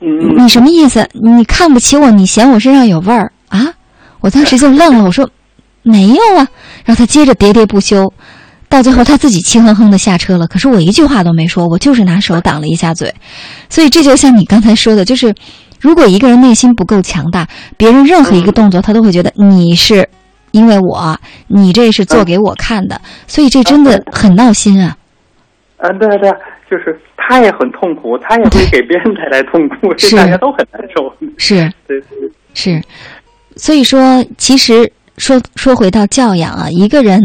[0.00, 1.08] 嗯，你什么意思？
[1.14, 2.10] 你看不起我？
[2.10, 3.72] 你嫌我身上有味儿啊？
[4.20, 5.30] 我当时就愣了，我说
[5.82, 6.46] 没有啊。
[6.84, 8.12] 然后他接着喋喋不休。
[8.74, 10.48] 到最后，他自己气哼哼的下车了。
[10.48, 13.14] 可是我一句话都没说，我就是拿手挡了一下嘴。
[13.70, 15.32] 所以这就像你刚才说的，就是
[15.80, 17.46] 如果一个人内心不够强大，
[17.76, 20.08] 别人任何一个动作他都会觉得你是
[20.50, 23.00] 因为我，你这是做给我看的。
[23.28, 24.96] 所以这真的很闹心啊！
[25.78, 26.28] 嗯，对对，
[26.68, 31.12] 就是他也很痛苦，他也会给别人带来痛苦，是大家都很难受。
[31.38, 31.54] 是，
[31.86, 32.82] 对对是。
[33.56, 37.22] 所以说，其实说说回到教养啊，一个人。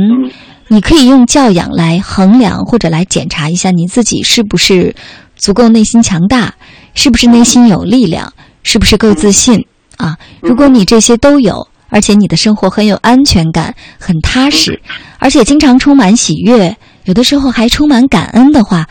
[0.72, 4.96] 你可以用教养来衡量或者来检查一下你自己是不是
[5.36, 6.54] 足够内心强大，
[6.94, 8.32] 是不是内心有力量，
[8.62, 9.66] 是不是够自信
[9.98, 10.16] 啊？
[10.42, 14.80] 如果你这些都有，而且你的生活很有安全感，很踏实，
[15.18, 18.86] 而且经常充满喜悦，有的时候还充满感恩的话，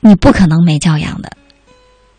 [0.00, 1.30] 你不可能没教养的。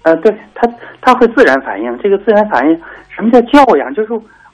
[0.04, 0.68] 呃，对他
[1.02, 2.76] 他会自然反应，这个自然反应，
[3.10, 3.92] 什么叫教养？
[3.96, 4.10] 就是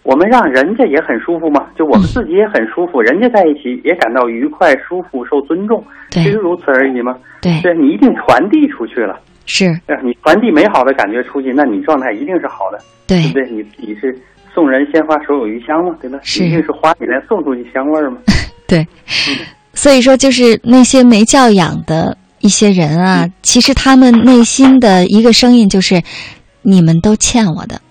[0.05, 7.17] 我们让人家也很舒服嘛，就我们自己也很舒服，人家在一起也感到愉快、舒服、受尊重，对其实如此而已嘛。
[7.41, 9.19] 对，对你一定传递出去了。
[9.47, 12.77] 是，呃你传递美好的感觉出去，那你状态一定是好的，
[13.07, 13.49] 对对不对？
[13.49, 14.15] 你你是
[14.53, 16.19] 送人鲜花手有余香嘛，对吧？
[16.21, 18.17] 是一定是花给人送出去香味儿嘛。
[18.67, 18.87] 对，
[19.73, 26.01] 所以说就是那些没教养的一些人啊，其实他们内心的一个声音就是：
[26.61, 27.81] 你们都欠我的。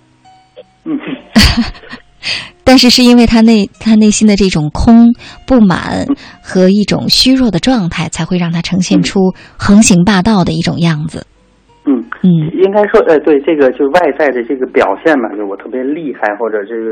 [0.84, 0.98] 嗯，
[2.64, 5.12] 但是是因为他内他内心的这种空、
[5.46, 6.06] 不满
[6.42, 11.26] 和一种虚弱的状态，才会让他呈现出横行霸道的一种样子。
[11.86, 16.90] 嗯嗯，应该说，呃，对，这个就是外在的这个表现嘛，就是我特别厉害，或者这个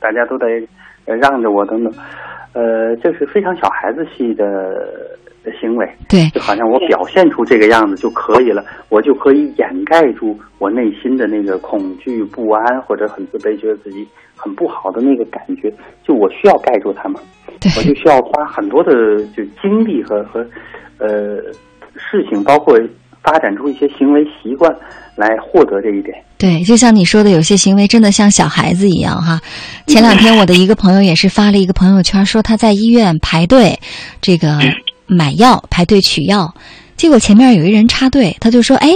[0.00, 0.46] 大家都得
[1.04, 1.92] 呃让着我等等，
[2.54, 4.44] 呃，这是非常小孩子气的
[5.44, 5.88] 的行为。
[6.08, 14.06] 对，就好像我表现出这个样子就可以了，我就可以掩盖住我内心的那个恐惧、不安或者很自卑，觉得自己
[14.36, 15.72] 很不好的那个感觉。
[16.04, 17.20] 就我需要盖住它嘛，
[17.76, 18.90] 我就需要花很多的
[19.36, 20.40] 就精力和和
[20.98, 21.36] 呃
[21.94, 22.78] 事情，包括
[23.22, 24.74] 发展出一些行为习惯
[25.14, 26.14] 来获得这一点。
[26.38, 29.40] 对，就像你说的，有些行为真的像小孩子一样哈。
[29.86, 33.78] 前两天我的一个朋友也是发了一个朋友圈，说他在医院排队，
[34.22, 34.58] 这个
[35.10, 36.54] 买药排队取药，
[36.96, 38.88] 结果前面有一人插队，他就说：“哎，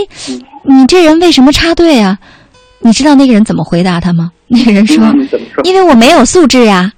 [0.62, 2.18] 你这人为什么插队啊？”
[2.80, 4.30] 你知道那个人怎么回答他吗？
[4.46, 5.02] 那个人说
[5.64, 6.92] ：“因为我没有素质呀。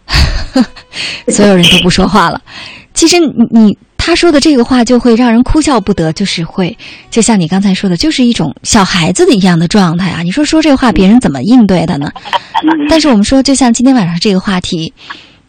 [1.29, 2.41] ”所有人都不说话了。
[2.93, 6.77] 其实你你他说的这个话就会让人哭笑不得，就是会
[7.11, 10.23] 就像你刚才说的，就是一种小孩子的一样的状态啊！
[10.23, 12.11] 你说说这话，别人怎么应对的呢？
[12.89, 14.93] 但是我们说，就像今天晚上这个话题，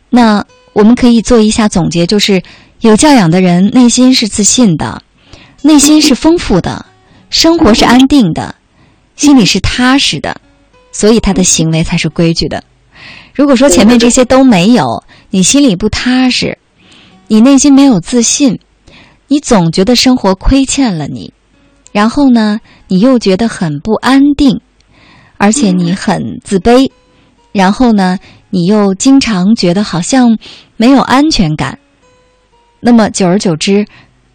[0.10, 2.41] 那我们可以做一下总结，就是
[2.80, 5.02] 有教养的人内心是自信的，
[5.64, 6.86] 内心是丰富的，
[7.30, 8.56] 生活是安定的，
[9.16, 10.40] 心里是踏实的，
[10.91, 12.64] 所以他的行为才是规矩的。
[13.34, 16.58] 如果说前面这些都没有，你心里不踏实。
[17.28, 18.60] 你内心没有自信，
[19.28, 21.34] 你总觉得生活亏欠了你，
[21.91, 24.62] 然后呢，你又觉得很不安定，
[25.38, 26.90] 而且你很自卑，
[27.52, 28.18] 然后呢，
[28.49, 30.38] 你又经常觉得好像
[30.78, 31.80] 没有安全感。
[32.80, 33.86] 那么久而久之，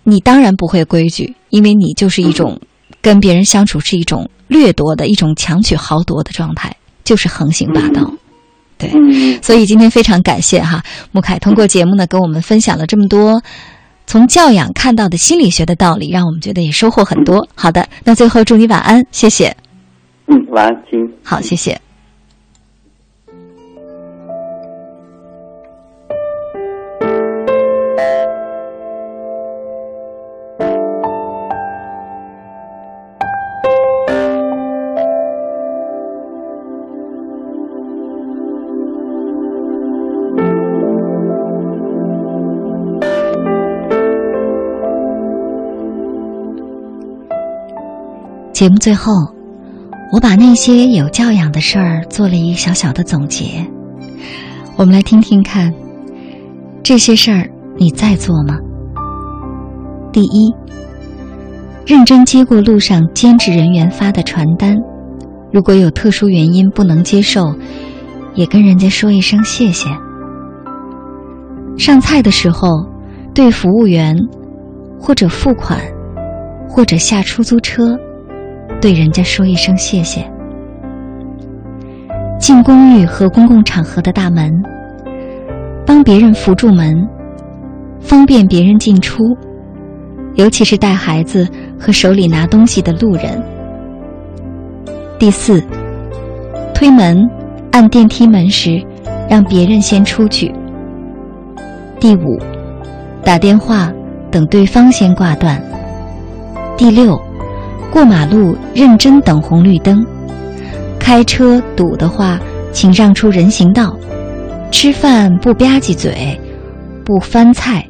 [0.02, 2.60] 你当然不会规矩，因为你就是一种
[3.00, 8.12] 跟别人相处是一种掠夺的一种强取豪夺的状态，就是横行霸道。
[8.78, 8.90] 对，
[9.40, 10.82] 所以今天非常感谢哈
[11.12, 13.40] 穆凯通过节目呢跟我们分享了这么多
[14.08, 17.46] 从教养看到的心理学的道理，让我们觉得也收获很多。
[17.54, 19.56] 好的，那最后祝你晚安，谢谢。
[20.26, 20.98] 嗯，晚安，亲。
[21.22, 21.80] 好，谢谢。
[48.62, 49.12] 节目最后，
[50.12, 53.44] 我把那些有教养的事儿做了一小小的总结。
[54.76, 55.74] 我们来听听看，
[56.80, 58.56] 这些事儿你在做吗？
[60.12, 60.54] 第一，
[61.84, 64.76] 认真接过路上兼职人员发的传单，
[65.52, 67.52] 如果有特殊原因不能接受，
[68.36, 69.88] 也跟人家说一声谢谢。
[71.76, 72.86] 上菜的时候，
[73.34, 74.16] 对服务员，
[75.00, 75.80] 或者付款，
[76.68, 77.98] 或者下出租车。
[78.82, 80.28] 对人家说一声谢谢。
[82.40, 84.50] 进公寓和公共场合的大门，
[85.86, 87.08] 帮别人扶住门，
[88.00, 89.22] 方便别人进出，
[90.34, 91.48] 尤其是带孩子
[91.78, 93.40] 和手里拿东西的路人。
[95.16, 95.62] 第四，
[96.74, 97.16] 推门、
[97.70, 98.84] 按电梯门时，
[99.30, 100.52] 让别人先出去。
[102.00, 102.36] 第五，
[103.22, 103.92] 打电话
[104.28, 105.62] 等对方先挂断。
[106.76, 107.16] 第六。
[107.92, 110.02] 过马路认真等红绿灯，
[110.98, 112.40] 开车堵的话，
[112.72, 113.94] 请让出人行道。
[114.70, 116.40] 吃饭不吧唧嘴，
[117.04, 117.86] 不翻菜，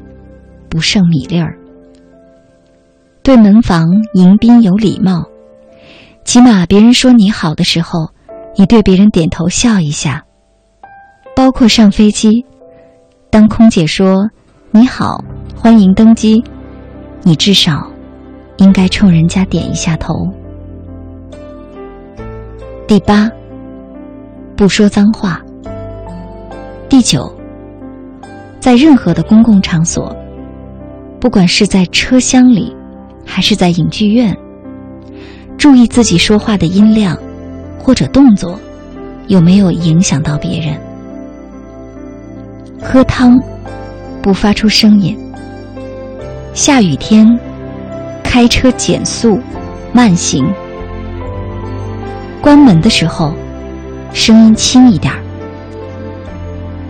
[0.68, 1.56] 不剩米粒儿。
[3.22, 5.24] 对门房迎宾有礼貌，
[6.24, 8.10] 起码别人说你好的时候，
[8.56, 10.24] 你对别人点头笑一下。
[11.36, 12.44] 包括上飞机，
[13.30, 14.28] 当空姐说
[14.72, 15.22] 你好，
[15.56, 16.42] 欢迎登机，
[17.22, 17.91] 你至少。
[18.62, 20.28] 应该冲人家点一下头。
[22.86, 23.28] 第八，
[24.56, 25.42] 不说脏话。
[26.88, 27.30] 第九，
[28.60, 30.14] 在任何的公共场所，
[31.18, 32.72] 不管是在车厢里，
[33.26, 34.36] 还是在影剧院，
[35.58, 37.18] 注意自己说话的音量
[37.80, 38.56] 或者动作
[39.26, 40.78] 有没有影响到别人。
[42.80, 43.40] 喝汤
[44.22, 45.18] 不发出声音。
[46.54, 47.26] 下雨天
[48.32, 49.38] 开车减速
[49.92, 50.42] 慢行。
[52.40, 53.34] 关门的时候
[54.14, 55.20] 声音轻一点儿。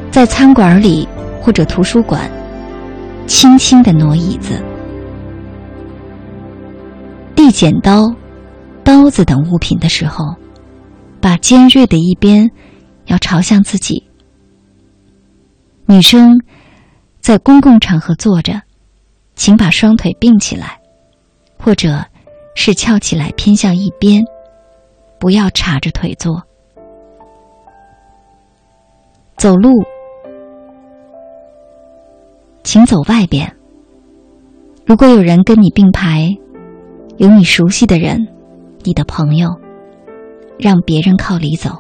[0.08, 1.08] 在餐馆里
[1.40, 2.30] 或者图书馆。
[3.26, 4.62] 轻轻的挪椅子，
[7.34, 8.12] 递剪刀、
[8.84, 10.24] 刀子等物品的时候，
[11.20, 12.50] 把尖锐的一边
[13.06, 14.04] 要朝向自己。
[15.86, 16.36] 女生
[17.20, 18.60] 在公共场合坐着，
[19.34, 20.78] 请把双腿并起来，
[21.64, 22.04] 或者
[22.56, 24.24] 是翘起来偏向一边，
[25.20, 26.42] 不要叉着腿坐。
[29.36, 29.84] 走路。
[32.64, 33.54] 请走外边。
[34.84, 36.28] 如果有人跟你并排，
[37.16, 38.26] 有你熟悉的人，
[38.82, 39.48] 你的朋友，
[40.58, 41.70] 让别人靠里走。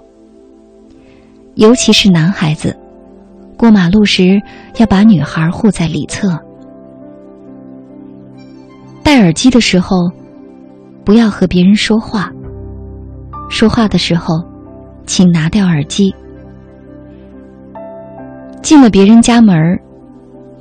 [1.54, 2.78] 尤其是男孩子，
[3.56, 4.40] 过马路时
[4.76, 6.38] 要把女孩护在里侧。
[9.02, 10.10] 戴耳机的时候，
[11.04, 12.30] 不要和别人说话。
[13.48, 14.42] 说话的时候，
[15.06, 16.14] 请拿掉耳机。
[18.62, 19.78] 进了别人家门儿。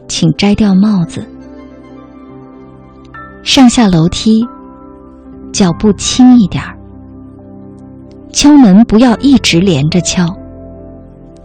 [0.07, 1.25] 请摘掉帽子。
[3.43, 4.45] 上下楼梯，
[5.53, 6.77] 脚步轻一点儿。
[8.33, 10.25] 敲门不要一直连着敲，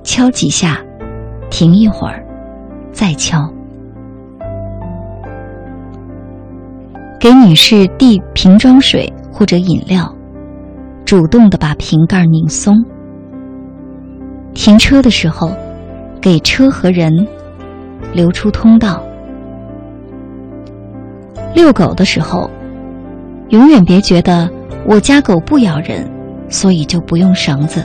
[0.03, 0.85] 敲几下，
[1.49, 2.27] 停一会儿，
[2.91, 3.49] 再敲。
[7.27, 10.15] 给女士递瓶装水或者饮料，
[11.05, 12.73] 主动的把瓶盖拧松。
[14.55, 15.51] 停车的时候，
[16.21, 17.11] 给车和人。
[18.13, 19.03] 留出通道。
[21.53, 22.49] 遛狗的时候，
[23.49, 24.49] 永远别觉得
[24.87, 26.09] 我家狗不咬人，
[26.49, 27.85] 所以就不用绳子。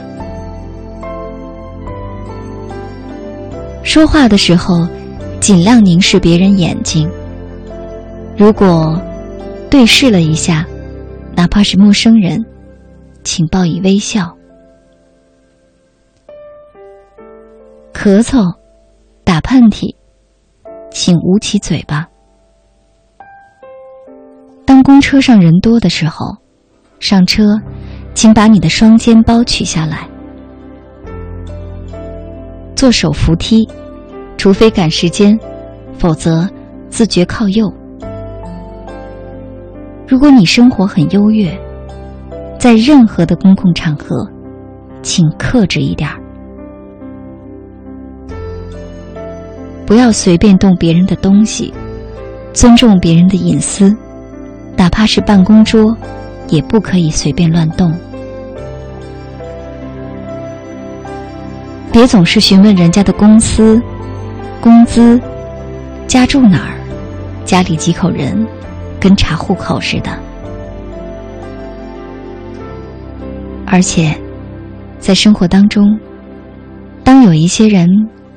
[3.82, 4.86] 说话的时候，
[5.40, 7.10] 尽量凝视别人眼睛。
[8.36, 8.96] 如果
[9.72, 10.66] 对视了一下，
[11.34, 12.44] 哪怕是陌生人，
[13.24, 14.36] 请报以微笑。
[17.94, 18.54] 咳嗽、
[19.24, 19.96] 打喷嚏。
[20.90, 22.06] 请捂起嘴巴。
[24.66, 26.36] 当公车上人多的时候，
[27.00, 27.42] 上车，
[28.12, 30.06] 请把你的双肩包取下来。
[32.76, 33.66] 坐手扶梯，
[34.36, 35.40] 除非赶时间，
[35.98, 36.46] 否则
[36.90, 37.72] 自觉靠右。
[40.12, 41.58] 如果你生活很优越，
[42.58, 44.28] 在任何的公共场合，
[45.00, 46.20] 请克制一点儿。
[49.86, 51.72] 不要随便动别人的东西，
[52.52, 53.96] 尊重别人的隐私，
[54.76, 55.96] 哪怕是办公桌，
[56.48, 57.90] 也不可以随便乱动。
[61.90, 63.80] 别总是询问人家的公司、
[64.60, 65.18] 工资、
[66.06, 66.76] 家住哪儿、
[67.46, 68.46] 家里几口人，
[69.02, 70.16] 跟查户口似的。
[73.66, 74.16] 而且，
[75.00, 75.98] 在生活当中，
[77.02, 77.88] 当有一些人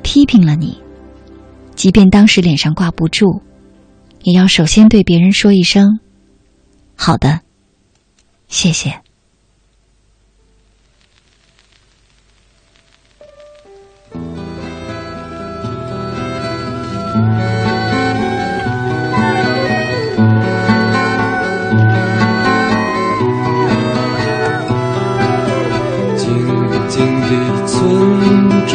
[0.01, 0.81] 批评了你。
[1.75, 3.43] 即便当时脸上挂不住，
[4.23, 5.99] 也要首先对别人说一声
[6.97, 7.41] ：“好的，
[8.47, 9.01] 谢谢。”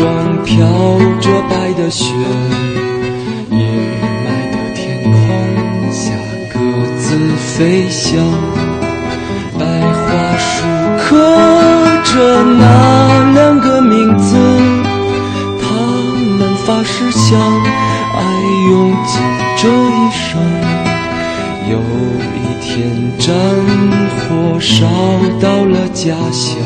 [0.00, 0.66] 村庄飘
[1.20, 2.14] 着白的雪。
[3.50, 3.58] 阴
[4.24, 5.12] 霾的天空
[5.92, 6.10] 下
[6.50, 6.58] 各
[6.96, 7.02] 自
[7.36, 8.16] 飞翔，
[9.58, 10.64] 白桦树
[10.98, 11.04] 刻
[12.04, 14.36] 着那两个名字，
[15.60, 15.68] 他
[16.38, 18.18] 们发誓相爱
[18.70, 19.20] 用尽
[19.58, 20.40] 这一生。
[21.68, 21.76] 有
[22.36, 22.68] 一天
[23.18, 23.28] 战
[24.16, 24.86] 火烧
[25.40, 26.56] 到了家乡，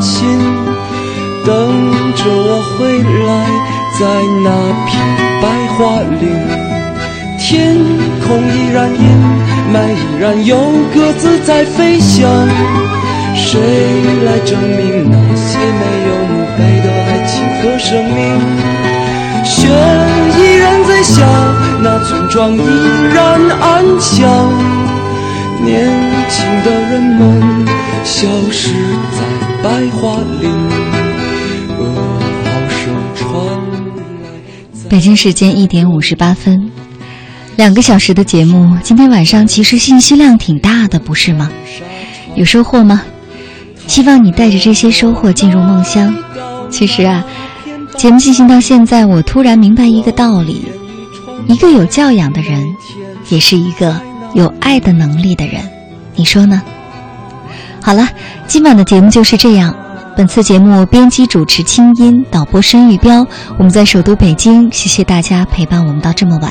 [0.00, 0.26] 心，
[1.44, 1.52] 等
[2.14, 3.30] 着我回来，
[3.98, 4.00] 在
[4.44, 4.48] 那
[4.86, 4.90] 片
[5.42, 5.44] 白
[5.74, 5.78] 桦
[6.20, 6.22] 林。
[7.38, 7.76] 天
[8.26, 9.00] 空依然阴
[9.72, 10.56] 霾，依然有
[10.92, 12.28] 鸽子在飞翔。
[13.34, 13.58] 谁
[14.26, 18.18] 来证明那些没有墓碑的爱情和生命？
[19.44, 19.68] 雪
[20.36, 21.24] 依然在下，
[21.82, 22.58] 那村庄依
[23.14, 24.28] 然安详。
[25.64, 25.88] 年
[26.28, 27.66] 轻的人们
[28.04, 28.72] 消失
[29.12, 30.50] 在白桦林，
[31.78, 31.84] 噩
[32.44, 33.28] 耗声传
[34.22, 34.88] 来。
[34.88, 36.70] 北京时间一点五十八分，
[37.56, 41.50] 两个小时的节目，今天晚上其实信息量挺大的，不是吗？
[42.36, 43.02] 有收获吗？
[43.88, 46.14] 希望你带着这些收获进入梦乡。
[46.70, 47.24] 其实啊，
[47.96, 50.62] 节目进行到现在，我突然明白一个道理：
[51.48, 52.62] 一个有教养的人，
[53.28, 54.00] 也是一个
[54.34, 55.68] 有爱的能力的人。
[56.14, 56.62] 你说呢？
[57.88, 58.06] 好了，
[58.46, 59.74] 今晚的节目就是这样。
[60.14, 63.26] 本次节目编辑主持清音，导播申玉彪。
[63.56, 66.46] 我们在首都北京，谢谢大家陪伴我们到这么晚。